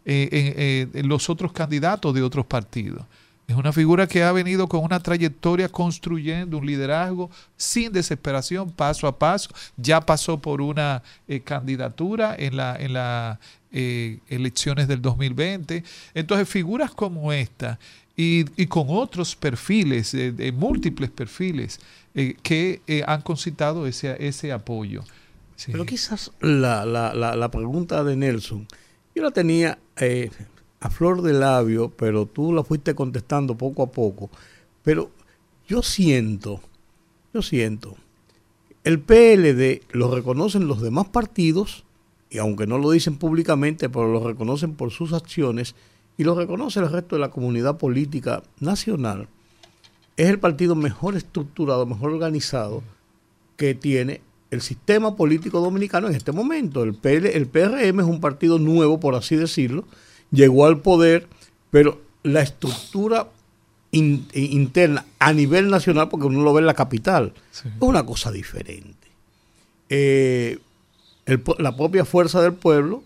[0.05, 3.07] en, los otros candidatos de otros partidos.
[3.49, 9.09] Es una figura que ha venido con una trayectoria construyendo un liderazgo sin desesperación, paso
[9.09, 9.51] a paso.
[9.77, 11.03] Ya pasó por una
[11.45, 13.41] candidatura en las en la,
[13.73, 15.83] elecciones del 2020.
[16.15, 17.79] Entonces, figuras como esta
[18.15, 21.81] y, con otros perfiles, de múltiples perfiles,
[22.15, 25.05] eh, que eh, han concitado ese, ese apoyo.
[25.67, 28.67] Pero quizás la, la, la, pregunta de Nelson,
[29.15, 30.31] yo la tenía eh,
[30.81, 34.31] a flor de labio, pero tú la fuiste contestando poco a poco.
[34.83, 35.11] Pero
[35.67, 36.61] yo siento,
[37.35, 37.97] yo siento,
[38.85, 41.85] el PLD lo reconocen los demás partidos,
[42.31, 45.75] y aunque no lo dicen públicamente, pero lo reconocen por sus acciones,
[46.17, 49.29] y lo reconoce el resto de la comunidad política nacional
[50.19, 52.83] es el partido mejor estructurado, mejor organizado
[53.57, 56.83] que tiene el sistema político dominicano en este momento.
[56.83, 59.85] El, el PRM es un partido nuevo, por así decirlo,
[60.31, 61.27] llegó al poder,
[61.71, 63.29] pero la estructura
[63.91, 69.09] interna a nivel nacional, porque uno lo ve en la capital, es una cosa diferente.
[69.89, 70.59] Eh,
[71.59, 73.03] la propia fuerza del pueblo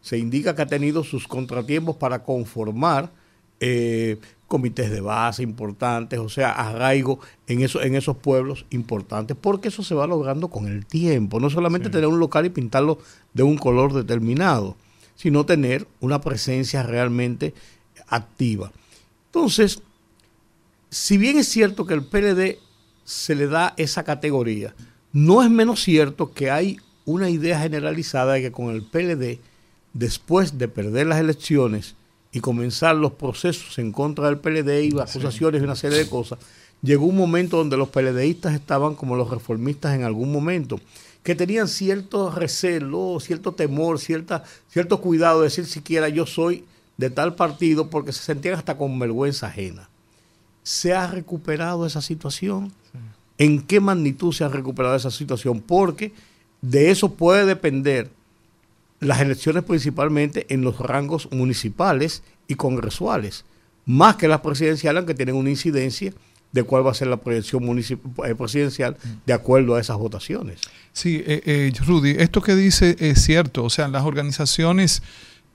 [0.00, 3.10] se indica que ha tenido sus contratiempos para conformar
[3.60, 9.68] eh, comités de base importantes, o sea, arraigo en, eso, en esos pueblos importantes, porque
[9.68, 12.98] eso se va logrando con el tiempo, no solamente tener un local y pintarlo
[13.34, 14.76] de un color determinado,
[15.18, 17.52] sino tener una presencia realmente
[18.06, 18.72] activa.
[19.26, 19.82] Entonces,
[20.88, 22.58] si bien es cierto que el PLD
[23.04, 24.74] se le da esa categoría,
[25.12, 29.40] no es menos cierto que hay una idea generalizada de que con el PLD,
[29.92, 31.94] después de perder las elecciones,
[32.32, 36.08] y comenzar los procesos en contra del PLD y las acusaciones y una serie de
[36.08, 36.38] cosas,
[36.82, 40.78] llegó un momento donde los PLDistas estaban como los reformistas en algún momento,
[41.28, 46.64] que tenían cierto recelo, cierto temor, cierta, cierto cuidado de decir siquiera yo soy
[46.96, 49.90] de tal partido porque se sentían hasta con vergüenza ajena.
[50.62, 52.72] ¿Se ha recuperado esa situación?
[53.36, 55.60] ¿En qué magnitud se ha recuperado esa situación?
[55.60, 56.14] Porque
[56.62, 58.08] de eso puede depender
[58.98, 63.44] las elecciones principalmente en los rangos municipales y congresuales,
[63.84, 66.14] más que las presidenciales, que tienen una incidencia
[66.52, 68.96] de cuál va a ser la proyección eh, presidencial
[69.26, 70.60] de acuerdo a esas votaciones.
[70.92, 75.02] Sí, eh, eh, Rudy, esto que dice es cierto, o sea, las organizaciones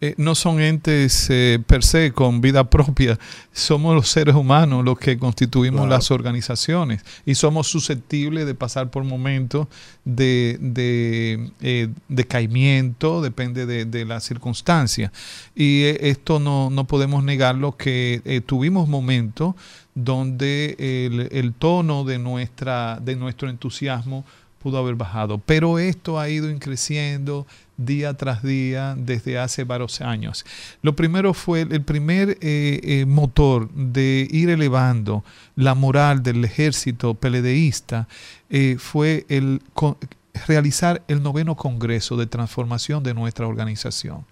[0.05, 3.17] eh, no son entes eh, per se con vida propia,
[3.53, 9.05] somos los seres humanos los que constituimos las organizaciones y somos susceptibles de pasar por
[9.05, 9.67] momentos
[10.03, 15.13] de, de eh, decaimiento, depende de, de la circunstancia.
[15.55, 19.55] Y esto no, no podemos negarlo que tuvimos momentos
[19.95, 24.25] donde el, el tono de, nuestra, de nuestro entusiasmo
[24.63, 25.37] pudo haber bajado.
[25.37, 27.45] Pero esto ha ido creciendo
[27.77, 30.45] día tras día desde hace varios años.
[30.81, 35.23] Lo primero fue el primer eh, eh, motor de ir elevando
[35.55, 38.07] la moral del ejército peledeísta
[38.49, 39.61] eh, fue el
[40.47, 44.25] realizar el noveno Congreso de Transformación de nuestra organización,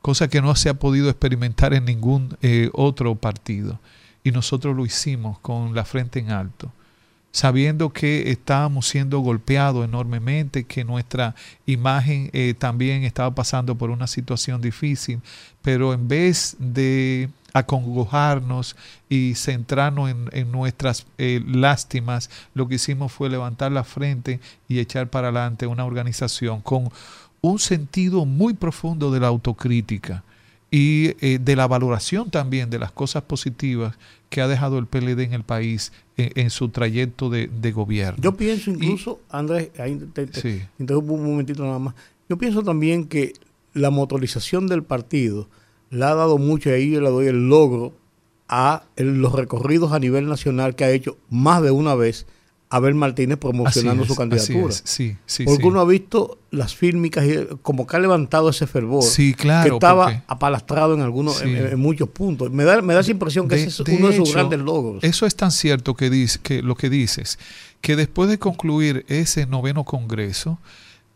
[0.00, 2.36] cosa que no se ha podido experimentar en ningún
[2.72, 3.80] otro partido.
[4.24, 6.70] Y nosotros lo hicimos con la frente en alto
[7.32, 11.34] sabiendo que estábamos siendo golpeados enormemente, que nuestra
[11.66, 15.20] imagen eh, también estaba pasando por una situación difícil,
[15.62, 18.76] pero en vez de acongojarnos
[19.08, 25.08] y centrarnos en, nuestras eh, lástimas, lo que hicimos fue levantar la frente y echar
[25.08, 26.90] para adelante una organización con
[27.40, 30.22] un sentido muy profundo de la autocrítica
[30.70, 33.94] y eh, de la valoración también de las cosas positivas
[34.32, 38.16] que ha dejado el PLD en el país en, su trayecto de, gobierno.
[38.18, 40.26] Yo pienso incluso, Andrés, ahí te,
[40.78, 41.94] interrumpo un momentito nada más,
[42.30, 43.34] yo pienso también que
[43.74, 45.48] la motorización del partido
[45.90, 47.92] le ha dado mucho, y ahí yo le doy el logro
[48.48, 52.26] a los recorridos a nivel nacional que ha hecho más de una vez
[52.72, 54.72] Abel Martínez promocionando su candidatura.
[54.72, 59.02] Sí, sí, Porque uno ha visto las fílmicas y como que ha levantado ese fervor.
[59.02, 59.68] Sí, claro.
[59.68, 62.50] Que estaba apalastrado en algunos, en, muchos puntos.
[62.50, 65.04] Me da, me da esa impresión que ese es uno de sus grandes logros.
[65.04, 67.38] Eso es tan cierto que, dice, que lo que dices,
[67.82, 70.58] que después de concluir ese noveno congreso,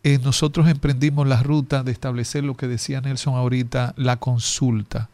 [0.02, 5.08] eh, nosotros emprendimos la ruta de establecer lo que decía Nelson ahorita, la consulta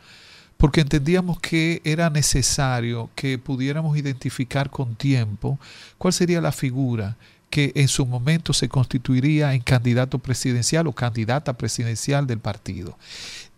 [0.63, 5.59] porque entendíamos que era necesario que pudiéramos identificar con tiempo
[5.99, 7.17] cuál sería la figura
[7.51, 12.97] que en su momento se constituiría en candidato presidencial o candidata presidencial del partido.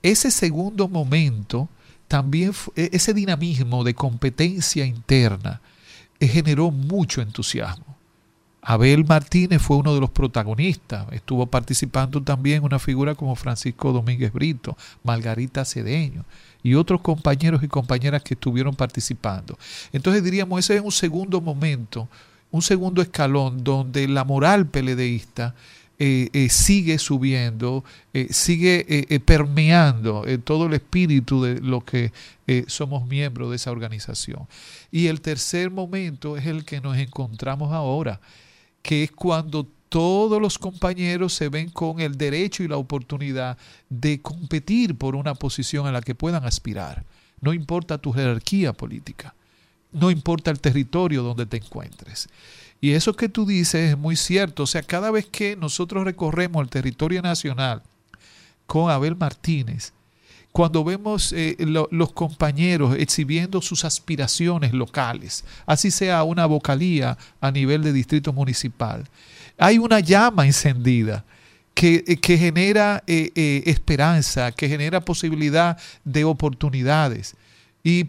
[0.03, 1.69] Ese segundo momento,
[2.09, 5.61] también e, ese dinamismo de competencia interna,
[6.21, 7.99] eh, generó mucho entusiasmo.
[8.63, 11.05] Abel Martínez fue uno de los protagonistas.
[11.13, 16.25] Estuvo participando también una figura como Francisco Domínguez Brito, Margarita Cedeño
[16.65, 19.57] y otros compañeros y compañeras que estuvieron participando.
[19.93, 22.09] Entonces diríamos, ese es un segundo momento,
[22.51, 25.55] un segundo escalón donde la moral peledeísta
[26.49, 27.85] sigue subiendo,
[28.31, 32.13] sigue permeando todo el espíritu de lo que
[32.67, 34.49] somos miembros de esa organización.
[34.91, 38.21] Y el tercer momento es el que nos encontramos ahora,
[38.83, 43.57] que es cuando todos los compañeros se ven con el derecho y la oportunidad
[43.89, 47.05] de competir por una posición a la que puedan aspirar.
[47.41, 49.37] No importa tu jerarquía política,
[49.93, 52.29] no importa el territorio donde te encuentres.
[52.81, 54.65] Y eso que tú dices es muy cierto.
[54.65, 57.81] O sea, cada vez que nosotros recorremos el territorio nacional
[58.67, 59.93] con Abel Martínez,
[60.55, 61.57] cuando vemos eh,
[61.91, 69.03] los compañeros exhibiendo sus aspiraciones locales, así sea una vocalía a nivel de distrito municipal,
[69.59, 71.25] hay una llama encendida
[71.75, 77.35] que, eh, genera eh, esperanza, que genera posibilidad de oportunidades.
[77.83, 78.09] Y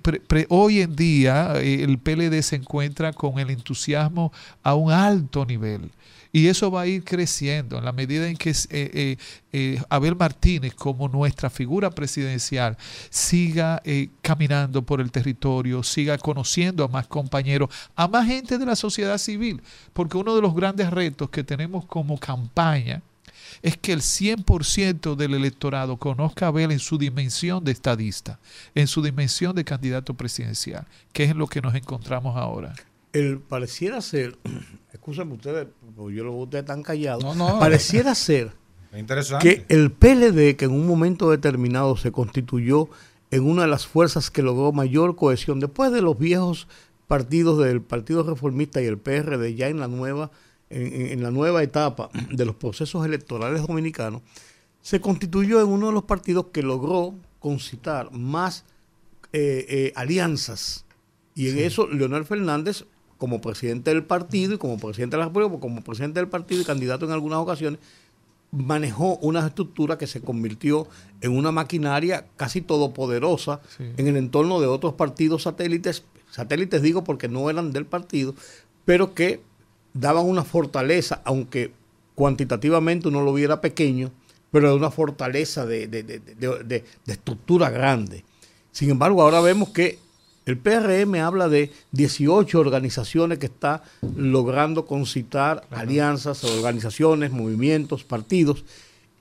[0.50, 4.32] hoy en día el PLD se encuentra con el entusiasmo
[4.62, 5.90] a un alto nivel.
[6.36, 9.16] Y eso va a ir creciendo en la medida en que eh,
[9.54, 12.76] eh, Abel Martínez, como nuestra figura presidencial,
[13.10, 18.66] siga eh, caminando por el territorio, siga conociendo a más compañeros, a más gente de
[18.66, 19.62] la sociedad civil.
[19.94, 23.02] Porque uno de los grandes retos que tenemos como campaña
[23.62, 28.42] es que el 100% del electorado conozca a Abel en su dimensión de estadista,
[28.76, 32.74] en su dimensión de candidato presidencial, que es en lo que nos encontramos ahora.
[33.16, 34.38] El pareciera ser
[35.06, 37.38] Escúchame ustedes, porque yo lo veo ustedes tan callados.
[37.60, 38.54] Pareciera ser
[39.40, 42.90] que el PLD, que en un momento determinado se constituyó
[43.30, 46.68] en una de las fuerzas que logró mayor cohesión, después de los viejos
[47.08, 50.32] partidos del Partido Reformista y el PRD, ya en la nueva,
[50.72, 54.24] en, la nueva etapa de los procesos electorales dominicanos,
[54.82, 58.66] se constituyó en uno de los partidos que logró concitar más
[59.34, 60.86] eh, eh, alianzas.
[61.36, 62.86] Y en eso Leonel Fernández
[63.26, 66.64] como presidente del partido y como presidente de la República, como presidente del partido y
[66.64, 67.80] candidato en algunas ocasiones,
[68.52, 70.88] manejó una estructura que se convirtió
[71.22, 77.28] en una maquinaria casi todopoderosa en el entorno de otros partidos satélites, satélites digo porque
[77.28, 78.36] no eran del partido,
[78.86, 79.42] pero que
[79.96, 81.72] daban una fortaleza, aunque
[82.14, 84.12] cuantitativamente uno lo viera pequeño,
[84.52, 88.24] pero de una fortaleza de, de estructura grande.
[88.72, 90.05] Sin embargo, ahora vemos que
[90.46, 93.84] el PRM habla de 18 organizaciones que está
[94.16, 98.64] logrando concitar alianzas, organizaciones, movimientos, partidos,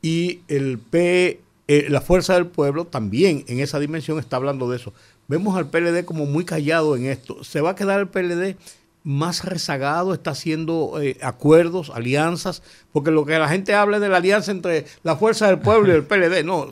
[0.02, 4.76] y el P, eh, la Fuerza del Pueblo también en esa dimensión está hablando de
[4.76, 4.92] eso.
[5.26, 7.42] Vemos al PLD como muy callado en esto.
[7.42, 8.56] ¿Se va a quedar el PLD
[9.02, 10.12] más rezagado?
[10.12, 12.62] ¿Está haciendo eh, acuerdos, alianzas?
[12.92, 15.90] Porque lo que la gente habla es de la alianza entre la Fuerza del Pueblo
[15.90, 16.44] y el PLD.
[16.44, 16.68] No,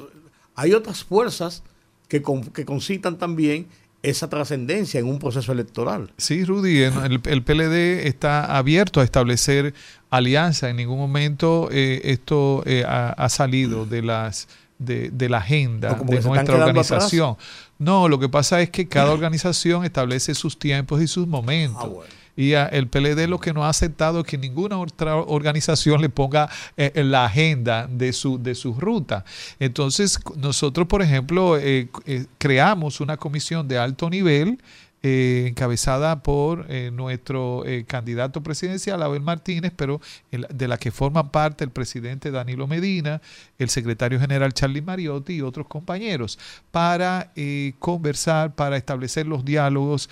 [0.54, 1.62] hay otras fuerzas
[2.08, 2.22] que,
[2.52, 3.66] que concitan también
[4.02, 6.12] esa trascendencia en un proceso electoral.
[6.16, 9.74] Sí, Rudy, el, el, PLD está abierto a establecer
[10.10, 10.68] alianza.
[10.68, 14.48] En ningún momento eh, esto eh, ha, salido de las
[14.78, 17.36] de, la agenda de nuestra organización.
[17.78, 21.90] No, lo que pasa es que cada organización establece sus tiempos y sus momentos.
[22.00, 22.06] Ah,
[22.36, 26.48] y el PLD lo que no ha aceptado es que ninguna otra organización le ponga
[26.76, 29.24] eh, la agenda de su, de su ruta.
[29.58, 34.58] Entonces, nosotros, por ejemplo, eh, eh, creamos una comisión de alto nivel
[35.04, 40.00] encabezada por nuestro candidato presidencial, Abel Martínez, pero
[40.30, 43.20] de la que forman parte el presidente Danilo Medina,
[43.58, 46.38] el secretario general Charlie Mariotti y otros compañeros,
[46.70, 47.32] para
[47.80, 50.08] conversar, para establecer los diálogos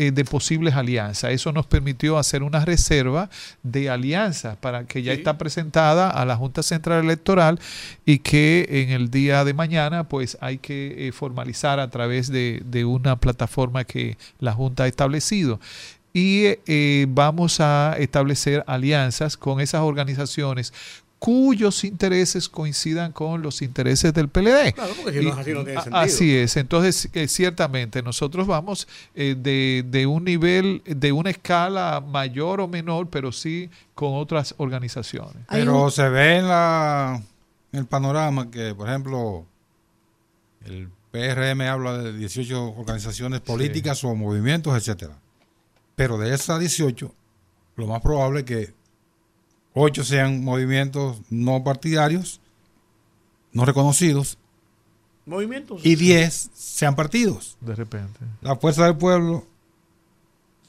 [0.00, 1.30] eh, de posibles alianzas.
[1.30, 3.28] Eso nos permitió hacer una reserva
[3.62, 7.60] de alianzas para que ya está presentada a la Junta Central Electoral
[8.06, 12.62] y que en el día de mañana pues hay que eh, formalizar a través de,
[12.86, 15.60] una plataforma que la Junta ha establecido
[16.14, 20.72] y eh, vamos a establecer alianzas con esas organizaciones
[21.20, 24.72] cuyos intereses coincidan con los intereses del PLD.
[24.72, 25.96] Claro, porque si no, así no tiene sentido.
[25.96, 26.56] Así es.
[26.56, 33.08] Entonces, eh, ciertamente, nosotros vamos eh, de, un nivel, de una escala mayor o menor,
[33.10, 35.44] pero sí con otras organizaciones.
[35.50, 37.22] Pero se ve en, la,
[37.72, 39.44] en el panorama que, por ejemplo,
[40.64, 45.18] el PRM habla de 18 organizaciones políticas o movimientos, etcétera.
[45.96, 47.14] Pero de esas 18,
[47.76, 48.79] lo más probable es que
[49.74, 52.40] ocho sean movimientos no partidarios,
[53.52, 54.38] no reconocidos.
[55.26, 55.84] Movimientos.
[55.84, 57.56] Y diez sean partidos.
[57.60, 58.20] De repente.
[58.40, 59.46] La Fuerza del Pueblo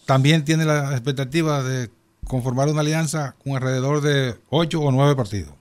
[0.05, 1.89] también tiene la expectativa de
[2.27, 5.53] conformar una alianza con alrededor de ocho o nueve partidos.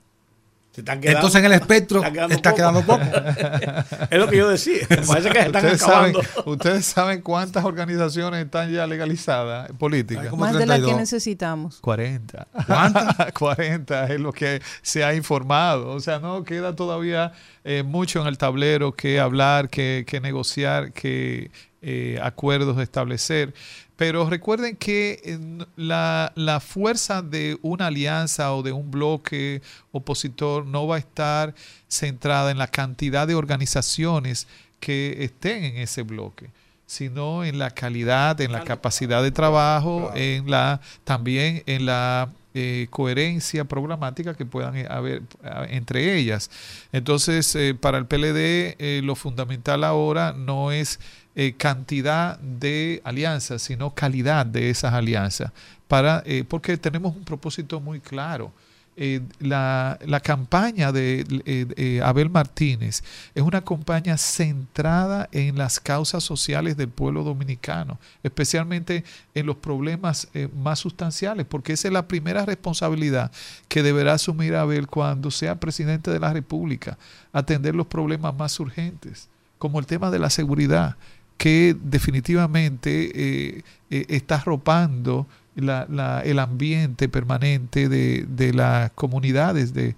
[0.77, 3.01] Entonces en el espectro está quedando, poco.
[4.09, 4.87] es lo que yo decía.
[5.07, 6.23] Parece que se están ustedes acabando.
[6.23, 10.31] Saben, ustedes saben cuántas organizaciones están ya legalizadas políticas.
[10.33, 11.79] Más de las que necesitamos.
[11.81, 12.47] 40.
[12.65, 13.33] ¿Cuántas?
[13.33, 15.89] 40 es lo que se ha informado.
[15.89, 17.33] O sea, no queda todavía
[17.65, 21.51] eh, mucho en el tablero que hablar, que, que negociar, que
[21.81, 23.53] eh, acuerdos establecer.
[23.95, 25.37] Pero recuerden que
[25.75, 31.53] la, la, fuerza de una alianza o de un bloque opositor no va a estar
[31.87, 34.47] centrada en la cantidad de organizaciones
[34.79, 36.49] que estén en ese bloque
[36.91, 42.87] sino en la calidad, en la capacidad de trabajo, en la también en la eh,
[42.89, 45.21] coherencia programática que puedan eh, haber
[45.69, 46.51] entre ellas.
[46.91, 50.99] Entonces, eh, para el PLD, eh, lo fundamental ahora no es
[51.33, 55.53] eh, cantidad de alianzas, sino calidad de esas alianzas,
[55.87, 58.51] para, eh, porque tenemos un propósito muy claro.
[58.97, 63.01] Eh, la, la, campaña de Abel Martínez
[63.33, 70.27] es una campaña centrada en las causas sociales del pueblo dominicano, especialmente en los problemas
[70.53, 73.31] más sustanciales, porque esa es la primera responsabilidad
[73.69, 76.97] que deberá asumir Abel cuando sea presidente de la República,
[77.31, 80.97] atender los problemas más urgentes, como el tema de la seguridad,
[81.41, 89.95] que definitivamente eh, eh, está arropando la, la, el ambiente permanente de, las comunidades, de,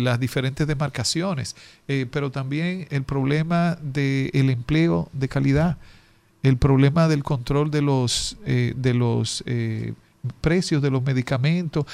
[0.00, 1.56] las diferentes demarcaciones,
[1.88, 5.76] eh, pero también el problema del el empleo de calidad,
[6.42, 9.44] el problema del control de los, de los
[10.40, 11.84] precios de los medicamentos.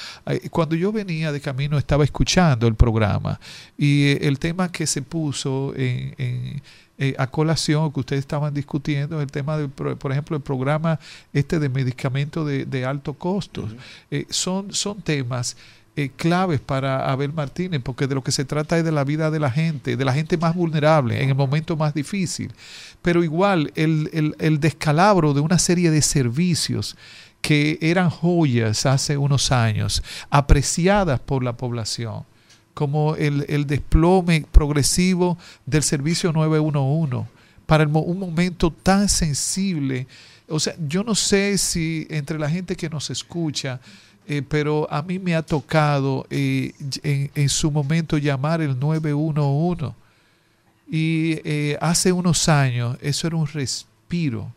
[0.51, 3.41] Cuando yo venía de camino estaba escuchando el programa
[3.77, 6.61] y el tema que se puso en, en
[7.01, 10.99] eh, a colación que ustedes estaban discutiendo, el tema, de, por ejemplo, el programa
[11.31, 13.61] este de medicamentos de, de alto costo.
[13.61, 13.77] Uh -huh.
[14.11, 15.55] eh, son, son temas
[15.95, 19.31] eh, claves para Abel Martínez, porque de lo que se trata es de la vida
[19.31, 22.51] de la gente, de la gente más vulnerable, en el momento más difícil.
[23.01, 26.97] Pero igual, el, el, el descalabro de una serie de servicios
[27.41, 32.25] que eran joyas hace unos años, apreciadas por la población
[32.79, 37.29] como el, el, desplome progresivo del servicio 911
[37.65, 40.07] para el, un momento tan sensible.
[40.47, 43.81] O sea, yo no sé si entre la gente que nos escucha,
[44.29, 46.71] eh, pero a mí me ha tocado eh,
[47.03, 49.93] en, en, su momento llamar el 911.
[50.89, 54.53] Y eh, hace unos años eso era un respiro.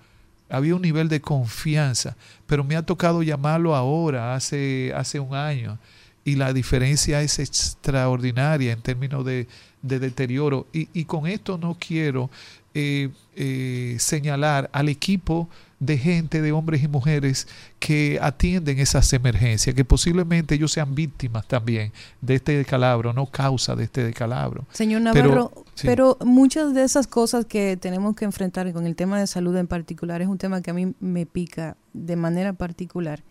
[0.48, 2.14] Había un nivel de confianza,
[2.46, 5.76] pero me ha tocado llamarlo ahora, hace, hace un año
[6.24, 9.48] y la diferencia es extraordinaria en términos de,
[9.82, 10.66] de deterioro.
[10.72, 12.30] Y, y, con esto no quiero
[12.74, 17.48] eh, eh, señalar al equipo de gente, de hombres y mujeres
[17.80, 23.74] que atienden esas emergencias, que posiblemente ellos sean víctimas también de este decalabro, no causa
[23.74, 24.64] de este decalabro.
[24.70, 25.86] Señor Navarro, pero, sí.
[25.86, 29.66] pero muchas de esas cosas que tenemos que enfrentar con el tema de salud en
[29.66, 33.24] particular es un tema que a mí me pica de manera particular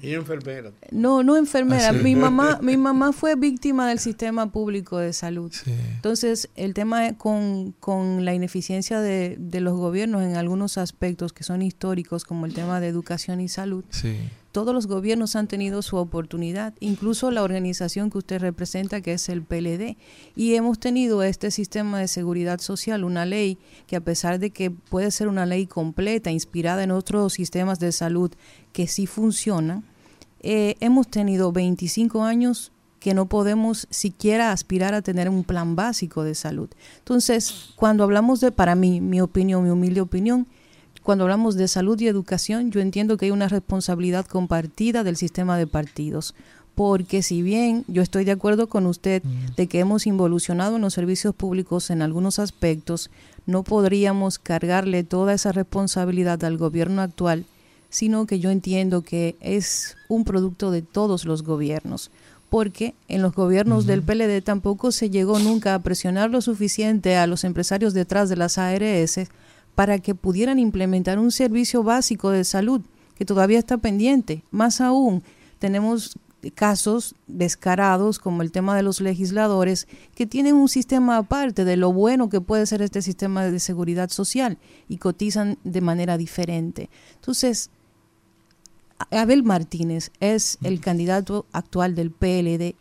[0.00, 0.72] y enfermera.
[0.90, 1.90] No, no enfermera.
[1.90, 1.92] Ah.
[1.92, 5.52] Mi mamá, mi mamá fue víctima del sistema público de salud.
[5.52, 5.72] Sí.
[5.94, 11.44] Entonces, el tema con, con la ineficiencia de, de, los gobiernos en algunos aspectos que
[11.44, 14.16] son históricos, como el tema de educación y salud, sí.
[14.54, 19.28] Todos los gobiernos han tenido su oportunidad, incluso la organización que usted representa, que es
[19.28, 19.96] el PLD.
[20.36, 23.58] Y hemos tenido este sistema de seguridad social, una ley
[23.88, 27.90] que a pesar de que puede ser una ley completa, inspirada en otros sistemas de
[27.90, 28.30] salud
[28.72, 29.82] que sí funcionan,
[30.40, 32.70] eh, hemos tenido 25 años
[33.00, 36.70] que no podemos siquiera aspirar a tener un plan básico de salud.
[36.98, 40.46] Entonces, cuando hablamos de, para mí, mi opinión, mi humilde opinión,
[41.04, 45.56] cuando hablamos de salud y educación, yo entiendo que hay una responsabilidad compartida del sistema
[45.56, 46.34] de partidos.
[46.74, 49.22] Porque si bien yo estoy de acuerdo con usted
[49.56, 53.10] de que hemos involucionado en los servicios públicos en algunos aspectos,
[53.46, 57.44] no podríamos cargarle toda esa responsabilidad al gobierno actual
[57.94, 62.10] sino que yo entiendo que es un producto de todos los gobiernos,
[62.50, 63.90] porque en los gobiernos uh -huh.
[63.90, 68.34] del PLD tampoco se llegó nunca a presionar lo suficiente a los empresarios detrás de
[68.36, 69.20] las ARS
[69.74, 72.82] para que pudieran implementar un servicio básico de salud
[73.16, 74.42] que todavía está pendiente.
[74.50, 75.22] Más aún,
[75.58, 76.18] tenemos
[76.50, 81.92] casos descarados como el tema de los legisladores que tienen un sistema aparte de lo
[81.92, 86.90] bueno que puede ser este sistema de seguridad social y cotizan de manera diferente.
[87.14, 87.70] Entonces,
[89.10, 92.74] Abel Martínez es el candidato actual del PLD.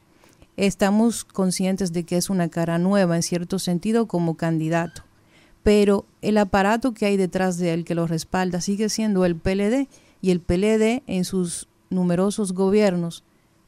[0.57, 5.03] Estamos conscientes de que es una cara nueva en cierto sentido como candidato,
[5.63, 9.87] pero el aparato que hay detrás de él que lo respalda sigue siendo el PLD
[10.21, 13.23] y el PLD en sus numerosos gobiernos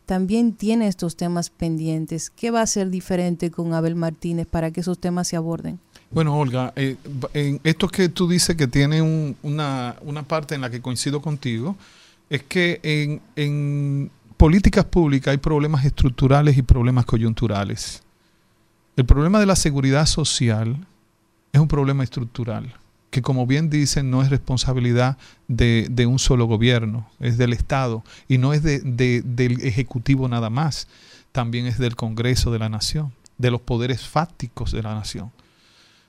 [0.05, 2.29] también tiene estos temas pendientes.
[2.29, 5.79] ¿Qué va a ser diferente con Abel Martínez para que esos temas se aborden?
[6.11, 6.95] Bueno, Olga, eh,
[7.33, 11.75] en esto que tú dices que tiene una, una, parte en la que coincido contigo,
[12.29, 18.03] es que en, en políticas públicas hay problemas estructurales y problemas coyunturales.
[18.95, 20.77] El problema de la seguridad social
[21.55, 22.73] es un problema estructural,
[23.11, 25.17] que como bien dicen no es responsabilidad
[25.47, 30.89] de, un solo gobierno, es del Estado y no es de, del Ejecutivo nada más,
[31.31, 35.31] también es del Congreso de la Nación, de los poderes fácticos de la Nación.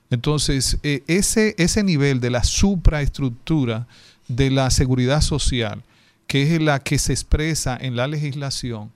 [0.09, 3.87] Entonces, eh, ese, ese nivel de la supraestructura
[4.27, 5.81] de la seguridad social,
[6.27, 8.91] que es la que se expresa en la legislación,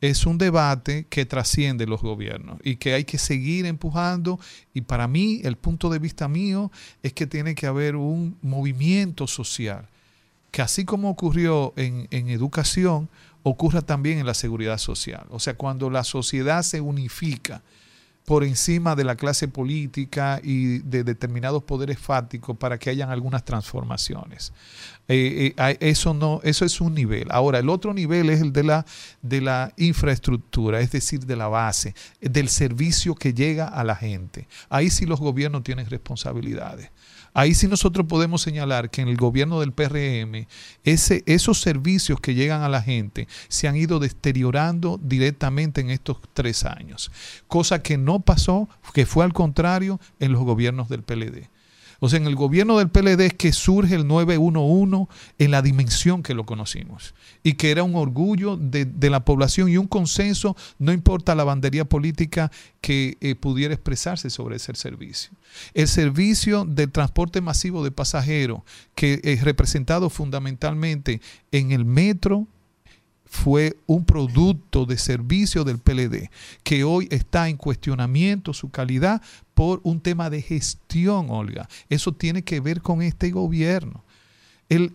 [0.00, 4.40] es un debate que trasciende los gobiernos y que hay que seguir empujando.
[4.72, 6.72] Y para mí, el punto de vista mío
[7.02, 9.86] es que tiene que haber un movimiento social,
[10.50, 13.08] que así como ocurrió en, en educación,
[13.42, 15.26] ocurra también en la seguridad social.
[15.30, 17.62] O sea, cuando la sociedad se unifica,
[18.30, 23.44] por encima de la clase política y de determinados poderes fácticos para que hayan algunas
[23.44, 24.52] transformaciones.
[25.12, 27.26] Eh, eh, eso no, eso es un nivel.
[27.32, 28.86] Ahora, el otro nivel es el de la,
[29.22, 34.46] de la infraestructura, es decir, de la base, del servicio que llega a la gente.
[34.68, 36.92] Ahí sí los gobiernos tienen responsabilidades.
[37.34, 40.46] Ahí sí nosotros podemos señalar que en el gobierno del PRM
[40.84, 46.18] ese, esos servicios que llegan a la gente se han ido deteriorando directamente en estos
[46.34, 47.10] tres años,
[47.48, 51.48] cosa que no pasó, que fue al contrario en los gobiernos del PLD.
[52.00, 55.06] O sea, en el gobierno del PLD es que surge el 911
[55.38, 59.76] en la dimensión que lo conocimos y que era un orgullo de, la población y
[59.76, 62.50] un consenso, no importa la bandería política
[62.80, 65.30] que eh, pudiera expresarse sobre ese servicio.
[65.74, 68.62] El servicio del transporte masivo de pasajeros,
[68.94, 71.20] que es representado fundamentalmente
[71.52, 72.46] en el metro,
[73.30, 76.30] fue un producto de servicio del PLD,
[76.64, 79.22] que hoy está en cuestionamiento su calidad
[79.54, 81.68] por un tema de gestión, Olga.
[81.88, 84.04] Eso tiene que ver con este gobierno
[84.70, 84.92] el,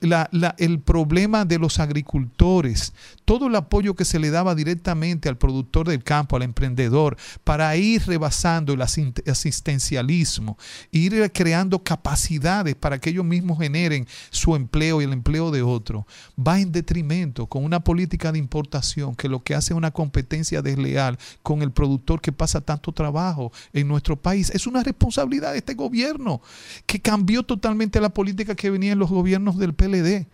[0.58, 2.94] el, problema de los agricultores,
[3.26, 7.76] todo el apoyo que se le daba directamente al productor del campo, al emprendedor, para
[7.76, 10.58] ir rebasando el asistencialismo,
[10.92, 16.08] ir creando capacidades para que ellos mismos generen su empleo y el empleo de otro,
[16.40, 20.62] va en detrimento con una política de importación que lo que hace es una competencia
[20.62, 24.52] desleal con el productor que pasa tanto trabajo en nuestro país.
[24.52, 26.42] Es una responsabilidad de este gobierno
[26.86, 30.28] que cambió totalmente la política que venía en los gobiernos de del PLD.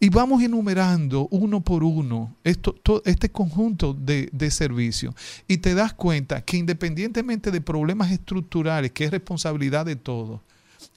[0.00, 2.74] Y vamos enumerando uno por uno esto,
[3.04, 5.14] este conjunto de, de servicios.
[5.46, 10.40] Y te das cuenta que independientemente de problemas estructurales, que es responsabilidad de todos,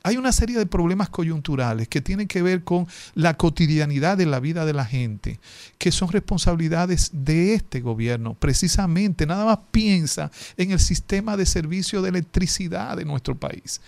[0.03, 4.39] hay una serie de problemas coyunturales que tienen que ver con la cotidianidad de la
[4.39, 5.39] vida de la gente,
[5.77, 8.35] que son responsabilidades de este gobierno.
[8.35, 13.81] Precisamente, nada más piensa en el sistema de servicio de electricidad de nuestro país.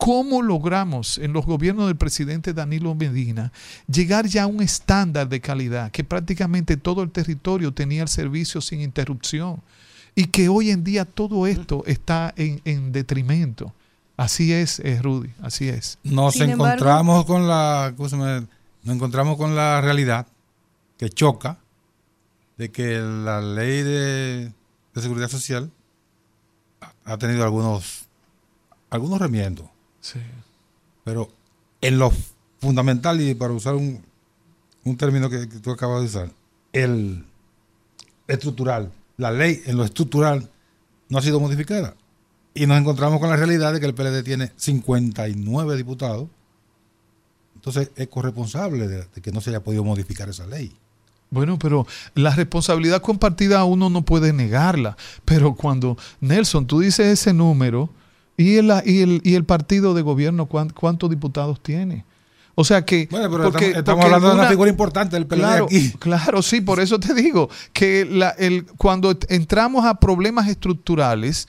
[0.00, 3.52] ¿Cómo logramos en los gobiernos del presidente Danilo Medina
[3.86, 8.62] llegar ya a un estándar de calidad que prácticamente todo el territorio tenía el servicio
[8.62, 9.60] sin interrupción?
[10.14, 13.74] Y que hoy en día todo esto está en, detrimento.
[14.16, 15.98] Así es, eh, Rudy, así es.
[16.02, 20.26] Nos encontramos con la, nos encontramos con la realidad
[20.96, 21.58] que choca
[22.56, 24.52] de que la ley de,
[24.94, 25.70] de seguridad social
[27.04, 28.08] ha tenido algunos
[28.88, 29.66] algunos remiendos
[31.04, 31.30] pero
[31.80, 32.12] en lo
[32.60, 34.02] fundamental, y para usar un,
[34.84, 36.30] un término que, tú acabas de usar,
[36.72, 37.24] el
[38.28, 40.48] estructural, la ley en lo estructural
[41.08, 41.94] no ha sido modificada.
[42.54, 46.28] Y nos encontramos con la realidad de que el PLD tiene 59 diputados.
[47.54, 50.74] Entonces es corresponsable de, de que no se haya podido modificar esa ley.
[51.30, 54.96] Bueno, pero la responsabilidad compartida uno no puede negarla.
[55.24, 57.90] Pero cuando, Nelson, tú dices ese número,
[58.40, 62.06] ¿Y el, y el, y el partido de gobierno cuántos diputados tiene?
[62.54, 63.06] O sea que.
[63.10, 65.68] Bueno, pero estamos, hablando de una figura importante del PLD claro,
[65.98, 71.48] Claro, sí, por eso te digo que la, el, cuando entramos a problemas estructurales,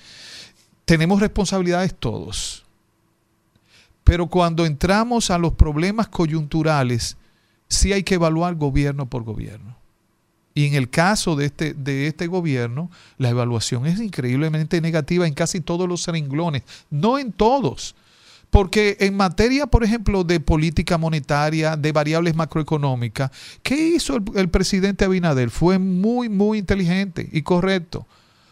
[0.84, 2.66] tenemos responsabilidades todos.
[4.04, 7.16] Pero cuando entramos a los problemas coyunturales,
[7.70, 9.78] sí hay que evaluar gobierno por gobierno.
[10.53, 15.34] Y en el caso de este, de este gobierno, la evaluación es increíblemente negativa en
[15.34, 17.95] casi todos los renglones, no en todos.
[18.49, 23.32] Porque en materia, por ejemplo, de política monetaria, de variables macroeconómicas,
[23.64, 25.49] ¿qué hizo el, el presidente Abinader?
[25.49, 28.06] Fue muy, muy inteligente y correcto.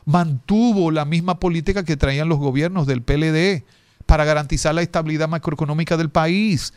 [0.06, 3.66] Mantuvo la misma política que traían los gobiernos del PLD
[4.06, 6.74] para garantizar la estabilidad macroeconómica del país.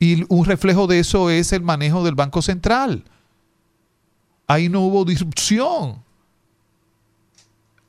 [0.00, 3.04] Y un reflejo de eso es el manejo del Banco Central
[4.52, 6.02] ahí no hubo disrupción.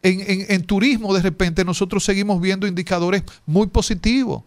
[0.05, 4.43] En, turismo, de repente, nosotros seguimos viendo indicadores muy positivos.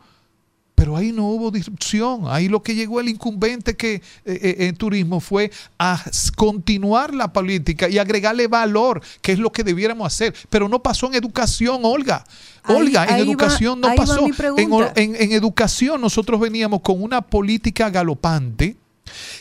[0.74, 2.24] Pero ahí no hubo disrupción.
[2.26, 6.05] Ahí lo que llegó el incumbente que eh, eh, en turismo fue a
[6.36, 10.34] continuar la política y agregarle valor, que es lo que debiéramos hacer.
[10.51, 12.26] Pero no pasó en educación, Olga.
[12.68, 14.26] Olga, en educación no pasó.
[14.56, 18.76] En, en educación nosotros veníamos con una política galopante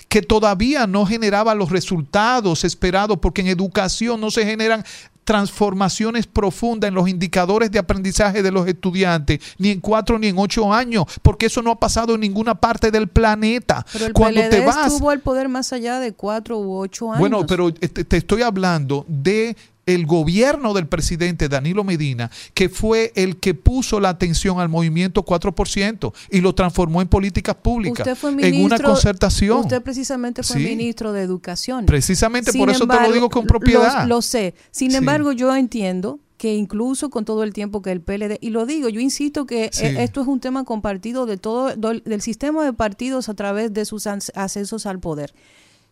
[0.07, 4.83] que todavía no generaba los resultados esperados, porque en educación no se generan
[5.25, 10.37] transformaciones profundas en los indicadores de aprendizaje de los estudiantes, ni en cuatro ni en
[10.37, 13.85] ocho años, porque eso no ha pasado en ninguna parte del planeta.
[13.91, 17.11] Pero el Cuando PLD te vas, estuvo al poder más allá de cuatro u ocho
[17.11, 17.19] años.
[17.19, 23.37] Bueno, pero te estoy hablando de el gobierno del presidente Danilo Medina, que fue el
[23.37, 28.79] que puso la atención al movimiento 4% y lo transformó en políticas públicas, en una
[28.79, 29.59] concertación.
[29.59, 31.85] Usted precisamente fue ministro de Educación.
[31.85, 34.07] Precisamente por eso te lo digo con propiedad.
[34.07, 34.55] Lo, sé.
[34.71, 38.65] Sin embargo, yo entiendo que incluso con todo el tiempo que el PLD, y lo
[38.65, 42.73] digo, yo insisto que eh, esto es un tema compartido de todo, del sistema de
[42.73, 45.33] partidos a través de sus accesos al poder.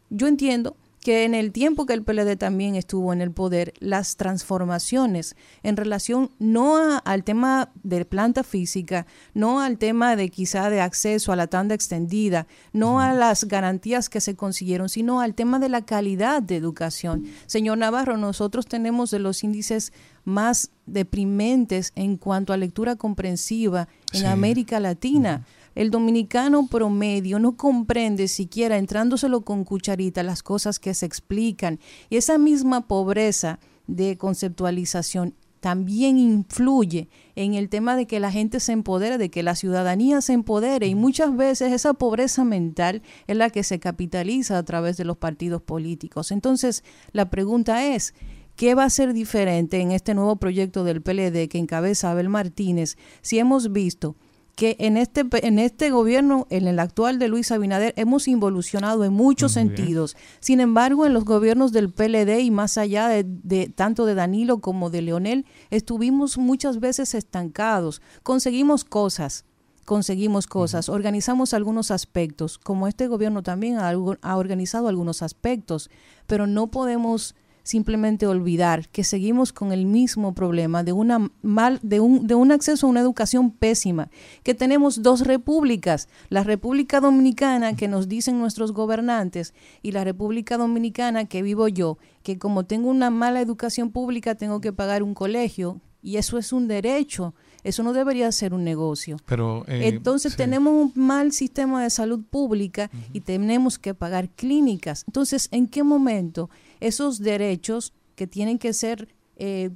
[0.09, 4.15] Yo entiendo que en el tiempo que el PLD también estuvo en el poder, las
[4.15, 10.81] transformaciones en relación no al tema de planta física, no al tema de quizá de
[10.81, 15.59] acceso a la tanda extendida, no a las garantías que se consiguieron, sino al tema
[15.59, 17.25] de la calidad de educación.
[17.45, 19.91] Señor Navarro, nosotros tenemos de los índices
[20.25, 25.45] más deprimentes en cuanto a lectura comprensiva en América Latina.
[25.75, 31.79] El dominicano promedio no comprende siquiera entrándoselo con cucharita las cosas que se explican.
[32.09, 38.59] Y esa misma pobreza de conceptualización también influye en el tema de que la gente
[38.59, 43.37] se empodere, de que la ciudadanía se empodere y muchas veces esa pobreza mental es
[43.37, 46.33] la que se capitaliza a través de los partidos políticos.
[46.33, 46.83] Entonces,
[47.13, 48.13] la pregunta es,
[48.57, 52.97] ¿qué va a ser diferente en este nuevo proyecto del PLD que encabeza Abel Martínez
[53.21, 54.17] si hemos visto
[54.55, 59.13] que en este, en este gobierno, en el actual de Luis Abinader, hemos involucionado en
[59.13, 60.15] muchos sentidos.
[60.39, 64.91] Sin embargo, en los gobiernos del PLD y más allá de, tanto de Danilo como
[64.91, 68.01] de Leonel, estuvimos muchas veces estancados.
[68.21, 69.45] Conseguimos cosas,
[69.85, 75.89] conseguimos cosas, organizamos algunos aspectos, como este gobierno también ha organizado algunos aspectos,
[76.27, 81.99] pero no podemos simplemente olvidar que seguimos con el mismo problema de una mal de
[81.99, 84.10] un de un acceso a una educación pésima,
[84.44, 90.57] que tenemos dos repúblicas, la República Dominicana que nos dicen nuestros gobernantes y la República
[90.57, 95.14] Dominicana que vivo yo, que como tengo una mala educación pública tengo que pagar un
[95.14, 97.34] colegio y eso es un derecho.
[97.64, 99.15] Eso no debería ser un negocio.
[99.26, 105.06] Pero, eh, Entonces tenemos un mal sistema de salud pública y tenemos que pagar clínicas.
[105.07, 106.49] Entonces, ¿en qué momento
[106.84, 109.07] esos derechos que tienen que ser
[109.38, 109.72] eh,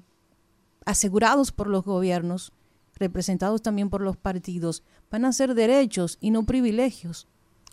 [0.86, 2.52] asegurados por los gobiernos,
[2.96, 7.28] representados también por los partidos, van a ser derechos y no privilegios.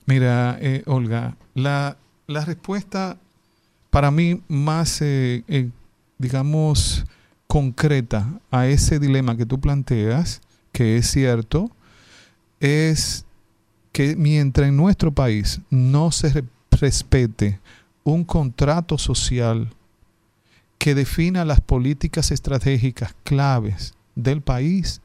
[0.06, 1.97] Mira, eh, Olga, la,
[2.28, 3.19] respuesta
[3.90, 5.43] para mí más, eh,
[6.19, 7.05] digamos,
[7.47, 10.40] concreta a ese dilema que tú planteas,
[10.73, 11.70] que es cierto,
[12.61, 13.24] es
[13.93, 17.61] que mientras en nuestro país no se respete
[18.05, 19.72] un contrato social
[20.78, 25.01] que defina las políticas estratégicas claves del país,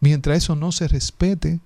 [0.00, 1.60] mientras eso no se respete,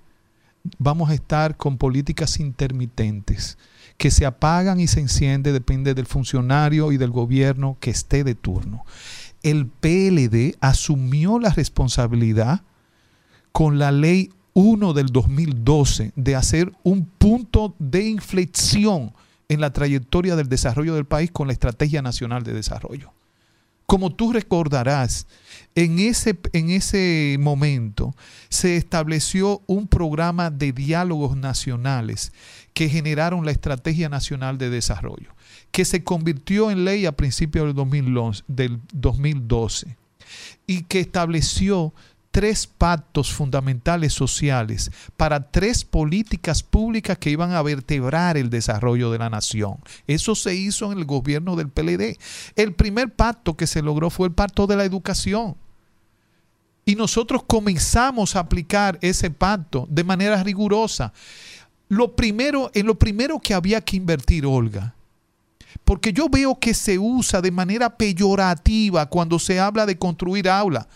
[0.78, 3.56] vamos a estar con políticas intermitentes
[3.96, 8.34] que se apagan y se encienden, depende del funcionario y del gobierno que esté de
[8.34, 8.84] turno.
[9.42, 12.62] El PLD asumió la responsabilidad
[13.52, 19.12] con la ley 1 del 2012 de hacer un punto de inflexión
[19.52, 23.12] en la trayectoria del desarrollo del país con la Estrategia Nacional de Desarrollo.
[23.84, 25.26] Como tú recordarás,
[25.74, 28.14] en ese, en ese momento
[28.48, 32.32] se estableció un programa de diálogos nacionales
[32.72, 35.34] que generaron la Estrategia Nacional de Desarrollo,
[35.70, 39.96] que se convirtió en ley a principios del, del 2012
[40.66, 41.92] y que estableció
[42.32, 49.18] tres pactos fundamentales sociales para tres políticas públicas que iban a vertebrar el desarrollo de
[49.18, 49.76] la nación.
[50.06, 52.18] Eso se hizo en el gobierno del PLD.
[52.56, 55.56] El primer pacto que se logró fue el pacto de la educación.
[56.86, 61.12] Y nosotros comenzamos a aplicar ese pacto de manera rigurosa.
[61.88, 64.94] Lo primero, en lo primero que había que invertir, Olga,
[65.84, 70.86] porque yo veo que se usa de manera peyorativa cuando se habla de construir aulas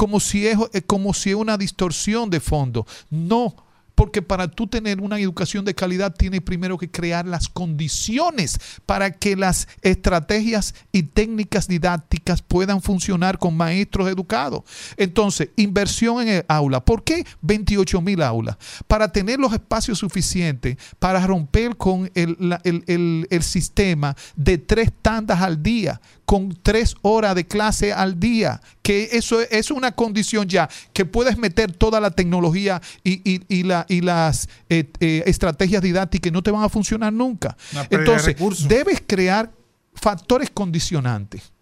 [0.00, 2.86] como si es eh, como si una distorsión de fondo.
[3.10, 3.54] No,
[3.94, 9.10] porque para tú tener una educación de calidad tienes primero que crear las condiciones para
[9.10, 14.62] que las estrategias y técnicas didácticas puedan funcionar con maestros educados.
[14.96, 16.82] Entonces, inversión en el aula.
[16.82, 18.56] ¿Por qué 28 mil aulas?
[18.86, 25.62] Para tener los espacios suficientes para romper con el, el sistema de tres tandas al
[25.62, 31.04] día con tres horas de clase al día, que eso es una condición ya, que
[31.04, 36.52] puedes meter toda la tecnología y, la, y las eh, eh, estrategias didácticas no te
[36.52, 37.56] van a funcionar nunca.
[37.90, 38.36] Entonces,
[38.68, 39.50] debes crear
[39.92, 41.52] factores condicionantes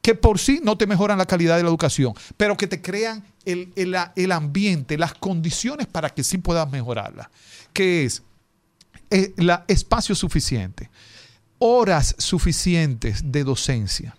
[0.00, 3.22] que por sí no te mejoran la calidad de la educación, pero que te crean
[3.44, 7.30] el, el ambiente, las condiciones para que sí puedas mejorarla,
[7.74, 8.22] que es
[9.10, 10.88] el eh, espacio suficiente
[11.58, 14.16] horas suficientes de docencia,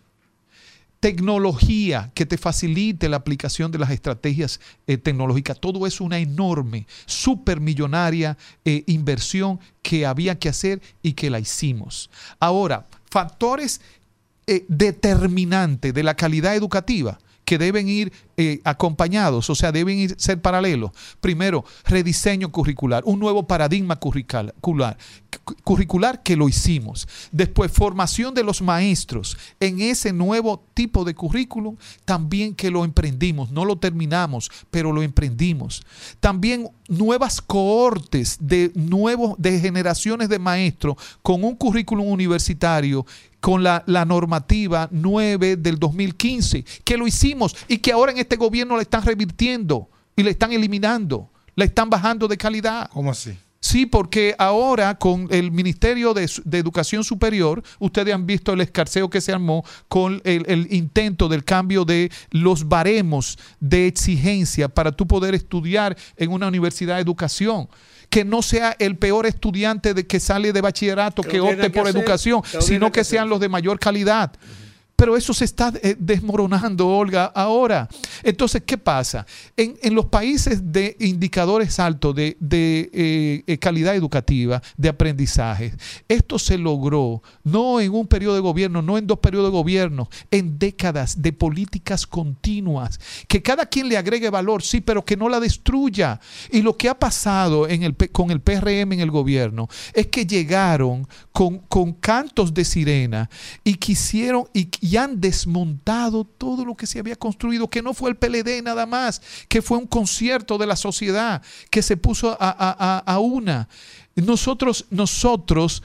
[0.99, 5.59] tecnología que te facilite la aplicación de las estrategias eh, tecnológicas.
[5.59, 12.09] Todo es una enorme, supermillonaria eh, inversión que había que hacer y que la hicimos.
[12.39, 13.81] Ahora, factores
[14.47, 20.15] eh, determinantes de la calidad educativa que deben ir eh, acompañados, o sea, deben ir,
[20.18, 20.91] ser paralelos.
[21.22, 24.97] Primero, rediseño curricular, un nuevo paradigma curricular,
[25.63, 27.07] curricular que lo hicimos.
[27.31, 33.51] Después, formación de los maestros en ese nuevo tipo de currículum, también que lo emprendimos,
[33.51, 35.83] no lo terminamos, pero lo emprendimos.
[36.19, 43.05] También nuevas cohortes de nuevos de generaciones de maestros con un currículum universitario
[43.39, 48.75] con la, normativa 9 del 2015, que lo hicimos y que ahora en este gobierno
[48.75, 52.89] la están revirtiendo y la están eliminando, la están bajando de calidad.
[52.91, 53.37] ¿Cómo así?
[53.68, 56.23] Sí, porque ahora con el Ministerio de,
[56.53, 61.44] Educación Superior, ustedes han visto el escarceo que se armó con el, el, intento del
[61.44, 67.68] cambio de los baremos de exigencia para tú poder estudiar en una universidad de educación
[68.10, 72.44] que no sea el peor estudiante de que sale de bachillerato que, opte por educación,
[72.61, 74.31] sino que, sean los de mayor calidad.
[74.97, 77.87] Pero eso se está eh, desmoronando, Olga, ahora.
[78.23, 79.27] Entonces, ¿qué pasa?
[79.55, 85.73] En, los países de indicadores altos de, eh, eh, calidad educativa, de aprendizaje,
[86.07, 90.09] esto se logró no en un periodo de gobierno, no en dos periodos de gobierno,
[90.31, 95.29] en décadas de políticas continuas, que cada quien le agregue valor, sí, pero que no
[95.29, 96.19] la destruya.
[96.51, 100.25] Y lo que ha pasado en el, con el PRM en el gobierno es que
[100.25, 103.29] llegaron con, con cantos de sirena
[103.63, 104.45] y quisieron...
[104.88, 108.85] y han desmontado todo lo que se había construido, que no fue el PLD nada
[108.85, 113.68] más, que fue un concierto de la sociedad que se puso a, una.
[114.15, 115.84] Nosotros, nosotros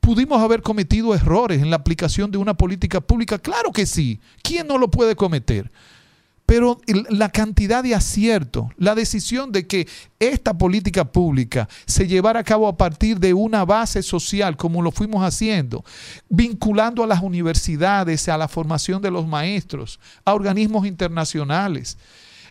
[0.00, 4.20] pudimos haber cometido errores en la aplicación de una política pública, claro que sí.
[4.42, 5.72] ¿Quién no lo puede cometer?
[6.46, 9.88] Pero la cantidad de acierto, la decisión de que
[10.18, 14.90] esta política pública se llevara a cabo a partir de una base social, como lo
[14.90, 15.84] fuimos haciendo,
[16.28, 21.96] vinculando a las universidades, a la formación de los maestros, a organismos internacionales.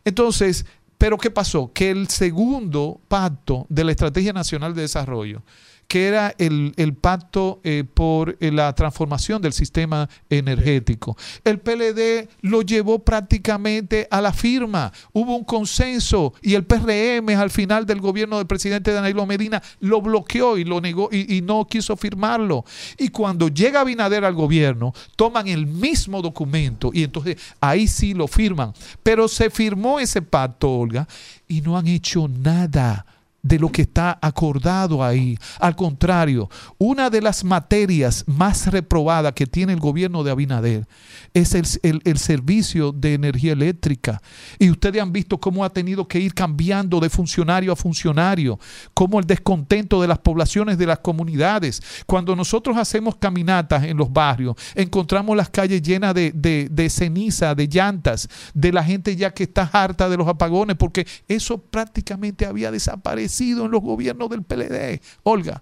[0.03, 0.65] Entonces,
[0.97, 1.71] pero ¿qué pasó?
[1.73, 5.43] Que el segundo pacto de la Estrategia Nacional de Desarrollo,
[5.91, 11.17] que era el, pacto eh, por eh, la transformación del sistema energético.
[11.43, 17.49] El PLD lo llevó prácticamente a la firma, hubo un consenso y el PRM al
[17.49, 21.67] final del gobierno del presidente Danilo Medina lo bloqueó y lo negó y, y no
[21.67, 22.63] quiso firmarlo.
[22.97, 28.29] Y cuando llega Binader al gobierno, toman el mismo documento y entonces ahí sí lo
[28.29, 28.71] firman.
[29.03, 31.05] Pero se firmó ese pacto, Olga,
[31.49, 33.05] y no han hecho nada
[33.43, 35.37] de lo que está acordado ahí.
[35.59, 40.87] Al contrario, una de las materias más reprobadas que tiene el gobierno de Abinader
[41.33, 44.21] es el, servicio de energía eléctrica.
[44.59, 48.59] Y ustedes han visto cómo ha tenido que ir cambiando de funcionario a funcionario,
[48.93, 51.81] cómo el descontento de las poblaciones de las comunidades.
[52.05, 57.67] Cuando nosotros hacemos caminatas en los barrios, encontramos las calles llenas de, de ceniza, de
[57.67, 62.71] llantas, de la gente ya que está harta de los apagones, porque eso prácticamente había
[62.71, 65.61] desaparecido en los gobiernos del PLD, Olga.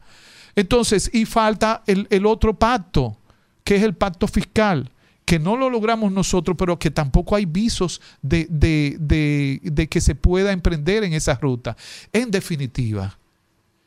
[0.56, 3.18] Entonces, y falta el, otro pacto,
[3.64, 4.92] que es el pacto fiscal
[5.26, 10.52] que no lo logramos nosotros, pero que tampoco hay visos de, de, que se pueda
[10.52, 11.78] emprender en esa ruta.
[12.12, 13.16] En definitiva,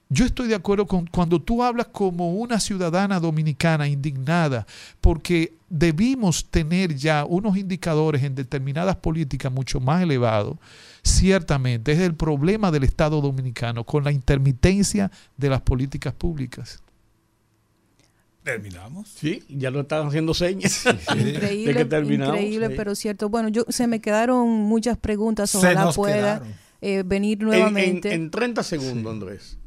[0.09, 4.69] yo estoy de acuerdo con cuando tú hablas como una ciudadana dominicana indignada,
[5.01, 10.59] porque debimos tener ya unos indicadores en determinadas políticas mucho más elevados.
[11.03, 16.83] Ciertamente es el problema del Estado dominicano con la intermitencia de las políticas públicas.
[18.45, 19.09] Terminamos.
[19.09, 20.85] Sí, ya lo están haciendo señas.
[21.17, 23.29] Increíble, increíble pero cierto.
[23.29, 26.43] Bueno, yo se me quedaron muchas preguntas, ojalá pueda
[26.81, 28.13] eh, venir En- nuevamente.
[28.13, 29.59] En, en 30 segundos, Andrés.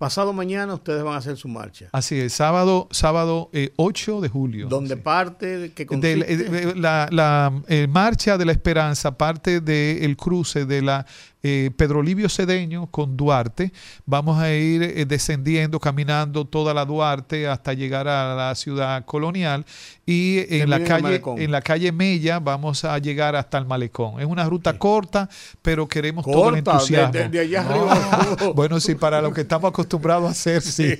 [0.00, 1.90] Pasado mañana ustedes van a hacer su marcha.
[1.92, 4.66] Así es, sábado, sábado eh, 8 de julio.
[4.66, 6.32] Donde parte, que consiste...
[6.32, 11.04] eh, la la, eh, marcha de la esperanza parte del cruce de la
[11.42, 13.72] eh, Pedro Livio Cedeño con Duarte.
[14.06, 19.64] Vamos a ir eh, descendiendo, caminando toda la Duarte hasta llegar a la ciudad colonial
[20.06, 24.20] y en la calle en la calle Mella vamos a llegar hasta el malecón.
[24.20, 25.28] Es una ruta corta,
[25.62, 27.12] pero queremos todo el Corta, de- entusiasmo.
[27.12, 27.70] de- de allá No.
[27.90, 28.52] arriba.
[28.54, 30.94] bueno, sí, para lo que estamos acostumbrados a hacer, sí.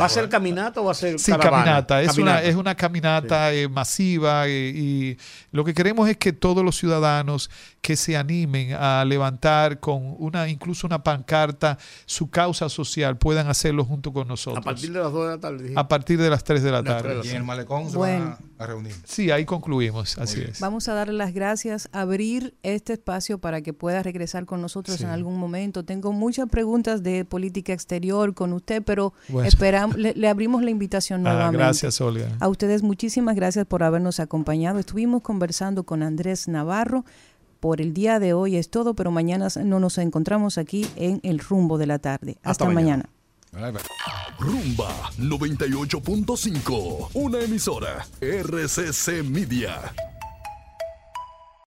[0.00, 1.64] ¿Va a ser caminata o va a ser Sí, caravana?
[1.64, 2.02] caminata.
[2.02, 2.38] Es, Caminata.
[2.40, 5.16] Una, es una caminata eh, masiva y
[5.56, 7.50] lo que queremos es que todos los ciudadanos
[7.80, 13.84] que se animen a levantar con una incluso una pancarta su causa social puedan hacerlo
[13.84, 14.62] junto con nosotros.
[14.62, 15.72] A partir de las 2 de la tarde.
[15.74, 17.20] A partir de las 3 de la tarde.
[17.24, 18.24] Y en el malecón se Bueno.
[18.26, 18.92] van a, a reunir.
[19.04, 20.18] Sí, ahí concluimos.
[20.18, 20.60] Así es.
[20.60, 25.04] Vamos a darle las gracias, abrir este espacio para que pueda regresar con nosotros Sí.
[25.04, 25.84] en algún momento.
[25.84, 29.48] Tengo muchas preguntas de política exterior con usted, pero Bueno.
[29.48, 31.58] esperamos, le, le abrimos la invitación Ah, nuevamente.
[31.58, 32.28] gracias, Olga.
[32.40, 34.78] A ustedes muchísimas gracias por habernos acompañado.
[34.78, 35.45] Estuvimos conversando
[35.84, 37.04] con Andrés Navarro.
[37.60, 41.38] Por el día de hoy es todo, pero mañana no nos encontramos aquí en el
[41.38, 42.36] rumbo de la tarde.
[42.42, 43.08] Hasta, mañana.
[44.38, 49.94] Rumba 98.5, una emisora RCC Media.